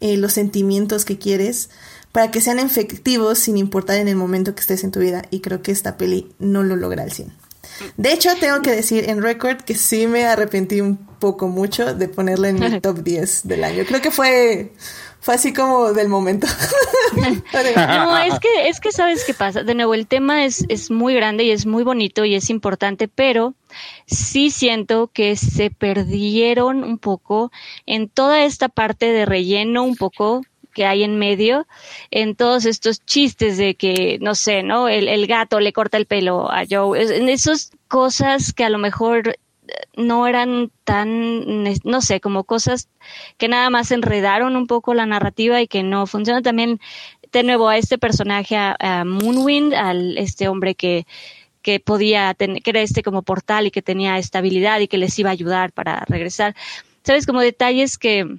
[0.01, 1.71] eh, los sentimientos que quieres
[2.11, 5.23] para que sean efectivos sin importar en el momento que estés en tu vida.
[5.31, 7.33] Y creo que esta peli no lo logra al 100.
[7.97, 12.09] De hecho, tengo que decir en record que sí me arrepentí un poco mucho de
[12.09, 13.85] ponerla en mi top 10 del año.
[13.87, 14.73] Creo que fue
[15.23, 16.49] fue así como del momento.
[17.17, 19.63] no, es que, es que sabes qué pasa.
[19.63, 23.07] De nuevo, el tema es, es muy grande y es muy bonito y es importante,
[23.07, 23.55] pero
[24.05, 27.53] sí siento que se perdieron un poco
[27.87, 30.43] en toda esta parte de relleno, un poco
[30.73, 31.67] que hay en medio,
[32.11, 34.89] en todos estos chistes de que, no sé, ¿no?
[34.89, 38.79] El, el gato le corta el pelo a Joe, en esas cosas que a lo
[38.79, 42.89] mejor eh, no eran tan, no sé, como cosas
[43.39, 46.43] que nada más enredaron un poco la narrativa y que no funcionan.
[46.43, 46.81] También,
[47.33, 51.07] de nuevo, a este personaje, a, Moonwind, al este hombre que,
[51.63, 55.19] que podía tener, que era este como portal y que tenía estabilidad y que les
[55.19, 56.57] iba a ayudar para regresar.
[57.05, 57.27] ¿Sabes?
[57.27, 58.39] Como detalles que,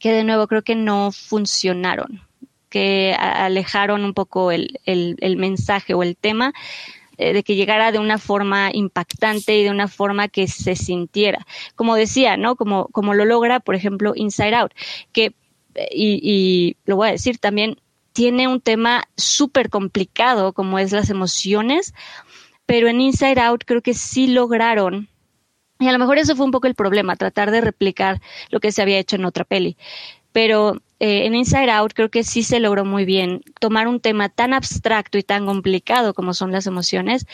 [0.00, 2.22] que de nuevo creo que no funcionaron,
[2.70, 6.54] que alejaron un poco el, el, mensaje o el tema
[7.18, 11.46] eh, de que llegara de una forma impactante y de una forma que se sintiera.
[11.76, 12.56] Como decía, ¿no?
[12.56, 14.72] Como, como lo logra, por ejemplo, Inside Out,
[15.12, 15.34] que,
[15.92, 17.76] y, y lo voy a decir también,
[18.14, 21.92] tiene un tema súper complicado como es las emociones,
[22.64, 25.09] pero en Inside Out creo que sí lograron
[25.80, 28.20] y a lo mejor eso fue un poco el problema, tratar de replicar
[28.50, 29.76] lo que se había hecho en otra peli.
[30.30, 34.28] Pero eh, en Inside Out creo que sí se logró muy bien tomar un tema
[34.28, 37.26] tan abstracto y tan complicado como son las emociones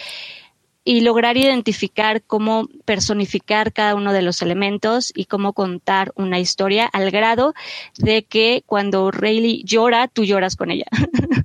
[0.85, 6.87] y lograr identificar cómo personificar cada uno de los elementos y cómo contar una historia
[6.87, 7.55] al grado
[7.99, 10.87] de que cuando Rayleigh llora, tú lloras con ella.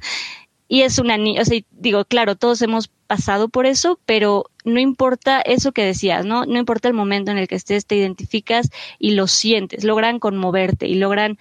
[0.72, 4.80] y es una niña, o sea, digo, claro, todos hemos pasado por eso, pero no
[4.80, 6.46] importa eso que decías, ¿no?
[6.46, 10.88] No importa el momento en el que estés, te identificas y lo sientes, logran conmoverte
[10.88, 11.38] y logran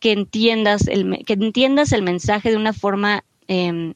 [0.00, 3.94] que entiendas el, que entiendas el mensaje de una forma eh,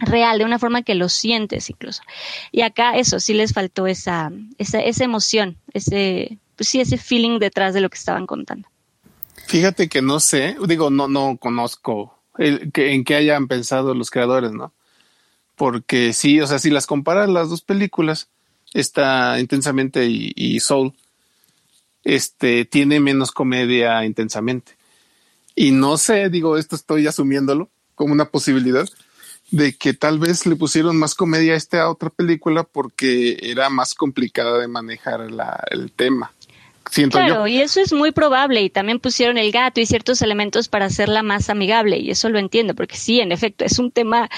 [0.00, 2.02] real, de una forma que lo sientes incluso.
[2.50, 7.38] Y acá eso, sí les faltó esa, esa, esa emoción, ese, pues sí, ese feeling
[7.38, 8.68] detrás de lo que estaban contando.
[9.46, 14.72] Fíjate que no sé, digo, no, no conozco en qué hayan pensado los creadores, ¿no?
[15.56, 18.28] Porque sí, o sea, si las comparas las dos películas,
[18.74, 20.94] está intensamente y, Soul,
[22.04, 24.76] este, tiene menos comedia intensamente.
[25.54, 28.88] Y no sé, digo, esto estoy asumiéndolo como una posibilidad
[29.50, 33.94] de que tal vez le pusieron más comedia a esta otra película porque era más
[33.94, 35.20] complicada de manejar
[35.70, 36.32] el tema
[37.10, 38.62] claro, y eso es muy probable.
[38.62, 41.98] Y también pusieron el gato y ciertos elementos para hacerla más amigable.
[41.98, 44.28] Y eso lo entiendo, porque sí, en efecto, es un tema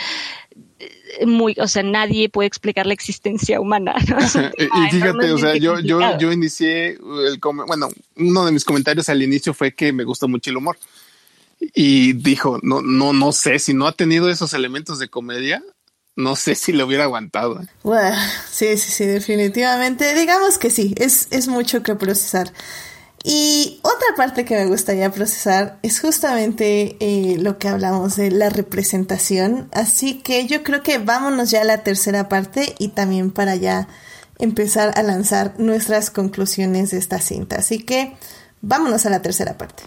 [0.79, 3.95] eh, muy, o sea, nadie puede explicar la existencia humana.
[3.99, 9.23] y fíjate, o sea, yo, yo, yo inicié el, bueno, uno de mis comentarios al
[9.23, 10.77] inicio fue que me gusta mucho el humor.
[11.75, 15.63] Y dijo, no, no, no sé, si no ha tenido esos elementos de comedia,
[16.17, 17.61] no sé si lo hubiera aguantado.
[17.61, 17.67] ¿eh?
[18.51, 20.15] sí, sí, sí, definitivamente.
[20.15, 22.53] Digamos que sí, es, es mucho que procesar.
[23.27, 28.51] Y otra parte que me gustaría procesar es justamente eh, lo que hablamos de la
[28.51, 29.69] representación.
[29.73, 33.89] Así que yo creo que vámonos ya a la tercera parte y también para ya
[34.39, 37.57] empezar a lanzar nuestras conclusiones de esta cinta.
[37.57, 38.15] Así que
[38.61, 39.85] vámonos a la tercera parte.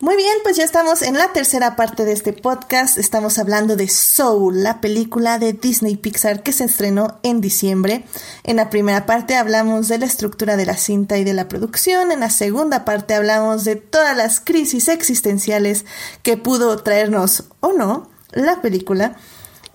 [0.00, 2.98] Muy bien, pues ya estamos en la tercera parte de este podcast.
[2.98, 8.04] Estamos hablando de Soul, la película de Disney Pixar que se estrenó en diciembre.
[8.42, 12.12] En la primera parte hablamos de la estructura de la cinta y de la producción.
[12.12, 15.84] En la segunda parte hablamos de todas las crisis existenciales
[16.22, 19.16] que pudo traernos o no la película.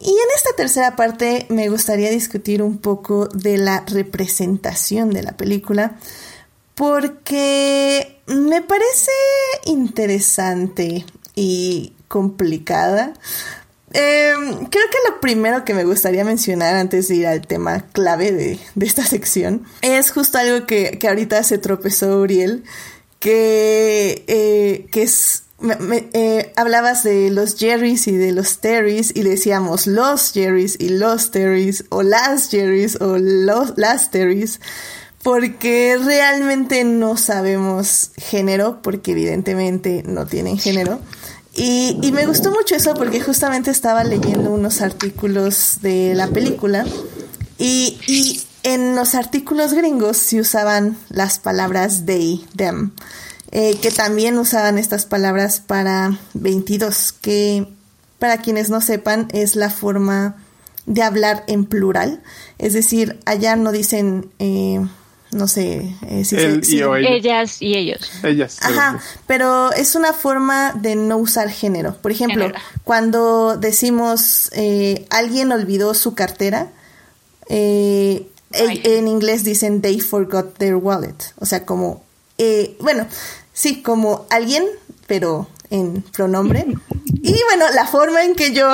[0.01, 5.35] Y en esta tercera parte me gustaría discutir un poco de la representación de la
[5.35, 5.97] película,
[6.75, 9.11] porque me parece
[9.65, 11.05] interesante
[11.35, 13.13] y complicada.
[13.91, 18.31] Em, creo que lo primero que me gustaría mencionar antes de ir al tema clave
[18.31, 22.63] de, esta sección es justo algo que, ahorita se tropezó Uriel,
[23.19, 29.87] que, eh, que es eh, hablabas de los Jerrys y de los Terrys y decíamos
[29.87, 34.59] los Jerrys y los Terrys o las Jerrys o los, las Terrys
[35.23, 40.99] porque realmente no sabemos género porque evidentemente no tienen género.
[41.53, 46.85] Y, y me gustó mucho eso porque justamente estaba leyendo unos artículos de la película
[47.57, 52.91] y, y en los artículos gringos se usaban las palabras they, them
[53.51, 57.65] eh, que también usaban estas palabras para 22, que
[58.19, 60.35] para quienes no sepan es la forma
[60.85, 62.21] de hablar en plural,
[62.59, 64.85] es decir, allá no dicen, eh,
[65.31, 68.11] no sé, eh, si, ellas y ellos.
[68.23, 68.59] Ellas.
[68.61, 71.95] Ajá, pero es una forma de no usar género.
[71.95, 72.51] Por ejemplo,
[72.83, 74.51] cuando decimos
[75.09, 76.67] alguien olvidó su cartera,
[77.47, 78.27] en
[79.07, 82.03] inglés dicen they forgot their wallet, o sea, como
[82.79, 83.07] bueno,
[83.59, 84.63] sí, como alguien,
[85.05, 86.65] pero en pronombre.
[87.21, 88.73] Y bueno, la forma en que yo,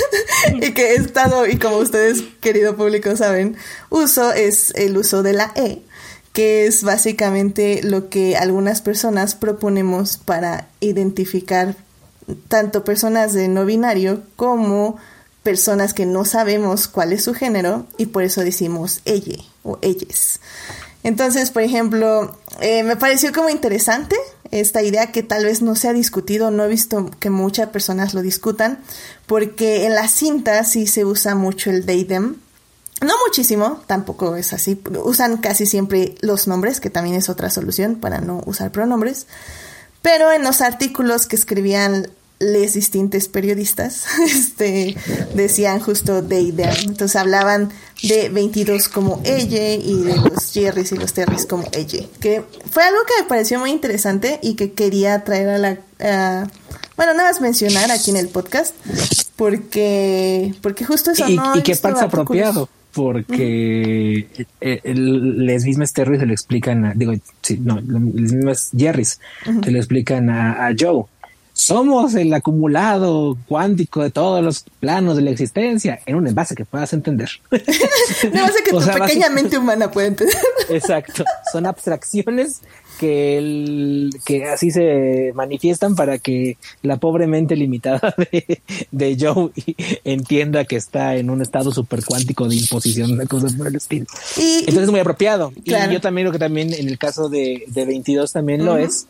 [0.62, 3.56] y que he estado, y como ustedes, querido público, saben,
[3.90, 5.82] uso es el uso de la E,
[6.32, 11.76] que es básicamente lo que algunas personas proponemos para identificar
[12.48, 14.96] tanto personas de no binario como
[15.42, 20.40] personas que no sabemos cuál es su género y por eso decimos ella o ellas.
[21.04, 24.16] Entonces, por ejemplo, eh, me pareció como interesante
[24.50, 28.14] esta idea que tal vez no se ha discutido, no he visto que muchas personas
[28.14, 28.78] lo discutan,
[29.26, 32.36] porque en la cinta sí se usa mucho el they them.
[33.00, 34.80] No muchísimo, tampoco es así.
[35.02, 39.26] Usan casi siempre los nombres, que también es otra solución para no usar pronombres.
[40.02, 42.08] Pero en los artículos que escribían
[42.42, 44.96] les distintos periodistas este,
[45.34, 46.72] decían justo de idea.
[46.82, 47.70] Entonces hablaban
[48.02, 52.04] de 22 como ella y de los Jerrys y los Terrys como ella.
[52.20, 56.50] Que fue algo que me pareció muy interesante y que quería traer a la...
[56.96, 58.74] bueno, nada más mencionar aquí en el podcast
[59.36, 61.56] porque, porque justo eso y, no...
[61.56, 64.28] Y que parte apropiado porque
[64.82, 69.18] les mismos Terrys se lo explican a, digo, sí, no, los mismos Jerrys
[69.64, 71.06] se lo explican a, a Joe
[71.52, 76.64] somos el acumulado cuántico de todos los planos de la existencia en un envase que
[76.64, 77.28] puedas entender.
[77.50, 77.58] Un
[78.36, 80.36] envase que tu pequeña mente humana puede entender.
[80.70, 81.24] Exacto.
[81.52, 82.62] Son abstracciones
[82.98, 89.50] que, el, que así se manifiestan para que la pobre mente limitada de, de Joe
[90.04, 94.06] entienda que está en un estado super cuántico de imposición, de cosas por el estilo.
[94.36, 95.52] Entonces es muy apropiado.
[95.64, 99.06] Y yo también lo que también en el caso de, de 22 también lo es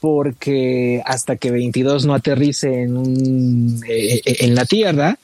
[0.00, 5.18] porque hasta que 22 no aterrice en, un, eh, eh, en la Tierra,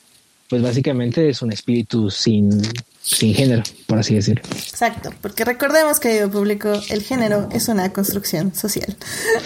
[0.49, 2.63] pues básicamente es un espíritu sin,
[3.01, 4.43] sin género, por así decirlo.
[4.51, 8.97] Exacto, porque recordemos, querido público, el género es una construcción social.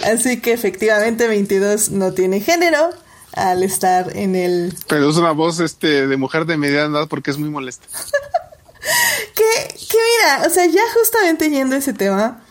[0.05, 2.89] Así que efectivamente 22 no tiene género
[3.33, 4.73] al estar en el...
[4.87, 7.85] Pero es una voz este, de mujer de mediana edad porque es muy molesta.
[9.35, 12.43] que, que mira, o sea, ya justamente yendo a ese tema,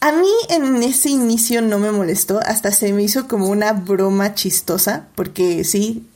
[0.00, 4.34] a mí en ese inicio no me molestó, hasta se me hizo como una broma
[4.34, 6.06] chistosa, porque sí,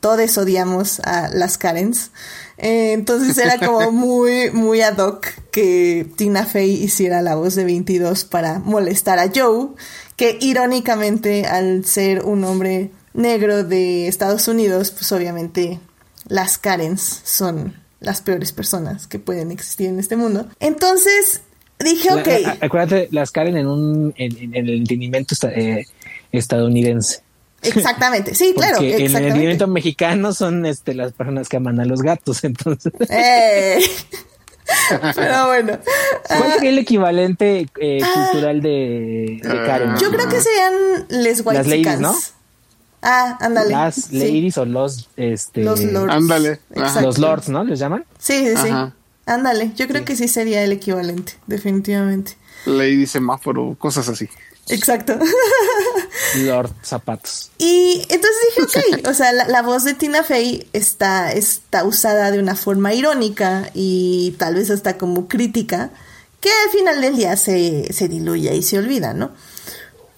[0.00, 2.10] todos odiamos a las Karens.
[2.56, 7.64] Eh, entonces era como muy, muy ad hoc que Tina Fey hiciera la voz de
[7.64, 9.68] 22 para molestar a Joe,
[10.16, 15.80] que irónicamente al ser un hombre negro de Estados Unidos, pues obviamente
[16.28, 20.48] las Karens son las peores personas que pueden existir en este mundo.
[20.60, 21.42] Entonces,
[21.78, 22.28] Dije, ok.
[22.60, 25.84] acuérdate, las Karen en un en, el entendimiento eh,
[26.32, 27.22] estadounidense.
[27.62, 28.78] Exactamente, sí, claro.
[28.78, 32.92] En el entendimiento mexicano son este las personas que aman a los gatos, entonces.
[33.08, 33.80] Eh.
[35.14, 35.78] Pero bueno.
[36.26, 39.96] ¿Cuál sería el equivalente eh, cultural de, de Karen?
[39.98, 40.72] Yo creo que serían
[41.08, 42.14] les white Las ladies, ¿no?
[43.00, 43.70] Ah, ándale.
[43.70, 44.18] Las Sí.
[44.18, 46.12] ladies o los, este, Los lords.
[46.12, 46.60] Ándale.
[47.00, 47.64] Los lords, ¿no?
[47.64, 48.04] ¿Les llaman?
[48.18, 48.68] Sí, sí, sí.
[48.68, 48.94] Ajá.
[49.28, 49.72] Ándale.
[49.76, 52.36] Yo creo que sí sería el equivalente, definitivamente.
[52.64, 54.28] Lady semáforo, cosas así.
[54.68, 55.18] Exacto.
[56.36, 57.50] Lord zapatos.
[57.58, 62.30] Y entonces dije, ok, o sea, la, la voz de Tina Fey está, está usada
[62.30, 65.90] de una forma irónica y tal vez hasta como crítica,
[66.40, 69.32] que al final del día se, se diluye y se olvida, ¿no?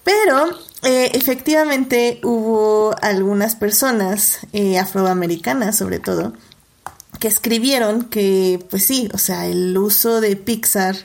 [0.03, 6.33] Pero eh, efectivamente hubo algunas personas eh, afroamericanas, sobre todo,
[7.21, 10.95] que escribieron que, pues sí, o sea, el uso de Pixar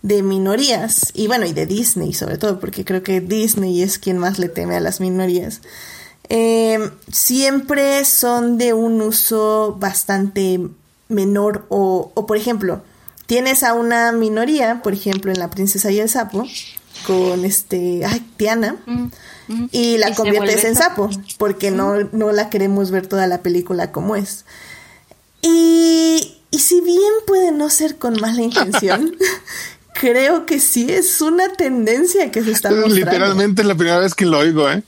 [0.00, 4.16] de minorías, y bueno, y de Disney sobre todo, porque creo que Disney es quien
[4.16, 5.60] más le teme a las minorías,
[6.28, 6.78] eh,
[7.10, 10.60] siempre son de un uso bastante
[11.08, 12.82] menor o, o, por ejemplo,
[13.26, 16.46] tienes a una minoría, por ejemplo, en La Princesa y el Sapo,
[17.08, 18.76] con este, ay, Tiana,
[19.48, 19.68] Mm, mm.
[19.72, 24.16] y la conviertes en sapo, porque no, no la queremos ver toda la película como
[24.16, 24.44] es.
[25.42, 29.16] Y, y si bien puede no ser con mala intención,
[29.94, 32.94] creo que sí es una tendencia que se está mostrando.
[32.94, 34.82] Literalmente es la primera vez que lo oigo, ¿eh?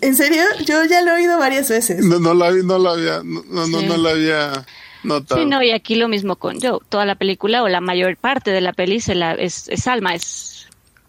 [0.00, 0.42] ¿En serio?
[0.64, 2.04] Yo ya lo he oído varias veces.
[2.04, 3.86] No, no, lo, había- no lo había, no, no, no, Sí.
[3.86, 4.64] no lo había
[5.02, 5.40] notado.
[5.40, 6.78] Sí, no, y aquí lo mismo con Joe.
[6.88, 10.14] Toda la película o la mayor parte de la peli se la, es, es Alma,
[10.14, 10.66] es,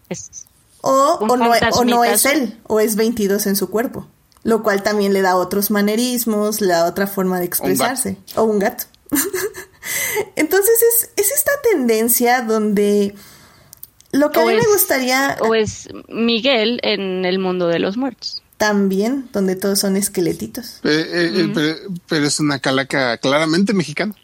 [0.08, 0.46] es
[0.80, 0.90] O,
[1.20, 4.08] o, no, o no es él, o es 22 en su cuerpo.
[4.44, 8.16] Lo cual también le da otros manerismos, le da otra forma de expresarse.
[8.36, 8.84] O un gato.
[10.36, 13.14] Entonces es, es esta tendencia donde
[14.14, 18.42] lo que a mí me gustaría o es Miguel en el mundo de los muertos.
[18.58, 20.80] también, donde todos son esqueletitos.
[20.84, 21.76] Eh, eh, eh, pero,
[22.08, 24.14] pero es una calaca claramente mexicana.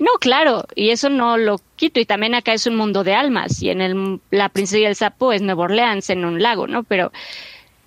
[0.00, 2.00] No, claro, y eso no lo quito.
[2.00, 3.62] Y también acá es un mundo de almas.
[3.62, 6.82] Y en el, La Princesa y el Sapo es Nueva Orleans, en un lago, ¿no?
[6.84, 7.12] Pero,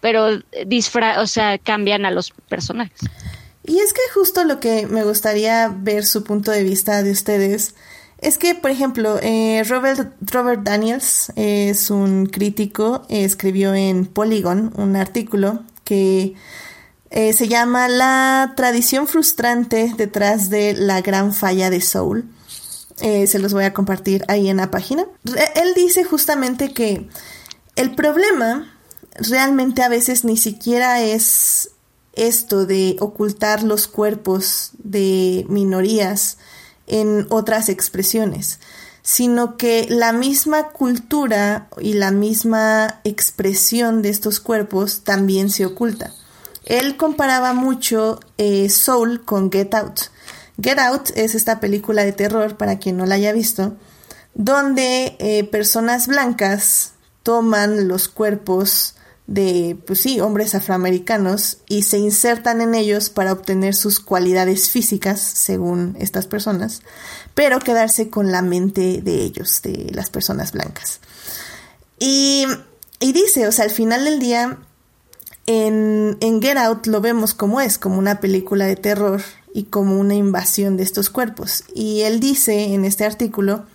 [0.02, 3.00] pero disfra, o sea, cambian a los personajes.
[3.64, 7.76] Y es que justo lo que me gustaría ver su punto de vista de ustedes
[8.18, 14.74] es que, por ejemplo, eh, Robert, Robert Daniels es un crítico, eh, escribió en Polygon
[14.76, 16.36] un artículo que
[17.10, 22.26] eh, se llama La tradición frustrante detrás de la gran falla de Soul.
[23.02, 25.06] Eh, se los voy a compartir ahí en la página.
[25.56, 27.08] Él dice justamente que
[27.76, 28.72] el problema
[29.16, 31.72] realmente a veces ni siquiera es
[32.14, 36.38] esto de ocultar los cuerpos de minorías
[36.88, 38.60] en otras expresiones,
[39.02, 46.12] sino que la misma cultura y la misma expresión de estos cuerpos también se oculta.
[46.66, 50.02] Él comparaba mucho eh, Soul con Get Out.
[50.62, 53.76] Get Out es esta película de terror, para quien no la haya visto,
[54.34, 56.92] donde eh, personas blancas
[57.24, 58.96] toman los cuerpos
[59.32, 65.22] de, pues sí, hombres afroamericanos y se insertan en ellos para obtener sus cualidades físicas,
[65.22, 66.82] según estas personas,
[67.34, 71.00] pero quedarse con la mente de ellos, de las personas blancas.
[71.98, 72.46] Y,
[73.00, 74.58] y dice, o sea, al final del día,
[75.46, 79.22] en, en Get Out lo vemos como es, como una película de terror
[79.54, 81.64] y como una invasión de estos cuerpos.
[81.74, 83.66] Y él dice en este artículo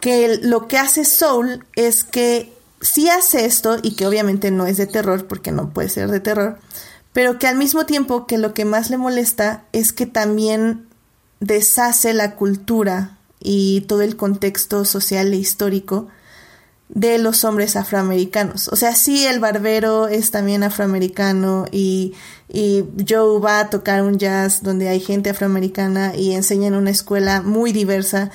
[0.00, 2.53] que lo que hace Soul es que
[2.84, 6.20] sí hace esto y que obviamente no es de terror porque no puede ser de
[6.20, 6.58] terror,
[7.12, 10.86] pero que al mismo tiempo que lo que más le molesta es que también
[11.40, 16.08] deshace la cultura y todo el contexto social e histórico
[16.88, 18.68] de los hombres afroamericanos.
[18.68, 22.14] O sea, sí, el barbero es también afroamericano y,
[22.48, 26.90] y Joe va a tocar un jazz donde hay gente afroamericana y enseña en una
[26.90, 28.30] escuela muy diversa,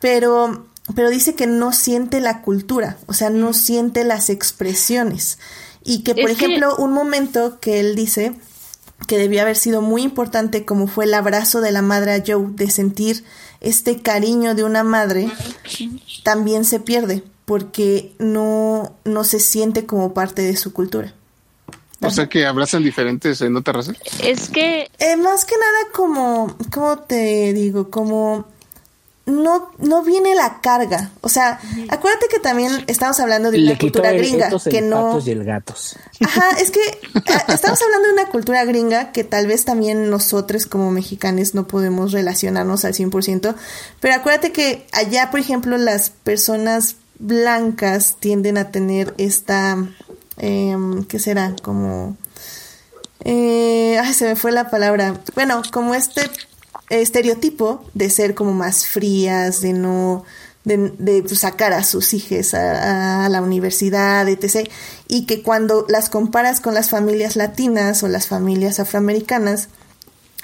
[0.00, 5.38] pero, pero dice que no siente la cultura, o sea, no siente las expresiones.
[5.84, 8.34] Y que, por Es que- ejemplo, un momento que él dice
[9.06, 12.46] que debió haber sido muy importante como fue el abrazo de la madre a Joe,
[12.50, 13.24] de sentir
[13.60, 15.30] este cariño de una madre,
[16.24, 21.14] también se pierde porque no, no se siente como parte de su cultura.
[22.00, 23.92] O sea que abrazan diferentes en otra raza.
[24.22, 27.90] Es que Eh, más que nada como, ¿cómo te digo?
[27.90, 28.46] Como
[29.28, 31.10] no, no viene la carga.
[31.20, 35.08] O sea, acuérdate que también estamos hablando de una Le cultura el gringa que no...
[35.08, 35.96] patos y el gatos.
[36.24, 36.80] Ajá, es que
[37.14, 41.66] ah, estamos hablando de una cultura gringa que tal vez también nosotros como mexicanos no
[41.68, 43.54] podemos relacionarnos al 100%,
[44.00, 49.76] pero acuérdate que allá, por ejemplo, las personas blancas tienden a tener esta,
[50.38, 51.54] em, ¿qué será?
[51.62, 52.16] Como,
[53.24, 55.20] eh, ay, se me fue la palabra.
[55.34, 56.30] Bueno, como este
[56.90, 60.24] estereotipo de ser como más frías, de no
[60.64, 64.68] de, pues, sacar a sus hijos a, la universidad, etc.
[65.08, 69.68] Y que cuando las comparas con las familias latinas o las familias afroamericanas,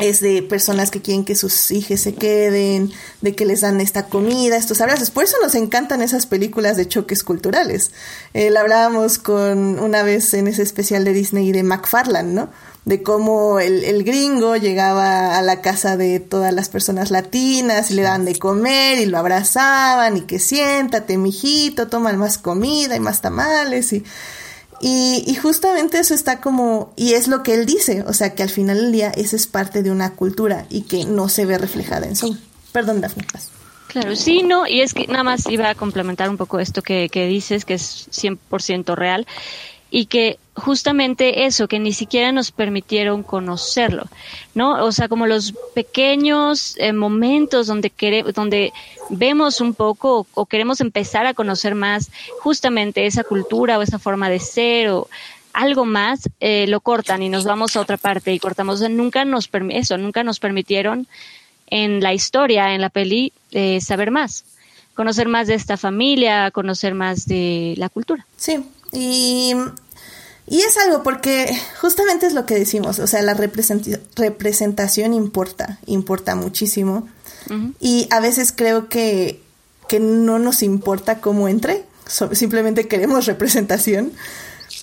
[0.00, 2.90] es de personas que quieren que sus hijos se queden,
[3.20, 5.12] de que les dan esta comida, estos abrazos.
[5.12, 7.92] Por eso nos encantan esas películas de choques culturales.
[8.32, 12.50] Eh, hablábamos con una vez en ese especial de Disney de McFarland, ¿no?
[12.84, 18.02] De cómo el, gringo llegaba a la casa de todas las personas latinas y le
[18.02, 23.22] daban de comer y lo abrazaban y que siéntate, mijito, toman más comida y más
[23.22, 24.04] tamales y,
[24.80, 28.50] y, justamente eso está como, y es lo que él dice, o sea que al
[28.50, 32.06] final del día eso es parte de una cultura y que no se ve reflejada
[32.06, 32.36] en su...
[32.72, 33.24] Perdón, Dafne.
[33.86, 37.08] Claro, sí, no, y es que nada más iba a complementar un poco esto que,
[37.08, 39.26] que dices, que es 100% real
[39.90, 44.04] y que justamente eso, que ni siquiera nos permitieron conocerlo,
[44.54, 44.84] ¿no?
[44.84, 47.92] O sea, como los pequeños eh, momentos donde,
[48.34, 48.72] donde
[49.10, 52.10] vemos un poco o, queremos empezar a conocer más
[52.40, 55.08] justamente esa cultura o esa forma de ser o
[55.52, 58.80] algo más, eh, lo cortan y nos vamos a otra parte y cortamos.
[58.90, 61.06] Nunca nos, eso, nunca nos permitieron
[61.68, 64.44] en la historia, en la peli, eh, saber más,
[64.94, 68.26] conocer más de esta familia, conocer más de la cultura.
[68.36, 69.54] Sí, y
[70.46, 76.34] y es algo porque justamente es lo que decimos, o sea, la representación importa, importa
[76.34, 77.08] muchísimo.
[77.78, 79.42] Y a veces creo que,
[79.86, 81.84] que no nos importa cómo entre,
[82.32, 84.12] simplemente queremos representación.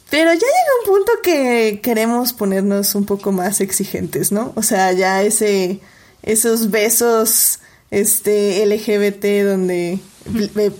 [0.10, 4.52] Pero ya llega un punto que queremos ponernos un poco más exigentes, ¿no?
[4.56, 5.80] O sea, ya ese,
[6.22, 7.60] esos besos
[7.92, 10.00] este LGBT donde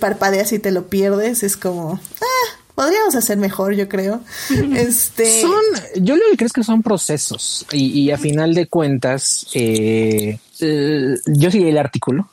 [0.00, 4.20] parpadeas y te lo pierdes, es como, ah, podríamos hacer mejor, yo creo.
[4.76, 5.40] Este.
[5.40, 5.62] Son,
[5.96, 11.16] yo lo que creo es que son procesos y, a final de cuentas, eh, eh,
[11.26, 12.28] yo seguí el artículo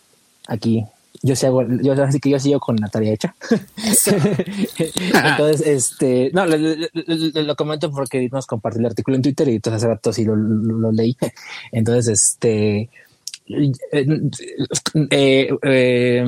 [0.47, 0.85] aquí.
[1.21, 3.35] Yo sigo, yo así que yo sigo con la tarea hecha.
[4.77, 9.87] entonces, este, no, lo, comento porque nos compartió el artículo en Twitter y entonces hace
[9.87, 11.17] rato sí lo, leí.
[11.73, 12.89] Entonces, este,
[15.11, 16.23] eh,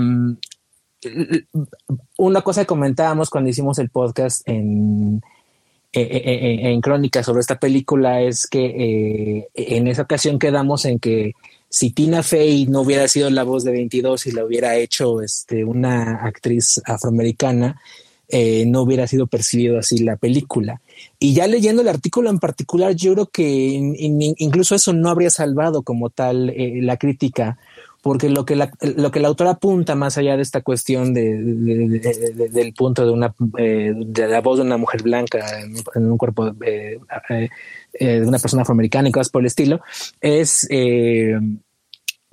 [2.18, 5.22] una cosa que comentábamos cuando hicimos el podcast en,
[5.94, 11.34] en, Crónica sobre esta película es que eh, en esa ocasión quedamos en que
[11.70, 15.64] si Tina Fey no hubiera sido la voz de 22 y la hubiera hecho este,
[15.64, 17.80] una actriz afroamericana,
[18.28, 20.82] eh, no hubiera sido percibido así la película.
[21.18, 23.44] Y ya leyendo el artículo en particular, yo creo que
[24.38, 27.58] incluso eso no habría salvado como tal eh, la crítica
[28.02, 31.38] porque lo que la, lo que la autora apunta más allá de esta cuestión de,
[32.52, 36.52] del punto de una eh, de la voz de una mujer blanca en, un cuerpo
[36.66, 37.00] eh,
[37.30, 39.82] eh, de una persona afroamericana y cosas por el estilo
[40.20, 40.68] es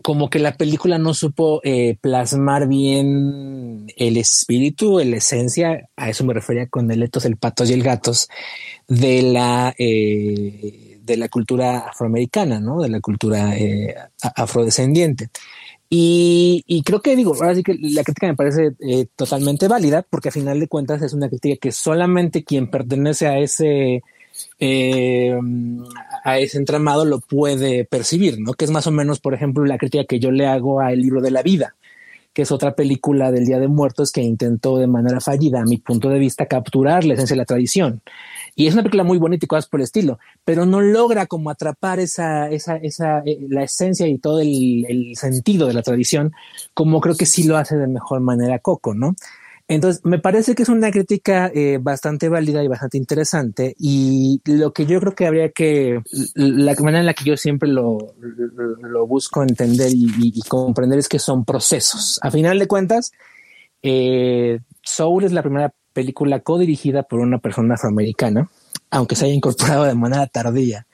[0.01, 1.61] como que la película no supo
[2.01, 7.69] plasmar bien el espíritu, la esencia, a eso me refería con el etos, el patos
[7.69, 8.29] y el gatos
[8.87, 9.75] de la
[11.09, 12.81] de la cultura afroamericana, ¿no?
[12.81, 13.53] De la cultura
[14.37, 15.31] afrodescendiente.
[15.91, 20.29] Y, creo que digo, ahora sí que la crítica me parece eh, totalmente válida, porque
[20.29, 24.03] a final de cuentas es una crítica que solamente quien pertenece a ese
[24.61, 25.37] eh,
[26.25, 28.53] a ese entramado lo puede percibir, ¿no?
[28.53, 31.01] Que es más o menos, por ejemplo, la crítica que yo le hago a El
[31.01, 31.75] libro de la vida,
[32.35, 35.79] que es otra película del Día de Muertos que intentó de manera fallida, a mi
[35.79, 38.03] punto de vista, capturar la esencia de la tradición.
[38.59, 41.49] Y es una película muy bonita y cosas por el estilo, pero no logra como
[41.49, 46.33] atrapar esa, esa, esa, eh, la esencia y todo el, sentido de la tradición,
[46.75, 49.15] como creo que sí lo hace de mejor manera Coco, ¿no?
[49.69, 53.77] Entonces, me parece que es una crítica eh, bastante válida y bastante interesante.
[53.79, 56.01] Y lo que yo creo que habría que,
[56.35, 61.09] la manera en la que yo siempre lo, lo, busco entender y, y, comprender es
[61.09, 62.19] que son procesos.
[62.23, 63.13] A final de cuentas,
[63.83, 68.51] eh, Soul es la primera película co-dirigida por una persona afroamericana,
[68.91, 70.87] aunque se haya incorporado de manera tardía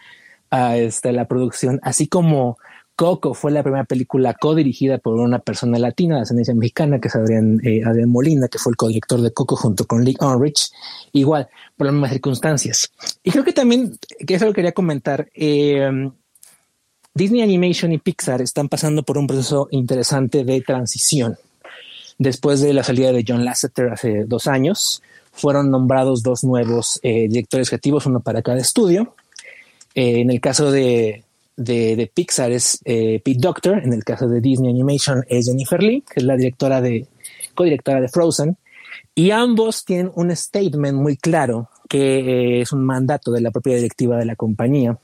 [0.50, 2.58] a este, la producción, así como
[2.96, 7.16] Coco fue la primera película co-dirigida por una persona latina de ascendencia mexicana, que es
[7.16, 10.70] Adrián, eh, Adrián Molina, que fue el co-director de Coco junto con Lee Unrich,
[11.12, 12.92] igual, por las mismas circunstancias.
[13.24, 16.08] Y creo que también, que eso lo quería comentar, eh,
[17.14, 21.36] Disney Animation y Pixar están pasando por un proceso interesante de transición
[22.18, 27.28] Después de la salida de John Lasseter hace dos años, fueron nombrados dos nuevos eh,
[27.28, 29.14] directores creativos, uno para cada estudio.
[29.94, 31.24] Eh, en el caso de,
[31.56, 36.02] de, Pixar es eh, Pete Doctor, en el caso de Disney Animation es Jennifer Lee,
[36.02, 37.06] que es la directora de,
[37.54, 38.56] codirectora de Frozen.
[39.16, 44.16] Y ambos tienen un statement muy claro, que es un mandato de la propia directiva
[44.16, 44.98] de la compañía,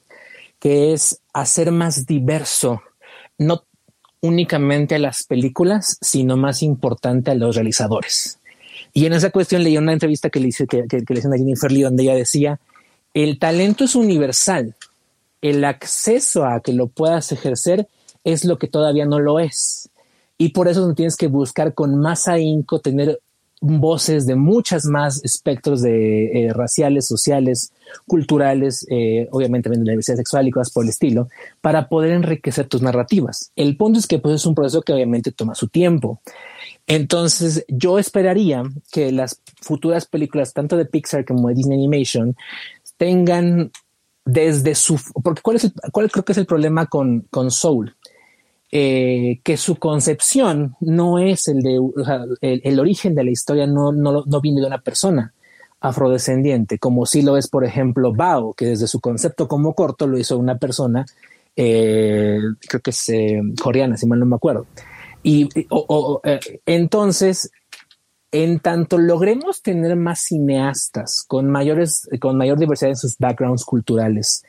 [0.58, 2.82] que es hacer más diverso,
[3.38, 3.64] no
[4.20, 8.38] únicamente a las películas, sino más importante a los realizadores.
[8.92, 11.82] Y en esa cuestión leí una entrevista que le hice que, le a Jennifer Lee
[11.82, 12.60] donde ella decía,
[13.14, 14.74] el talento es universal,
[15.42, 17.88] el acceso a que lo puedas ejercer
[18.24, 19.88] es lo que todavía no lo es.
[20.36, 23.20] Y por eso tienes que buscar con más ahínco tener
[23.60, 27.72] voces de muchas más espectros de eh, raciales, sociales,
[28.06, 31.28] culturales, eh, obviamente de la diversidad sexual y cosas por el estilo,
[31.60, 33.52] para poder enriquecer tus narrativas.
[33.56, 36.20] El punto es que pues, es un proceso que obviamente toma su tiempo.
[36.86, 42.34] Entonces, yo esperaría que las futuras películas, tanto de Pixar como de Disney Animation,
[42.96, 43.70] tengan
[44.24, 44.98] desde su...
[45.22, 47.94] Porque ¿cuál, es el, cuál creo que es el problema con, con Soul?
[48.72, 51.80] Eh, que su concepción no es el de
[52.40, 55.34] el, origen de la historia no, no, no, viene de una persona
[55.80, 60.18] afrodescendiente, como si lo es, por ejemplo, Bao, que desde su concepto como corto lo
[60.18, 61.04] hizo una persona,
[61.56, 62.38] eh,
[62.68, 64.66] creo que es eh, coreana, si mal no me acuerdo.
[65.24, 66.22] Y o, o,
[66.64, 67.50] entonces,
[68.30, 74.44] en tanto logremos tener más cineastas con mayores, con mayor diversidad en sus backgrounds culturales,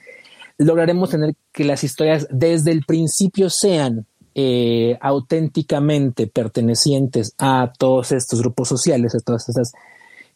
[0.59, 4.05] lograremos tener que las historias desde el principio sean
[4.35, 9.73] eh, auténticamente pertenecientes a todos estos grupos sociales, a todas estas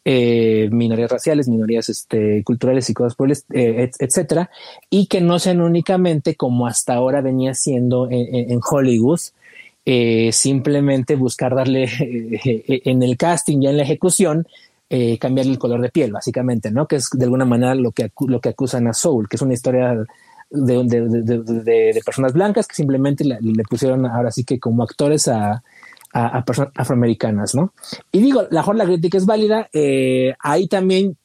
[0.07, 4.51] eh, minorías raciales, minorías este, culturales y cosas por el, eh, etcétera,
[4.87, 9.19] y que no sean únicamente como hasta ahora venía siendo en, en Hollywood,
[9.83, 14.47] eh, simplemente buscar darle en el casting y en la ejecución
[15.19, 16.87] cambiarle el color de piel, básicamente, ¿no?
[16.87, 19.53] Que es de alguna manera lo que, lo que acusan a Soul, que es una
[19.53, 20.05] historia
[20.49, 23.39] de, de, de, personas blancas que simplemente le,
[23.69, 25.63] pusieron ahora sí que como actores a,
[26.13, 27.73] a, a personas afroamericanas, ¿no?
[28.11, 31.17] Y digo, la mejor la crítica es válida, eh, ahí también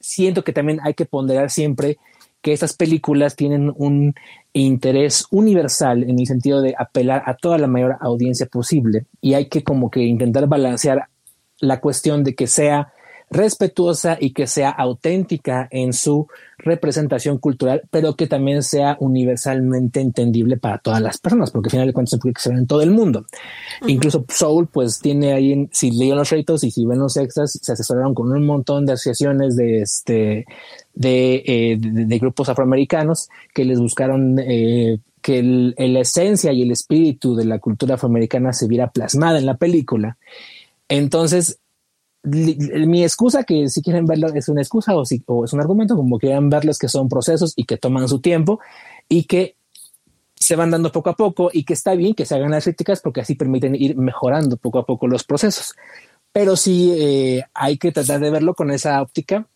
[0.00, 1.98] siento que también hay que ponderar siempre
[2.42, 4.14] que estas películas tienen un
[4.52, 9.48] interés universal en el sentido de apelar a toda la mayor audiencia posible y hay
[9.48, 11.08] que como que intentar balancear
[11.60, 12.92] la cuestión de que sea
[13.30, 16.26] respetuosa y que sea auténtica en su
[16.58, 21.86] representación cultural, pero que también sea universalmente entendible para todas las personas, porque al final
[21.86, 23.20] de cuentas se puede que se en todo el mundo.
[23.20, 23.90] Uh -huh.
[23.90, 27.72] Incluso Soul, pues tiene ahí, si leyeron los retos y si ven los extras, se
[27.72, 30.44] asesoraron con un montón de asociaciones de este,
[30.94, 36.62] de, eh, de, de grupos afroamericanos que les buscaron eh, que el, la esencia y
[36.62, 40.16] el espíritu de la cultura afroamericana se viera plasmada en la película.
[40.88, 41.58] Entonces,
[42.22, 45.96] mi excusa, que si quieren verlo, es una excusa o, si, o es un argumento,
[45.96, 48.60] como quieran verlos que son procesos y que toman su tiempo
[49.08, 49.56] y que
[50.34, 53.00] se van dando poco a poco y que está bien que se hagan las críticas
[53.00, 55.74] porque así permiten ir mejorando poco a poco los procesos.
[56.32, 59.46] Pero sí eh, hay que tratar de verlo con esa óptica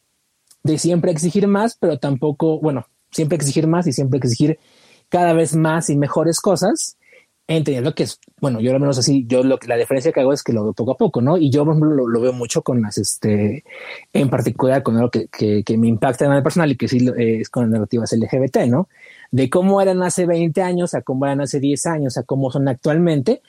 [0.62, 4.58] de siempre exigir más, pero tampoco, bueno, siempre exigir más y siempre exigir
[5.08, 6.96] cada vez más y mejores cosas
[7.46, 10.42] entendiendo que es, bueno, yo al menos así, yo lo, la diferencia que hago es
[10.42, 11.36] que lo veo poco a poco, ¿no?
[11.36, 13.64] Y yo, lo, lo veo mucho con las, este,
[14.12, 17.06] en particular con algo que, que, que me impacta en el personal y que sí
[17.18, 18.88] eh, es con las narrativas LGBT, ¿no?
[19.30, 22.68] De cómo eran hace 20 años a cómo eran hace 10 años a cómo son
[22.68, 23.42] actualmente,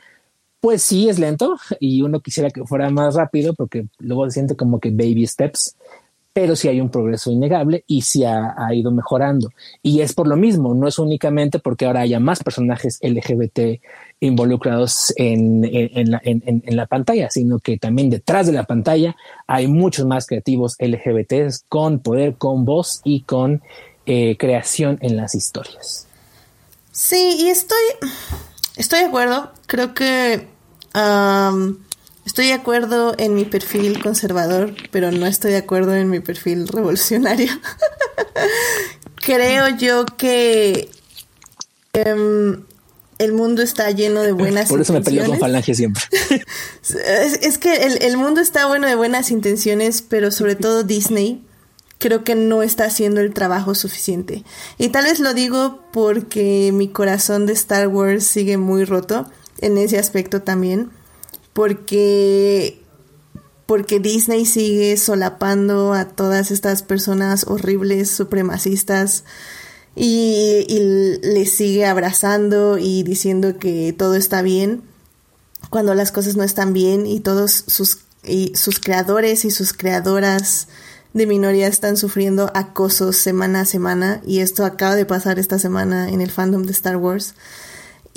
[0.60, 4.80] pues sí es lento y uno quisiera que fuera más rápido porque luego siente como
[4.80, 5.78] que baby steps,
[6.36, 9.54] pero sí hay un progreso innegable y sí ha, ha, ido mejorando.
[9.82, 13.82] Y es por lo mismo, no es únicamente porque ahora haya más personajes LGBT
[14.20, 19.16] involucrados en, en, la, en, la, pantalla, sino que también detrás de la pantalla
[19.48, 23.62] hay muchos más creativos LGBT con poder, con voz y con
[24.06, 26.06] eh, creación en las historias.
[26.92, 27.78] Sí, y estoy,
[28.76, 29.54] estoy de acuerdo.
[29.68, 30.48] Creo que...
[32.26, 36.68] Estoy de acuerdo en mi perfil conservador, pero no estoy de acuerdo en mi perfil
[36.68, 37.52] revolucionario.
[39.16, 40.90] Creo yo que
[41.94, 42.64] um,
[43.20, 44.96] el mundo está lleno de buenas Por eso intenciones.
[44.96, 46.04] me peleo con Falange siempre.
[46.82, 51.44] es, es, que el, el mundo está bueno de buenas intenciones, pero sobre todo Disney
[52.00, 54.44] creo que no está haciendo el trabajo suficiente.
[54.80, 59.30] Y tal vez lo digo porque mi corazón de Star Wars sigue muy roto
[59.62, 60.90] en ese aspecto también
[61.56, 62.82] porque
[63.66, 69.24] porque Disney sigue solapando a todas estas personas horribles, supremacistas,
[69.96, 74.84] y, y les sigue abrazando y diciendo que todo está bien,
[75.72, 80.68] cuando las cosas no están bien y todos sus, y sus creadores y sus creadoras
[81.14, 86.10] de minoría están sufriendo acosos semana a semana, y esto acaba de pasar esta semana
[86.10, 87.34] en el fandom de Star Wars.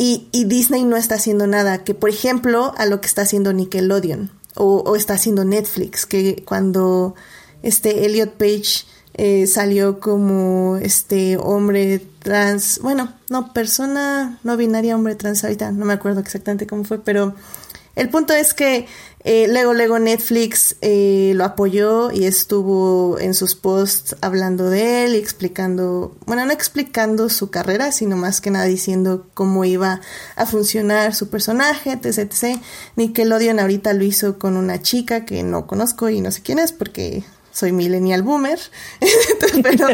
[0.00, 3.52] Y, y, Disney no está haciendo nada, que por ejemplo a lo que está haciendo
[3.52, 7.16] Nickelodeon o, o está haciendo Netflix, que cuando
[7.62, 15.16] este Elliot Page eh, salió como este hombre trans, bueno, no, persona no binaria, hombre
[15.16, 17.34] trans, ahorita no me acuerdo exactamente cómo fue, pero
[17.98, 18.86] el punto es que
[19.24, 25.16] eh, luego, luego Netflix eh, lo apoyó y estuvo en sus posts hablando de él
[25.16, 30.00] y explicando, bueno, no explicando su carrera, sino más que nada diciendo cómo iba
[30.36, 32.60] a funcionar su personaje, etc, etc.
[32.94, 36.70] Nickelodeon ahorita lo hizo con una chica que no conozco y no sé quién es
[36.70, 37.24] porque
[37.58, 38.60] soy millennial boomer,
[39.62, 39.88] pero,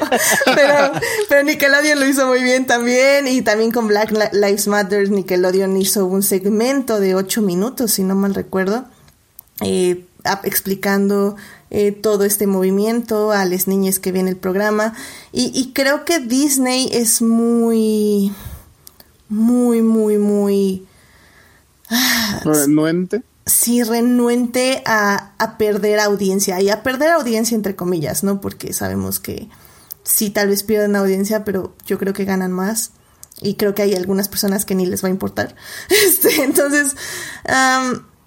[0.54, 0.92] pero,
[1.30, 6.04] pero, Nickelodeon lo hizo muy bien también y también con Black Lives Matter Nickelodeon hizo
[6.04, 8.84] un segmento de ocho minutos, si no mal recuerdo,
[9.62, 10.04] eh,
[10.42, 11.36] explicando
[11.70, 14.94] eh, todo este movimiento a las niñas que viene el programa
[15.32, 18.30] y, y creo que Disney es muy,
[19.30, 20.86] muy, muy, muy...
[21.88, 22.42] Ah.
[23.46, 28.40] Sí, renuente a, a, perder audiencia y a perder audiencia entre comillas, ¿no?
[28.40, 29.48] Porque sabemos que
[30.02, 32.92] sí, tal vez pierden audiencia, pero yo creo que ganan más
[33.40, 35.54] y creo que hay algunas personas que ni les va a importar.
[35.88, 36.96] Este, entonces,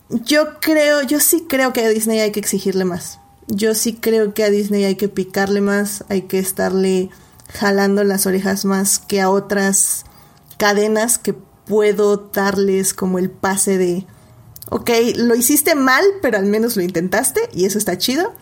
[0.10, 3.20] yo creo, yo sí creo que a Disney hay que exigirle más.
[3.48, 7.10] Yo sí creo que a Disney hay que picarle más, hay que estarle
[7.54, 10.04] jalando las orejas más que a otras
[10.58, 14.06] cadenas que puedo darles como el pase de,
[14.70, 18.34] ok, lo hiciste mal, pero al menos lo intentaste y eso está chido.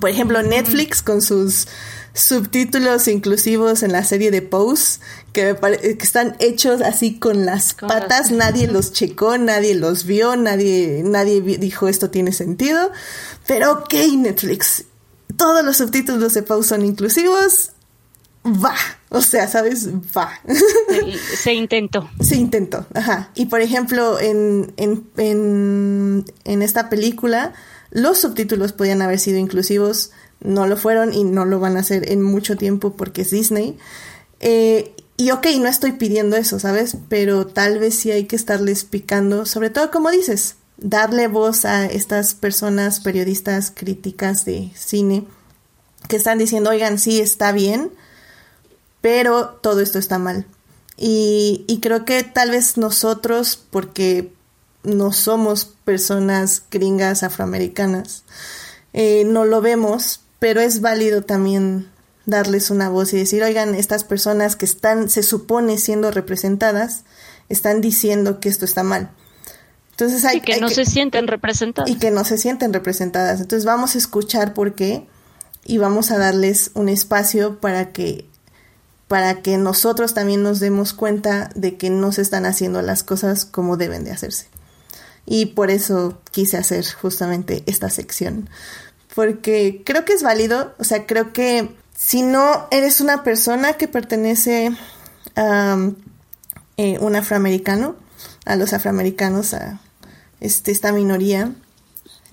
[0.00, 1.68] Por ejemplo, Netflix con sus
[2.14, 5.00] subtítulos inclusivos en la serie de Pose,
[5.32, 11.02] que, que están hechos así con las patas, nadie los checó, nadie los vio, nadie,
[11.04, 12.90] nadie dijo esto tiene sentido,
[13.46, 14.84] pero ok Netflix,
[15.36, 17.70] todos los subtítulos de Pose son inclusivos,
[18.44, 18.74] va,
[19.08, 19.88] o sea, ¿sabes?
[20.16, 20.32] Va.
[21.36, 22.08] Se, intentó.
[22.20, 23.30] Se intentó, ajá.
[23.34, 27.52] Y por ejemplo, en, en, en, en esta película,
[27.90, 30.10] los subtítulos podían haber sido inclusivos,
[30.40, 33.78] no lo fueron y no lo van a hacer en mucho tiempo porque es Disney.
[34.40, 36.96] Eh, y ok, no estoy pidiendo eso, ¿sabes?
[37.08, 41.86] Pero tal vez sí hay que estarles picando, sobre todo como dices, darle voz a
[41.86, 45.26] estas personas, periodistas, críticas de cine,
[46.08, 47.92] que están diciendo, oigan, sí, está bien,
[49.02, 50.46] pero todo esto está mal.
[50.96, 54.32] Y, y creo que tal vez nosotros, porque
[54.82, 58.24] no somos personas gringas afroamericanas,
[58.94, 61.90] eh, no lo vemos, pero es válido también
[62.26, 67.04] darles una voz y decir, oigan, estas personas que están, se supone siendo representadas,
[67.48, 69.10] están diciendo que esto está mal.
[69.90, 71.90] Entonces hay, y que no se sienten representadas.
[71.90, 73.40] Y que no se sienten representadas.
[73.40, 75.06] Entonces vamos a escuchar por qué
[75.64, 78.26] y vamos a darles un espacio para que
[79.12, 83.44] para que nosotros también nos demos cuenta de que no se están haciendo las cosas
[83.44, 84.46] como deben de hacerse.
[85.26, 88.48] Y por eso quise hacer justamente esta sección
[89.14, 93.88] porque creo que es válido, o sea, creo que si no eres una persona que
[93.88, 94.70] pertenece
[95.36, 95.90] a
[96.76, 97.96] eh, un afroamericano,
[98.44, 99.80] a los afroamericanos, a
[100.40, 101.52] este, esta minoría,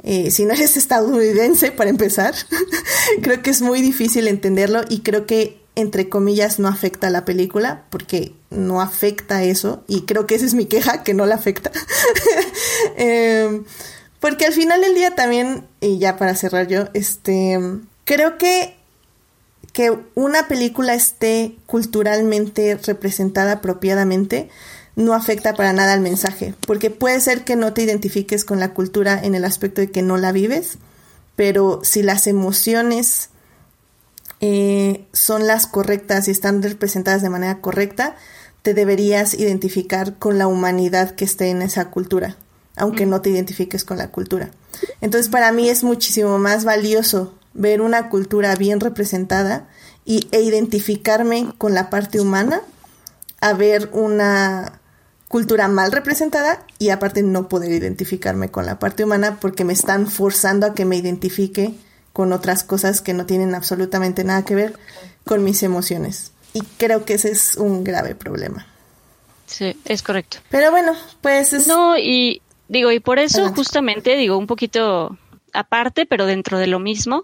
[0.03, 2.34] eh, si no eres estadounidense, para empezar,
[3.22, 7.26] creo que es muy difícil entenderlo y creo que, entre comillas, no afecta a la
[7.26, 11.35] película, porque no afecta eso, y creo que esa es mi queja, que no la
[11.35, 11.72] afecta.
[12.97, 13.61] eh,
[14.19, 17.60] porque al final del día también, y ya para cerrar yo, este,
[18.06, 18.80] creo que
[19.73, 24.49] que una película esté culturalmente representada apropiadamente
[24.95, 28.73] no afecta para nada al mensaje, porque puede ser que no te identifiques con la
[28.73, 30.77] cultura en el aspecto de que no la vives,
[31.35, 33.30] pero si las emociones
[34.41, 38.16] eh, son las correctas y están representadas de manera correcta,
[38.61, 42.38] te deberías identificar con la humanidad que esté en esa cultura
[42.80, 44.49] aunque no te identifiques con la cultura.
[45.02, 49.68] Entonces para mí es muchísimo más valioso ver una cultura bien representada
[50.06, 52.61] y, e identificarme con la parte humana
[53.41, 54.80] a ver una
[55.28, 60.07] cultura mal representada y aparte no poder identificarme con la parte humana porque me están
[60.07, 61.76] forzando a que me identifique
[62.20, 64.78] con otras cosas que no tienen absolutamente nada que ver
[65.24, 66.34] con mis emociones.
[66.52, 68.68] Y creo que ese es un grave problema.
[69.46, 70.40] Sí, es correcto.
[70.50, 71.68] Pero bueno, pues es...
[71.68, 75.18] No, y Digo, y por eso justamente, digo, un poquito
[75.54, 77.24] aparte, pero dentro de lo mismo,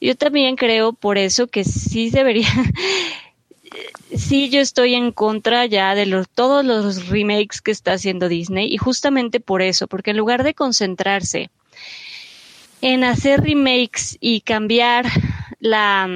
[0.00, 2.48] yo también creo por eso que sí debería,
[4.16, 8.72] sí yo estoy en contra ya de los, todos los remakes que está haciendo Disney
[8.72, 11.50] y justamente por eso, porque en lugar de concentrarse
[12.80, 15.06] en hacer remakes y cambiar
[15.60, 16.08] la,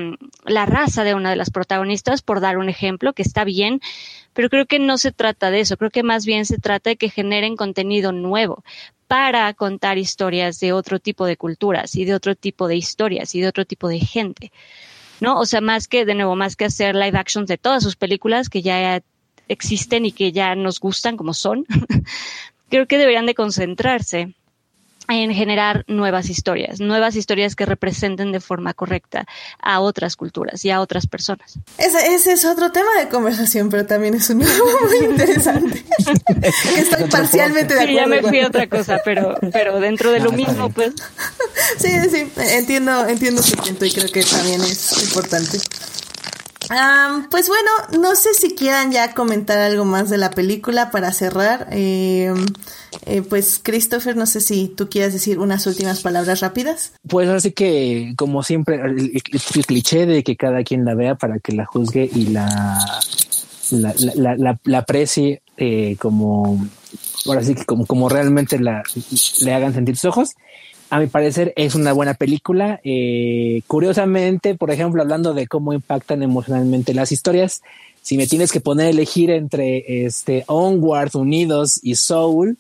[0.45, 3.81] la raza de una de las protagonistas, por dar un ejemplo, que está bien,
[4.33, 6.97] pero creo que no se trata de eso, creo que más bien se trata de
[6.97, 8.65] que generen contenido nuevo
[9.09, 13.41] para contar historias de otro tipo de culturas y de otro tipo de historias y
[13.41, 14.53] de otro tipo de gente.
[15.21, 15.39] ¿no?
[15.39, 18.49] O sea, más que, de nuevo, más que hacer live actions de todas sus películas
[18.49, 19.03] que ya
[19.49, 21.65] existen y que ya nos gustan como son,
[22.71, 24.35] creo que deberían de concentrarse
[25.09, 29.27] en generar nuevas historias, nuevas historias que representen de forma correcta
[29.61, 31.59] a otras culturas y a otras personas.
[31.79, 35.85] Ese, ese es otro tema de conversación, pero también es un muy interesante.
[36.77, 37.89] Estoy parcialmente de acuerdo.
[37.89, 40.93] Sí, ya me fui a otra cosa, pero, pero dentro de lo mismo, pues.
[41.79, 45.59] Sí, sí, entiendo, entiendo su punto y creo que también es importante
[47.31, 47.71] pues bueno,
[48.01, 51.69] no sé si quieran ya comentar algo más de la película para cerrar.
[51.71, 52.47] Em,
[53.07, 56.93] eh, pues Christopher, no sé si tú quieras decir unas últimas palabras rápidas.
[57.09, 59.23] Pues así que, como siempre, el,
[59.67, 62.79] cliché de que cada quien la vea para que la juzgue y la,
[63.71, 66.67] la, la, aprecie eh, como,
[67.27, 68.83] ahora sí que como, como realmente la,
[69.41, 70.37] le hagan sentir sus ojos
[70.93, 72.79] a mi parecer es una buena película.
[72.85, 77.63] Eh, curiosamente, por ejemplo, hablando de cómo impactan emocionalmente las historias,
[78.03, 82.59] si me tienes que poner a elegir entre este Onward, Unidos y Soul,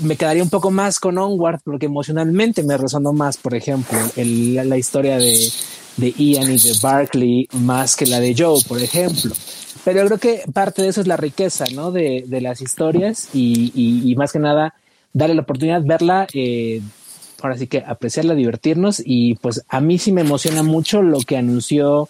[0.00, 4.76] me quedaría un poco más con Onward porque emocionalmente me resonó más, por ejemplo, la,
[4.76, 5.50] historia de,
[5.96, 9.34] Ian y de Barkley más que la de Joe, por ejemplo.
[9.82, 11.90] Pero creo que parte de eso es la riqueza, ¿no?
[11.90, 14.74] De, las historias y, más que nada
[15.14, 16.82] darle la oportunidad, verla eh,
[17.42, 21.36] ahora sí que apreciarla, divertirnos y pues a mí sí me emociona mucho lo que
[21.36, 22.08] anunció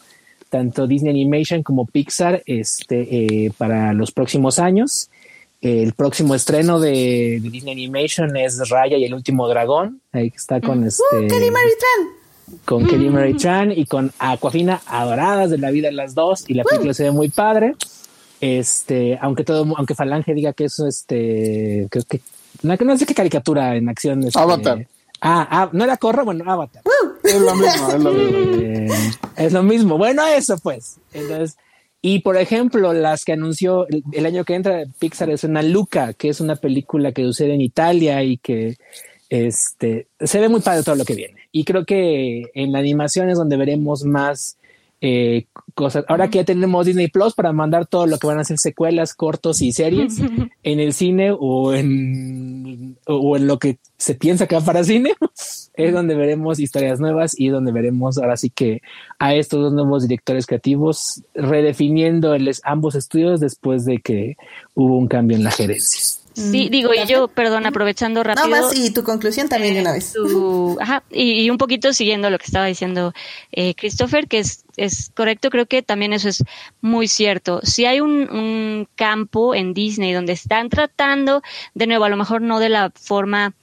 [0.48, 5.10] tanto Disney Animation como Pixar este, eh, para los próximos años.
[5.60, 10.00] El próximo estreno de, Disney Animation es Raya y el último dragón.
[10.12, 10.86] Ahí está con mm.
[10.86, 11.02] este.
[11.12, 12.58] Uh, Kelly Mary Tran.
[12.64, 13.38] Con Kelly Mary mm.
[13.38, 16.44] Tran y con Aquafina adoradas de la vida las dos.
[16.46, 17.74] Y la película se ve muy padre.
[18.40, 22.20] Este, aunque todo, aunque Falange diga que eso, este, creo que
[22.62, 24.22] no, no sé qué caricatura en acción.
[24.22, 24.86] Este, Avatar.
[25.28, 26.84] Ah, ah, no era Corra, bueno, Avatar.
[27.24, 28.38] Es lo mismo, es lo mismo.
[28.62, 28.88] Eh,
[29.36, 29.98] es lo mismo.
[29.98, 31.00] Bueno, eso pues.
[31.12, 31.56] Entonces,
[32.00, 36.28] y por ejemplo, las que anunció el, año que entra Pixar es una Luca, que
[36.28, 38.76] es una película que sucede en Italia y que
[39.28, 41.40] este se ve muy padre todo lo que viene.
[41.50, 44.58] Y creo que en la animación es donde veremos más
[45.00, 46.04] eh, cosas.
[46.08, 49.14] Ahora que ya tenemos Disney Plus para mandar todo lo que van a ser secuelas,
[49.14, 50.20] cortos y series
[50.62, 55.14] en el cine o en, o en lo que se piensa que va para cine,
[55.74, 58.80] es donde veremos historias nuevas y donde veremos ahora sí que
[59.18, 64.36] a estos dos nuevos directores creativos redefiniendo ambos estudios después de que
[64.74, 66.25] hubo un cambio en la gerencia.
[66.36, 66.70] Sí, mm.
[66.70, 68.48] digo, y yo, perdón, aprovechando rápido.
[68.48, 70.14] No más, y tu conclusión también de una vez.
[70.80, 73.14] ajá, y, un poquito siguiendo lo que estaba diciendo
[73.52, 76.44] eh, Christopher, que es, es correcto, creo que también eso es
[76.82, 77.60] muy cierto.
[77.62, 81.42] Si hay un, un campo en Disney donde están tratando,
[81.72, 83.54] de nuevo, a lo mejor no de la forma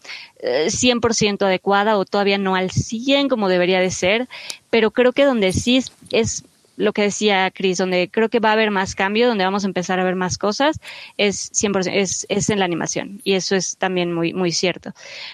[0.42, 4.28] 100% eh, adecuada o todavía no al 100 como debería de ser,
[4.72, 6.44] pero creo que donde sí es, es
[6.76, 9.68] lo que decía Chris, donde creo que va a haber más cambio, donde vamos a
[9.68, 10.80] empezar a ver más cosas,
[11.18, 13.22] es 100%, es, es en la animación.
[13.24, 14.94] Y eso es también muy, muy cierto.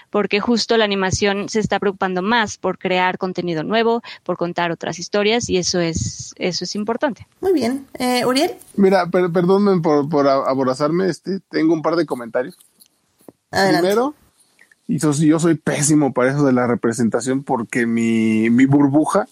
[0.10, 5.00] Porque justo la animación se está preocupando más por crear contenido nuevo, por contar otras
[5.00, 7.28] historias, y eso es, eso es importante.
[7.42, 7.88] Muy bien.
[7.98, 8.52] Eh, Uriel.
[8.76, 12.58] Mira, per perdónenme por, por aborazarme, este, tengo un par de comentarios.
[13.50, 14.14] Primero,
[14.90, 19.28] y yo soy pésimo para eso de la representación porque mi, mi burbuja,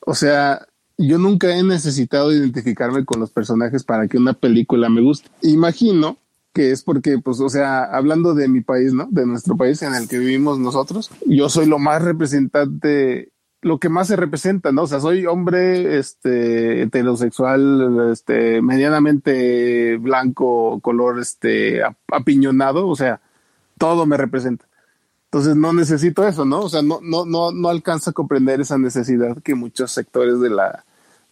[0.00, 0.66] o sea,
[1.00, 5.30] yo nunca he necesitado identificarme con los personajes para que una película me guste.
[5.42, 6.18] Imagino
[6.52, 9.08] que es porque, pues, o sea, hablando de mi país, ¿no?
[9.10, 13.32] De nuestro país en el que vivimos nosotros, yo soy lo más representante,
[13.62, 14.82] lo que más se representa, ¿no?
[14.82, 23.20] O sea, soy hombre, este, heterosexual, este, medianamente blanco, color, este, apiñonado, o sea,
[23.78, 24.66] todo me representa.
[25.26, 26.60] Entonces no necesito eso, ¿no?
[26.60, 30.50] O sea, no, no, no, no alcanza a comprender esa necesidad que muchos sectores de
[30.50, 30.84] la,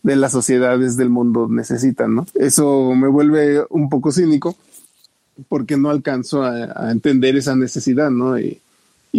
[0.09, 2.27] de las sociedades del mundo necesitan, ¿no?
[2.35, 4.57] Eso me vuelve un poco cínico
[5.49, 8.39] porque no alcanzo a, entender esa necesidad, ¿no?
[8.39, 8.59] Y,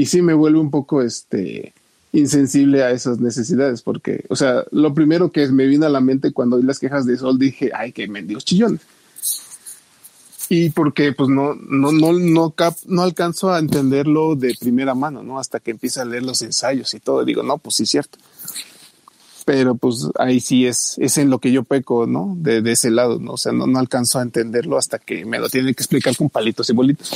[0.05, 1.73] sí me vuelve un poco este
[2.11, 6.31] insensible a esas necesidades porque, o sea, lo primero que me vino a la mente
[6.31, 8.81] cuando oí las quejas de Sol dije, ay, qué mendigos chillones.
[10.49, 15.21] Y porque pues no, no, no, no, cap, no alcanzo a entenderlo de primera mano,
[15.21, 15.37] ¿no?
[15.37, 17.23] Hasta que empieza a leer los ensayos y todo.
[17.23, 18.17] Digo, no, pues sí, cierto
[19.49, 22.35] pero pues ahí sí es, es en lo que yo peco, ¿no?
[22.37, 23.31] De, de ese lado, ¿no?
[23.31, 26.29] O sea, no, no alcanzo a entenderlo hasta que me lo tienen que explicar con
[26.29, 27.11] palitos y bolitos.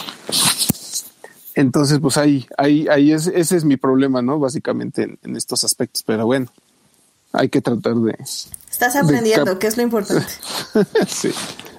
[1.54, 4.40] Entonces, pues ahí, ahí, ahí es, ese es mi problema, ¿no?
[4.40, 6.48] Básicamente en, estos aspectos, pero bueno.
[7.34, 8.18] hay que tratar de...
[8.74, 10.34] Estás aprendiendo, que es lo importante.
[11.08, 11.30] sí.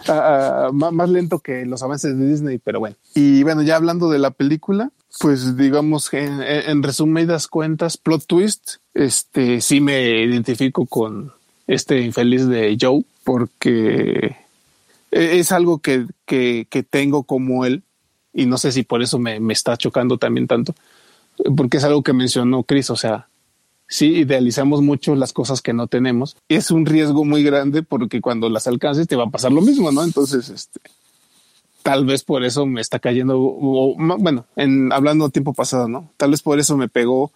[0.07, 2.95] Ah, ah, más lento que los avances de Disney, pero bueno.
[3.16, 8.77] Y bueno, ya hablando de la película, pues digamos que en, resumidas cuentas, plot twist,
[8.95, 11.33] este sí me identifico con
[11.66, 14.37] este infeliz de Joe, porque
[15.11, 17.83] e, es algo que, que, que tengo como él,
[18.33, 20.77] y no sé si por eso me, me está chocando también tanto,
[21.57, 23.27] porque es algo que mencionó Chris, o sea,
[23.95, 26.37] sí idealizamos mucho las cosas que no tenemos.
[26.49, 29.93] Es un riesgo muy grande porque cuando las alcances te va a pasar lo mismo,
[29.93, 30.03] ¿no?
[30.03, 30.81] Entonces, este,
[31.85, 36.11] tal vez por eso me está cayendo, bueno, en hablando tiempo pasado, ¿no?
[36.16, 37.31] Tal vez por eso me pegó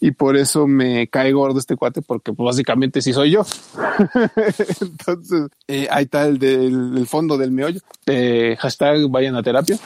[0.00, 3.44] y por eso me cae gordo este cuate, porque pues, básicamente sí soy yo.
[4.80, 7.80] Entonces, eh, ahí está el del fondo del meollo.
[8.06, 9.78] Eh, hashtag vayan a terapia.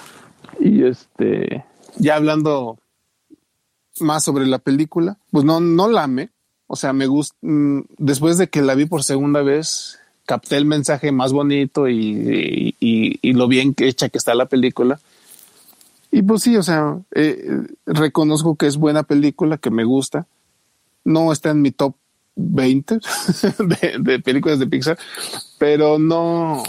[0.61, 1.65] Y este,
[1.97, 2.79] ya hablando
[4.01, 6.31] más sobre la película, pues no, no la amé.
[6.67, 10.65] O sea, me gusta, mm, después de que la vi por segunda vez, capté el
[10.65, 15.01] mensaje más bonito y, y, lo bien hecha que está la película.
[16.11, 20.27] Y pues sí, o sea, eh, reconozco que es buena película, que me gusta.
[21.05, 21.95] No está en mi top
[22.37, 22.95] 20
[23.59, 24.99] de, de, películas de Pixar,
[25.59, 26.63] pero no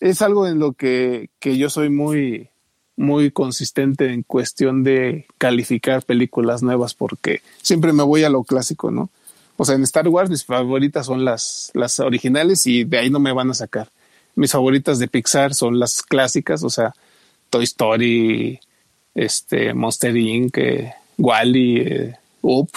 [0.00, 2.50] es algo en lo que, que yo soy muy,
[2.98, 8.90] muy consistente en cuestión de calificar películas nuevas porque siempre me voy a lo clásico,
[8.90, 9.08] ¿no?
[9.56, 13.20] O sea, en Star Wars mis favoritas son las, las originales y de ahí no
[13.20, 13.88] me van a sacar.
[14.34, 16.92] Mis favoritas de Pixar son las clásicas, o sea,
[17.50, 18.60] Toy Story,
[19.14, 22.70] este, Monster Inc., eh, Wally, eh, Up.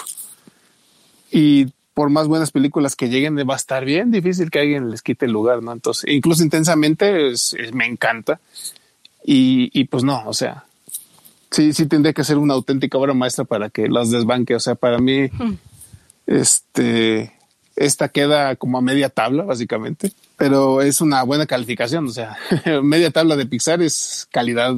[1.32, 5.02] Y por más buenas películas que lleguen, va a estar bien difícil que alguien les
[5.02, 5.72] quite el lugar, ¿no?
[5.72, 7.34] Entonces, incluso intensamente
[7.74, 8.40] me encanta.
[9.24, 10.66] Y, y pues no, o sea,
[11.52, 14.56] sí, sí tendría que ser una auténtica obra maestra para que las desbanque.
[14.56, 15.30] O sea, para mí,
[16.26, 17.34] este,
[17.76, 22.08] esta queda como a media tabla, básicamente, pero es una buena calificación.
[22.08, 22.38] O sea,
[22.84, 24.74] media tabla de Pixar es calidad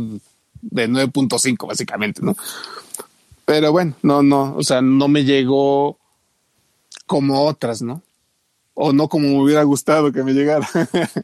[0.62, 2.36] de 9.5, básicamente, ¿no?
[3.46, 5.98] Pero bueno, no, no, o sea, no me llegó
[7.06, 8.02] como otras, ¿no?
[8.74, 10.68] O no como me hubiera gustado que me llegara.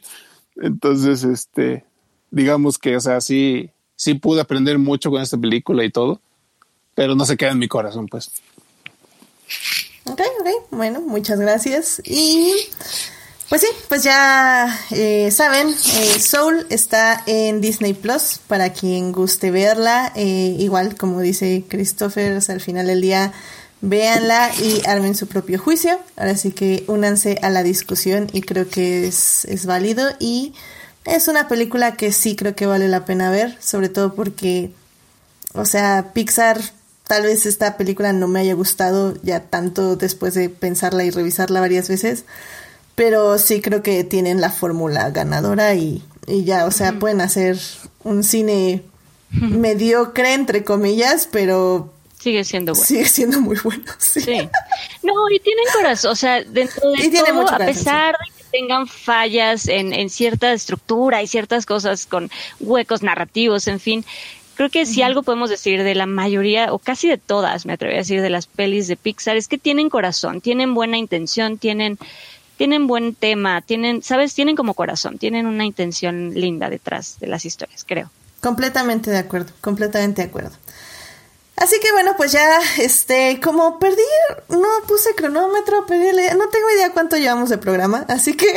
[0.58, 1.86] Entonces, este,
[2.32, 6.22] digamos que, o sea, sí, sí pude aprender mucho con esta película y todo,
[6.96, 8.32] pero no se queda en mi corazón, pues.
[10.06, 12.02] Ok, ok, bueno, muchas gracias.
[12.06, 12.54] Y
[13.50, 19.50] pues sí, pues ya eh, saben, eh, Soul está en Disney Plus para quien guste
[19.50, 20.12] verla.
[20.16, 23.34] Eh, igual, como dice Christopher, al final del día,
[23.82, 26.00] véanla y armen su propio juicio.
[26.16, 30.10] Ahora sí que únanse a la discusión y creo que es, es válido.
[30.20, 30.54] Y
[31.06, 34.72] es una película que sí creo que vale la pena ver, sobre todo porque,
[35.54, 36.60] o sea, Pixar,
[37.08, 41.60] tal vez esta película no me haya gustado ya tanto después de pensarla y revisarla
[41.62, 42.26] varias veces,
[42.96, 47.58] pero sí creo que tienen la fórmula ganadora y, y ya, o sea, pueden hacer
[48.04, 48.84] un cine
[49.32, 52.86] mediocre, entre comillas, pero Sigue siendo bueno.
[52.86, 54.50] Sigue siendo muy bueno, sí.
[55.04, 59.94] No, y tienen corazón, o sea, dentro de todo, a pesar de tengan fallas en,
[59.94, 64.06] en cierta estructura y ciertas cosas con huecos narrativos, en fin.
[64.56, 67.94] Creo que si algo podemos decir de la mayoría, o casi de todas, me atrevo
[67.94, 71.98] a decir, de las pelis de Pixar, es que tienen corazón, tienen buena intención, tienen,
[72.58, 77.46] tienen buen tema, tienen, sabes, tienen como corazón, tienen una intención linda detrás de las
[77.46, 78.12] historias, creo.
[78.42, 80.52] Completamente de acuerdo, completamente de acuerdo.
[81.60, 84.02] Así que bueno, pues ya, este, como perdí,
[84.48, 86.08] no puse cronómetro, perdí,
[86.38, 88.48] no tengo idea cuánto llevamos de programa, así que...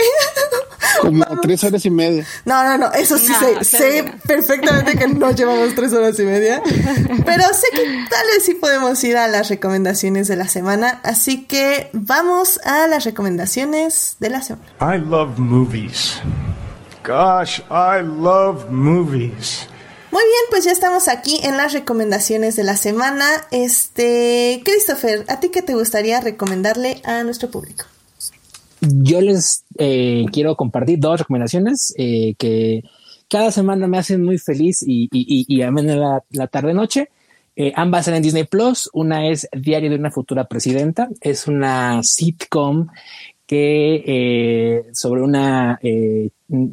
[1.01, 2.27] Como tres horas y media.
[2.45, 6.63] No, no, no, eso sí sé, sé perfectamente que no llevamos tres horas y media,
[7.25, 11.45] pero sé que tal vez sí podemos ir a las recomendaciones de la semana, así
[11.47, 14.69] que vamos a las recomendaciones de la semana.
[14.81, 16.21] I love movies.
[17.05, 19.67] Gosh, I love movies.
[20.13, 23.25] Muy bien, pues ya estamos aquí en las recomendaciones de la semana.
[23.51, 27.87] Este, Christopher, ¿a ti qué te gustaría recomendarle a nuestro público?
[28.83, 32.83] Yo les eh, quiero compartir dos recomendaciones eh, que
[33.31, 37.09] cada semana me hacen muy feliz y, y, y, la, tarde-noche.
[37.57, 38.91] Eh, ambas en Disney Plus.
[38.93, 41.09] Una es Diario de una futura presidenta.
[41.23, 42.89] Es una sitcom
[43.47, 45.81] que sobre una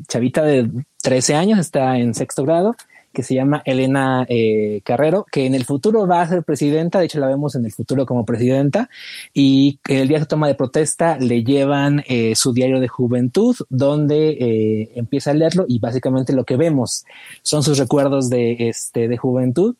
[0.08, 0.70] chavita de
[1.02, 2.76] 13 años, está en sexto grado,
[3.14, 7.06] que se llama Elena eh, Carrero, que en el futuro va a ser presidenta, de
[7.06, 8.90] hecho la vemos en el futuro como presidenta,
[9.34, 14.30] y el día de toma de protesta le llevan eh, su diario de juventud, donde
[14.30, 17.06] eh, empieza a leerlo y básicamente lo que vemos
[17.42, 19.76] son sus recuerdos de, este, de juventud.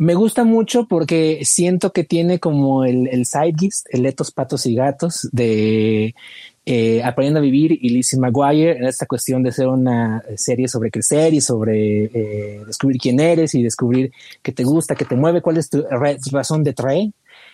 [0.00, 4.76] Me gusta mucho porque siento que tiene como el, el sidegist, el Letos, Patos y
[4.76, 6.14] Gatos de
[6.70, 10.90] eh, Aprendiendo a Vivir y Lizzie McGuire en esta cuestión de ser una serie sobre
[10.90, 14.12] crecer y sobre eh, descubrir quién eres y descubrir
[14.42, 15.82] qué te gusta, qué te mueve, cuál es tu
[16.30, 17.08] razón de traer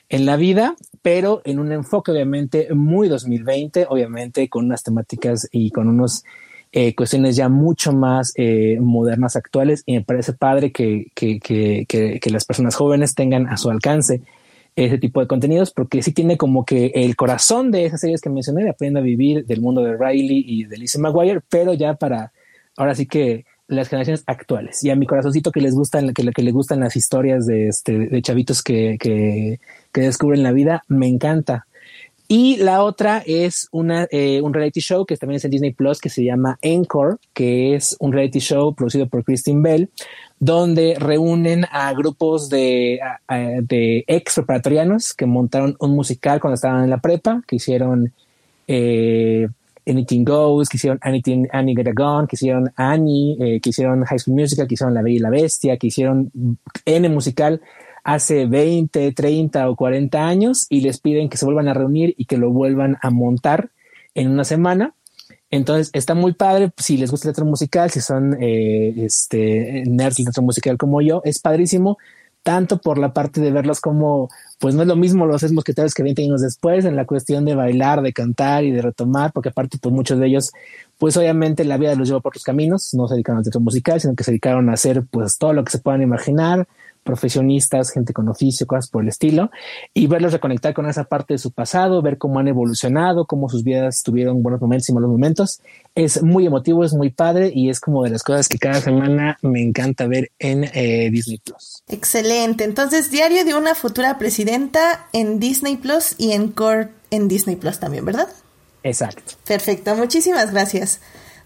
[0.09, 5.71] en la vida, pero en un enfoque obviamente muy 2020, obviamente con unas temáticas y
[5.71, 6.25] con unos
[6.73, 11.87] eh, cuestiones ya mucho más eh, modernas, actuales, y me parece padre que, que, que,
[11.87, 14.23] que, las personas jóvenes tengan a su alcance
[14.77, 18.31] ese tipo de contenidos, porque sí tiene como que el corazón de esas series que
[18.31, 21.95] mencioné, de Aprenda a Vivir, del mundo de Riley y de Lizzie McGuire, pero ya
[21.95, 22.33] para,
[22.77, 24.83] ahora sí que las generaciones actuales.
[24.85, 27.99] Y a mi corazoncito que les gustan que, que le gustan las historias de este
[28.09, 29.61] de chavitos que, que,
[29.93, 31.67] que descubren la vida me encanta.
[32.27, 36.01] Y la otra es una, eh, un reality show que también es en Disney Plus
[36.01, 39.91] que se llama Encore, que es un reality show producido por Christine Bell,
[40.39, 43.01] donde reúnen a grupos de,
[43.63, 48.13] de ex preparatorianos que montaron un musical cuando estaban en la prepa, que hicieron
[48.67, 49.49] eh,
[49.87, 54.05] Anything Goes, que hicieron Anything, Annie Get a Gun, que hicieron Annie, eh, que hicieron
[54.05, 56.31] High School Musical, que hicieron La Bella y la Bestia, que hicieron
[56.85, 57.61] N musical
[58.03, 62.27] hace 20, 30 o 40 años y les piden que se vuelvan a reunir y
[62.27, 63.71] que lo vuelvan a montar
[64.15, 64.95] en una semana.
[65.57, 70.17] Entonces está muy padre si les gusta el teatro musical, si son eh, este, nerds
[70.17, 71.97] del teatro musical como yo, es padrísimo,
[72.43, 74.29] tanto por la parte de verlos como,
[74.59, 77.45] pues no es lo mismo los que mosqueteros que 20 años después, en la cuestión
[77.45, 80.53] de bailar, de cantar y de retomar, porque aparte, pues muchos de ellos,
[80.99, 84.01] pues obviamente la vida los llevó por otros caminos, no se dedicaron al teatro musical,
[84.01, 86.67] sino que se dedicaron a hacer pues todo lo que se puedan imaginar,
[87.05, 89.51] profesionistas, gente con oficio, cosas por el estilo,
[89.93, 93.63] y verlos reconectar con esa parte de su pasado, ver cómo han evolucionado, cómo sus
[93.63, 95.61] vidas tuvieron buenos momentos y malos momentos.
[95.95, 99.39] Es muy emotivo, es muy padre y es como de las cosas que cada semana
[99.43, 101.83] me encanta ver en eh, Disney Plus.
[101.89, 102.65] Excelente.
[102.65, 107.79] Entonces, diario de una futura presidenta en Disney Plus y en Core en Disney Plus
[107.79, 108.29] también, ¿verdad?
[108.83, 109.35] Exacto.
[109.47, 111.01] Perfecto, muchísimas gracias.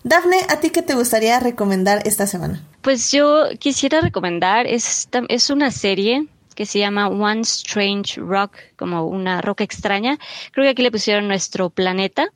[0.05, 2.62] Dafne, ¿a ti qué te gustaría recomendar esta semana?
[2.83, 5.09] Pues yo quisiera recomendar, es,
[5.51, 10.19] una serie que se llama One Strange Rock, como una roca extraña.
[10.53, 12.29] Creo que aquí le pusieron nuestro planeta.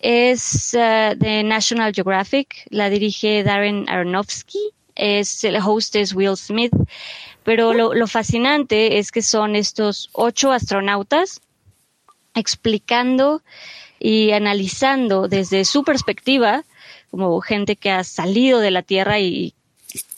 [0.00, 4.58] Es uh, de National Geographic, la dirige Darren Aronofsky,
[4.94, 6.72] es, el host es Will Smith,
[7.42, 11.40] pero lo, lo fascinante es que son estos ocho astronautas
[12.34, 13.42] explicando
[14.04, 16.62] y analizando desde su perspectiva,
[17.10, 19.54] como gente que ha salido de la Tierra y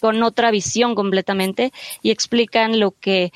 [0.00, 1.72] con otra visión completamente,
[2.02, 3.32] y explican lo que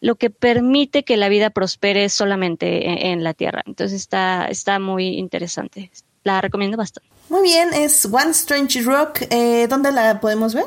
[0.00, 3.62] lo que permite que la vida prospere solamente en, la Tierra.
[3.66, 5.90] Entonces está, está muy interesante.
[6.22, 7.08] La recomiendo bastante.
[7.28, 9.22] Muy bien, es One Strange Rock.
[9.30, 10.66] Eh, ¿Dónde la podemos ver?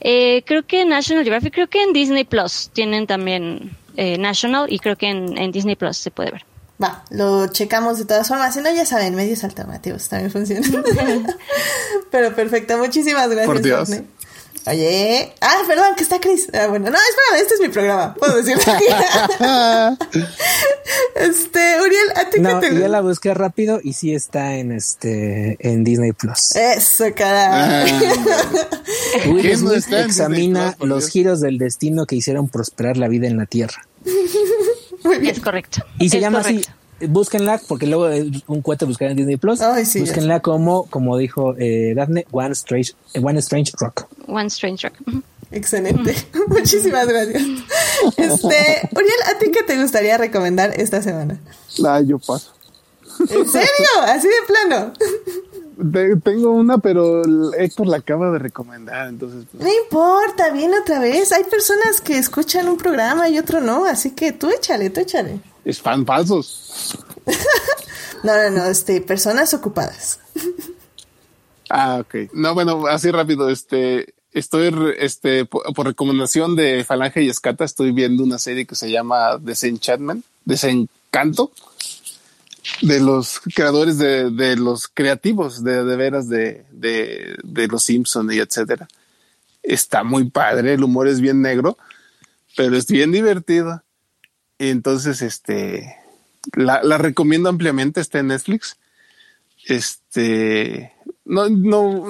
[0.00, 4.70] Eh, creo que en National Geographic, creo que en Disney Plus tienen también eh, National
[4.70, 6.51] y creo que en Disney Plus se puede ver.
[6.82, 8.54] Va, lo checamos de todas formas.
[8.54, 10.72] Si no, ya saben, medios alternativos también funcionan.
[12.10, 13.46] Pero perfecto, muchísimas gracias.
[13.46, 13.90] Por Dios.
[14.64, 16.48] Oye, ah, perdón, que está Chris.
[16.52, 18.56] Ah, bueno, no, espérame, este es mi programa, puedo decir.
[21.16, 24.70] este, Uriel, ¿a ti no, qué te Ya la busqué rápido y sí está en
[24.70, 26.54] este, en Disney Plus.
[26.54, 27.90] Eso, caray.
[27.90, 33.46] Ah, Will Smith examina los giros del destino que hicieron prosperar la vida en la
[33.46, 33.88] Tierra.
[35.04, 35.84] Es correcto.
[35.98, 36.62] Y se llama así.
[37.00, 38.08] Búsquenla, porque luego
[38.46, 39.58] un cuento buscar en Disney Plus.
[39.98, 44.06] búsquenla como, como dijo eh, Daphne, One Strange, One Strange Rock.
[44.28, 45.22] One Strange Rock.
[45.50, 46.14] Excelente.
[46.48, 47.42] Muchísimas gracias.
[48.16, 51.38] Este, Uriel, ¿a ti qué te gustaría recomendar esta semana?
[51.78, 52.52] La yo paso.
[53.20, 53.88] ¿En serio?
[54.06, 54.92] Así de plano.
[56.22, 57.22] Tengo una, pero
[57.54, 59.46] Héctor la acaba de recomendar, entonces.
[59.50, 59.62] Pues.
[59.62, 61.32] No importa, viene otra vez.
[61.32, 65.40] Hay personas que escuchan un programa y otro no, así que tú échale, tú échale.
[65.64, 66.98] Es fan falsos.
[68.22, 70.20] no, no, no, este, personas ocupadas.
[71.70, 72.32] ah, ok.
[72.32, 78.22] No, bueno, así rápido, este, estoy, este, por, recomendación de Falange y Escata, estoy viendo
[78.22, 81.52] una serie que se llama Desenchantment, Desencanto
[82.80, 88.30] de los creadores de, de los creativos de, de veras de, de, de los Simpson
[88.32, 88.88] y etcétera.
[89.62, 91.76] Está muy padre, el humor es bien negro,
[92.56, 93.82] pero es bien divertido.
[94.58, 95.96] Y entonces, este,
[96.54, 98.76] la, la recomiendo ampliamente, está en Netflix.
[99.66, 100.92] Este,
[101.24, 102.04] no, no,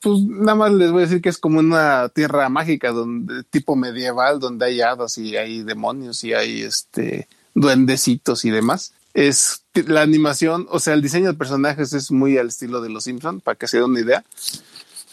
[0.00, 3.76] pues nada más les voy a decir que es como una tierra mágica, donde, tipo
[3.76, 10.02] medieval, donde hay hadas y hay demonios y hay este duendecitos y demás es la
[10.02, 13.56] animación, o sea, el diseño de personajes es muy al estilo de los Simpsons, para
[13.56, 14.24] que se den una idea,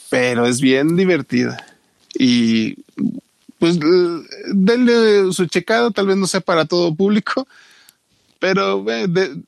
[0.10, 1.66] pero es bien divertida.
[2.16, 2.78] Y
[3.60, 3.80] pues
[4.54, 7.48] denle su checado, tal vez no sea para todo público,
[8.40, 8.84] pero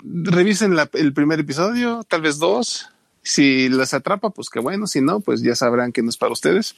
[0.04, 2.90] revisen el primer episodio, tal vez dos.
[3.24, 4.86] Si les atrapa, pues qué bueno.
[4.86, 6.76] Si no, pues ya sabrán que no es para ustedes.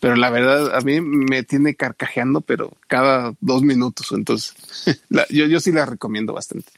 [0.00, 4.08] Pero la verdad, a mí me tiene carcajeando, pero cada dos minutos.
[4.12, 4.54] Entonces,
[5.30, 6.70] yo, yo sí la recomiendo bastante.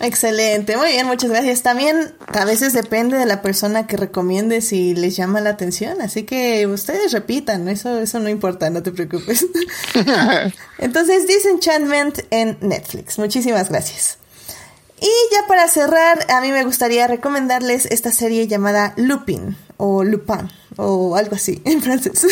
[0.00, 1.62] Excelente, muy bien, muchas gracias.
[1.62, 6.22] También a veces depende de la persona que recomiende si les llama la atención, así
[6.22, 9.44] que ustedes repitan, eso, eso no importa, no te preocupes.
[10.78, 13.18] Entonces, Disenchantment en Netflix.
[13.18, 14.18] Muchísimas gracias.
[15.00, 20.50] Y ya para cerrar, a mí me gustaría recomendarles esta serie llamada Lupin o Lupin
[20.76, 22.26] o algo así en francés.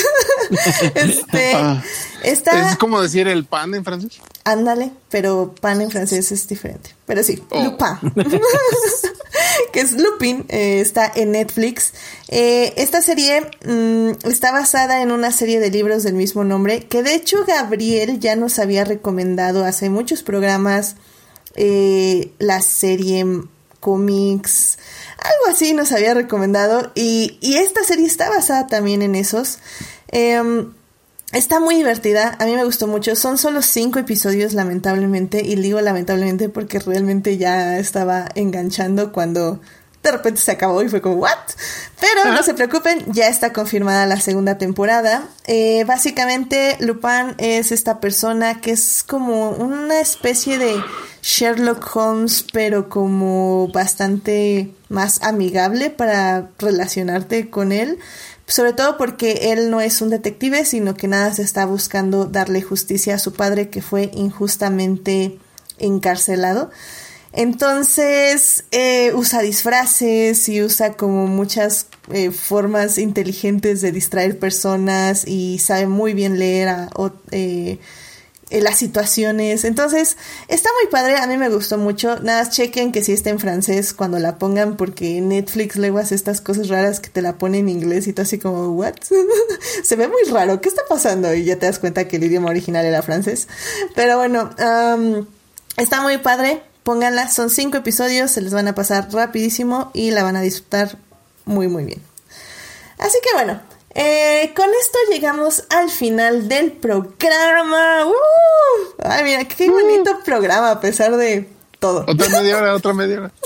[0.95, 1.83] este, ah.
[2.23, 2.43] ¿Es
[2.79, 4.21] como decir el pan en francés?
[4.45, 6.95] Ándale, pero pan en francés es diferente.
[7.07, 7.65] Pero sí, oh.
[7.65, 8.13] Lupin.
[9.73, 11.93] que es Lupin, eh, está en Netflix.
[12.29, 17.03] Eh, esta serie mm, está basada en una serie de libros del mismo nombre, que
[17.03, 20.97] de hecho Gabriel ya nos había recomendado hace muchos programas
[21.57, 23.25] eh, la serie
[23.81, 24.79] cómics,
[25.19, 29.59] algo así nos había recomendado y, esta serie está basada también en esos.
[30.09, 30.73] Em,
[31.33, 35.81] está muy divertida, a mí me gustó mucho, son solo cinco episodios lamentablemente y digo
[35.81, 39.61] lamentablemente porque realmente ya estaba enganchando cuando
[40.07, 41.37] de repente se acabó y fue como, ¿what?
[42.01, 45.25] Pero no se preocupen, ya está confirmada la segunda temporada.
[45.47, 50.81] Eh, básicamente, Lupin es esta persona que es como una especie de
[51.23, 57.99] Sherlock Holmes, pero como bastante más amigable para relacionarte con él.
[58.47, 62.63] Sobre todo porque él no es un detective, sino que nada se está buscando darle
[62.63, 65.41] justicia a su padre que fue injustamente
[65.79, 66.71] encarcelado.
[67.37, 75.59] Entonces eh, usa disfraces y usa como muchas eh, formas inteligentes de distraer personas y
[75.59, 76.75] sabe muy bien leer
[77.33, 77.79] eh,
[78.51, 79.65] las situaciones.
[79.65, 80.17] Entonces
[80.49, 82.19] está muy padre, a mí me gustó mucho.
[82.21, 86.41] Nada, chequen que si está en francés cuando la pongan porque Netflix luego hace estas
[86.41, 88.95] cosas raras que te la pone en inglés y tú así como, ¿what?
[89.85, 91.35] Se ve muy raro, ¿qué está pasando?
[91.35, 93.47] Y ya te das cuenta que el idioma original era francés.
[93.95, 94.49] Pero bueno,
[95.77, 100.23] está muy padre Pónganla, son cinco episodios, se les van a pasar rapidísimo y la
[100.23, 100.97] van a disfrutar
[101.45, 102.01] muy muy bien.
[102.99, 103.61] Así que bueno,
[103.93, 108.07] eh, con esto llegamos al final del programa.
[108.07, 109.03] ¡Uh!
[109.03, 111.49] Ay, mira, qué bonito programa a pesar de
[111.81, 112.05] todo.
[112.07, 113.33] Otra media hora, otra media hora.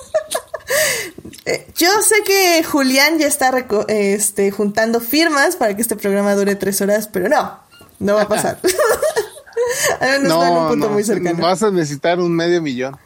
[1.46, 3.50] Eh, yo sé que Julián ya está
[3.88, 7.58] este, juntando firmas para que este programa dure tres horas, pero no,
[7.98, 8.58] no va a pasar.
[10.22, 10.88] no, no,
[11.38, 12.96] Vas a necesitar un medio millón.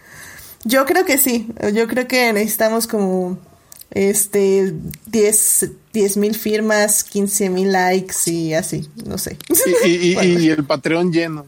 [0.64, 3.38] Yo creo que sí, yo creo que necesitamos como
[3.90, 4.74] este
[5.06, 9.36] 10 mil firmas, 15 mil likes y así, no sé.
[9.84, 11.46] Y, y, el Patreon lleno.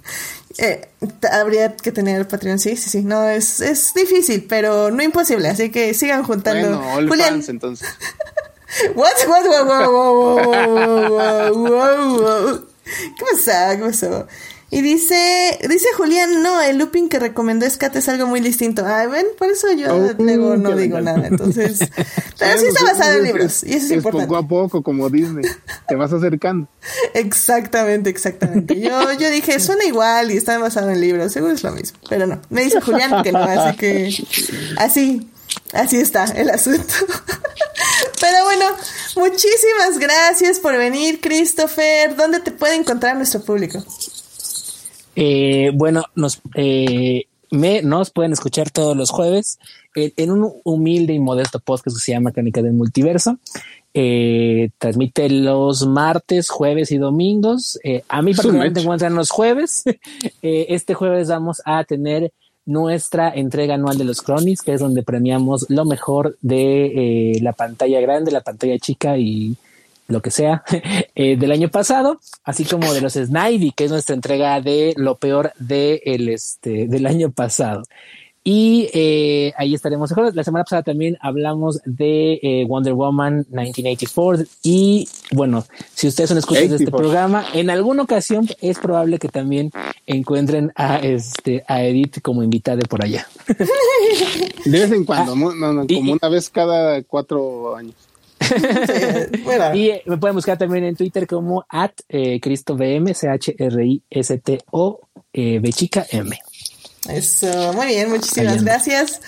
[0.58, 0.88] Eh,
[1.32, 3.02] habría que tener el Patreon, sí, sí, sí.
[3.02, 5.48] No, es, es difícil, pero no imposible.
[5.48, 6.78] Así que sigan juntando.
[6.78, 7.34] Bueno, Julián.
[7.34, 7.88] Fans, entonces.
[8.94, 12.66] what, what, wow, wow, wow, wow, wow, wow, wow.
[12.84, 13.76] ¿Qué pasó?
[13.76, 14.26] ¿Qué pasó?
[14.68, 18.84] Y dice, dice Julián, no, el looping que recomendó Scat es algo muy distinto.
[18.84, 21.28] Ay, ven, por eso yo oh, luego no digo nada.
[21.28, 21.78] Entonces,
[22.38, 23.62] pero sí está basado en libros.
[23.62, 24.26] y eso es, importante.
[24.26, 25.44] Poco a poco, como Disney,
[25.86, 26.68] te vas acercando.
[27.14, 28.80] exactamente, exactamente.
[28.80, 32.00] Yo, yo dije, suena igual y está basado en libros, seguro es lo mismo.
[32.08, 34.26] Pero no, me dice Julián que no, así que
[34.78, 35.30] así,
[35.74, 36.92] así está el asunto.
[38.20, 38.64] Pero bueno,
[39.14, 42.16] muchísimas gracias por venir, Christopher.
[42.16, 43.84] ¿Dónde te puede encontrar nuestro público?
[45.16, 49.58] Eh, bueno, nos, eh, me, nos pueden escuchar todos los jueves
[49.94, 53.38] en, un humilde y modesto podcast que se llama Crónica del Multiverso.
[53.94, 57.80] Eh, transmite los martes, jueves y domingos.
[58.10, 59.84] a mí particularmente encuentran los jueves.
[60.42, 62.30] este jueves vamos a tener
[62.66, 68.00] nuestra entrega anual de los Cronies, que es donde premiamos lo mejor de la pantalla
[68.00, 69.56] grande, la pantalla chica y
[70.08, 70.62] lo que sea,
[71.14, 75.16] eh, del año pasado, así como de los Snivy, que es nuestra entrega de lo
[75.16, 77.82] peor de el, este, del año pasado.
[78.48, 84.44] Y eh, ahí estaremos La semana pasada también hablamos de eh, Wonder Woman 1984.
[84.62, 89.26] Y bueno, si ustedes son escuchas de este programa, en alguna ocasión es probable que
[89.26, 89.72] también
[90.06, 93.26] encuentren a este a Edith como invitada por allá.
[94.64, 97.96] De vez en cuando, ah, como una vez cada cuatro años.
[99.74, 105.00] Y eh, me pueden buscar también en Twitter como at eh, CristoVM, C-H-R-I-S-T-O,
[105.32, 105.60] eh,
[106.10, 106.38] M.
[107.08, 109.20] Eso, muy bien, muchísimas gracias.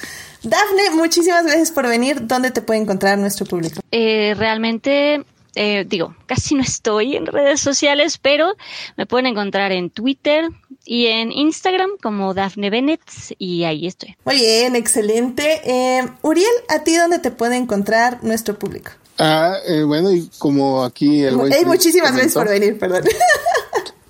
[0.43, 2.27] Dafne, muchísimas gracias por venir.
[2.27, 3.81] ¿Dónde te puede encontrar nuestro público?
[3.91, 5.25] realmente
[5.61, 8.55] eh, digo, casi no estoy en redes sociales, pero
[8.97, 10.49] me pueden encontrar en Twitter
[10.91, 13.03] y en Instagram como Daphne Bennett
[13.37, 14.17] y ahí estoy.
[14.25, 15.61] Muy bien, excelente.
[15.63, 18.93] Eh, Uriel, ¿a ti dónde te puede encontrar nuestro público?
[19.19, 23.03] Ah, eh, bueno, y como aquí el Hey, muchísimas gracias por venir, perdón.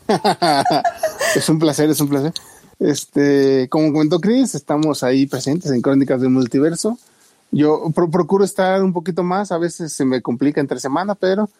[1.35, 2.33] es un placer, es un placer.
[2.79, 6.97] Este, como comentó Chris, estamos ahí presentes en Crónicas del Multiverso.
[7.51, 11.51] Yo procuro estar un poquito más, a veces se me complica entre semana, pero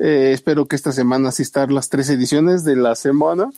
[0.00, 3.52] eh, espero que esta semana sí estar las tres ediciones de la semana.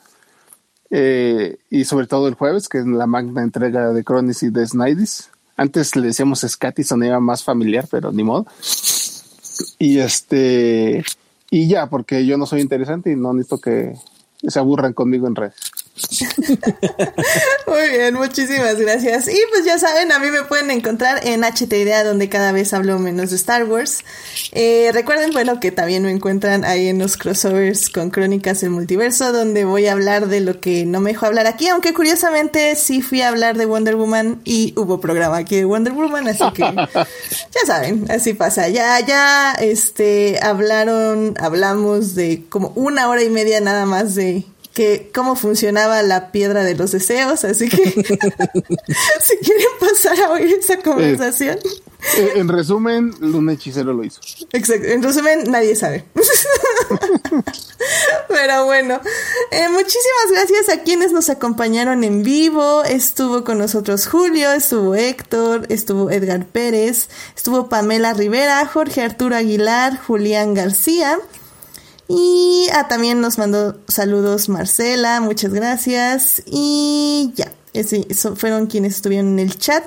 [0.90, 4.66] Eh, y sobre todo el jueves, que es la magna entrega de Cronis y de
[4.66, 5.30] Snidis.
[5.56, 8.46] Antes le decíamos Scati, sonaba más familiar, pero ni modo.
[9.78, 11.04] Y este,
[11.50, 13.94] y ya, porque yo no soy interesante y no necesito que
[14.46, 15.56] se aburran conmigo en redes.
[17.66, 19.28] Muy bien, muchísimas gracias.
[19.28, 22.72] Y pues ya saben, a mí me pueden encontrar en HT Idea, donde cada vez
[22.72, 24.04] hablo menos de Star Wars.
[24.52, 29.32] Eh, recuerden, bueno, que también me encuentran ahí en los crossovers con Crónicas del Multiverso,
[29.32, 33.02] donde voy a hablar de lo que no me dejó hablar aquí, aunque curiosamente sí
[33.02, 36.62] fui a hablar de Wonder Woman y hubo programa aquí de Wonder Woman, así que
[36.94, 38.68] ya saben, así pasa.
[38.68, 44.44] Ya, ya, este, hablaron, hablamos de como una hora y media nada más de
[44.78, 47.82] que cómo funcionaba la piedra de los deseos, así que
[49.20, 51.58] si quieren pasar a oír esa conversación.
[52.16, 54.20] Eh, en resumen, un hechicero lo hizo.
[54.52, 56.04] Exacto, en resumen, nadie sabe.
[58.28, 59.00] Pero bueno,
[59.50, 62.84] eh, muchísimas gracias a quienes nos acompañaron en vivo.
[62.84, 69.98] Estuvo con nosotros Julio, estuvo Héctor, estuvo Edgar Pérez, estuvo Pamela Rivera, Jorge Arturo Aguilar,
[69.98, 71.18] Julián García.
[72.08, 76.42] Y ah, también nos mandó saludos Marcela, muchas gracias.
[76.46, 79.84] Y ya, ese, fueron quienes estuvieron en el chat.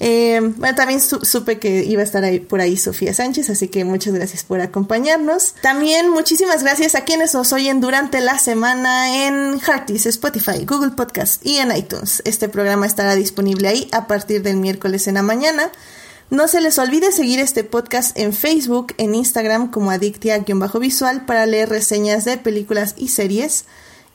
[0.00, 3.84] Eh, bueno, también supe que iba a estar ahí por ahí Sofía Sánchez, así que
[3.84, 5.54] muchas gracias por acompañarnos.
[5.60, 11.44] También muchísimas gracias a quienes nos oyen durante la semana en Hearties, Spotify, Google Podcast
[11.44, 12.22] y en iTunes.
[12.24, 15.72] Este programa estará disponible ahí a partir del miércoles en la mañana.
[16.30, 21.70] No se les olvide seguir este podcast en Facebook, en Instagram como Adictia-visual para leer
[21.70, 23.64] reseñas de películas y series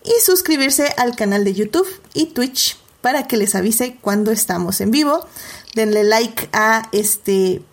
[0.04, 4.92] y suscribirse al canal de YouTube y Twitch para que les avise cuando estamos en
[4.92, 5.26] vivo.
[5.74, 7.64] Denle like a este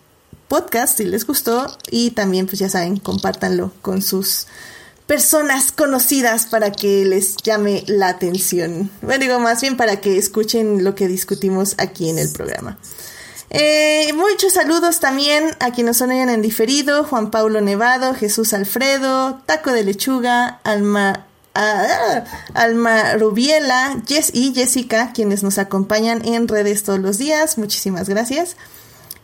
[0.47, 4.47] podcast si les gustó y también pues ya saben, compártanlo con sus
[5.05, 8.89] personas conocidas para que les llame la atención.
[9.03, 12.79] Bueno, digo más bien para que escuchen lo que discutimos aquí en el programa.
[13.53, 19.73] Eh, muchos saludos también a quienes oyen en diferido, Juan Paulo Nevado, Jesús Alfredo, Taco
[19.73, 22.23] de Lechuga, Alma, ah,
[22.53, 27.57] Alma Rubiela, Jess y Jessica, quienes nos acompañan en redes todos los días.
[27.57, 28.55] Muchísimas gracias.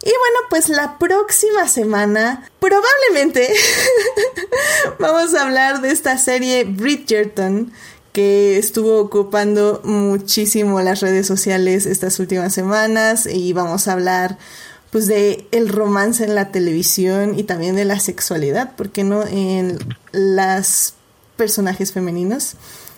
[0.04, 3.54] Y bueno, pues la próxima semana probablemente
[5.00, 7.72] vamos a hablar de esta serie Bridgerton
[8.18, 14.40] que estuvo ocupando muchísimo las redes sociales estas últimas semanas y vamos a hablar
[14.90, 19.78] pues de el romance en la televisión y también de la sexualidad, porque no en
[20.14, 20.96] las
[21.36, 22.56] personajes femeninos.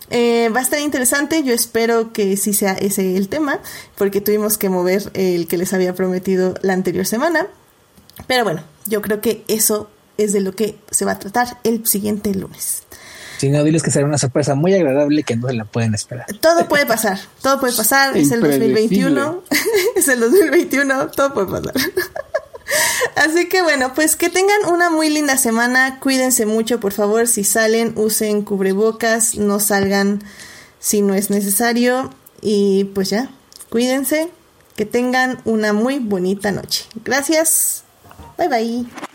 [0.09, 3.59] Eh, va a estar interesante, yo espero que sí sea ese el tema,
[3.97, 7.45] porque tuvimos que mover el que les había prometido la anterior semana.
[8.25, 11.85] Pero bueno, yo creo que eso es de lo que se va a tratar el
[11.85, 12.83] siguiente lunes.
[13.39, 16.25] Si no, diles que será una sorpresa muy agradable que no se la pueden esperar.
[16.41, 18.17] Todo puede pasar, todo puede pasar.
[18.17, 19.43] Es el 2021,
[19.95, 21.73] es el 2021, todo puede pasar.
[23.15, 26.01] Así que bueno, pues que tengan una muy linda semana.
[26.01, 27.29] Cuídense mucho, por favor.
[27.29, 30.21] Si salen, usen cubrebocas, no salgan
[30.79, 32.13] si no es necesario.
[32.41, 33.29] Y pues ya,
[33.69, 34.29] cuídense.
[34.75, 36.85] Que tengan una muy bonita noche.
[37.05, 37.83] Gracias.
[38.37, 39.09] Bye bye.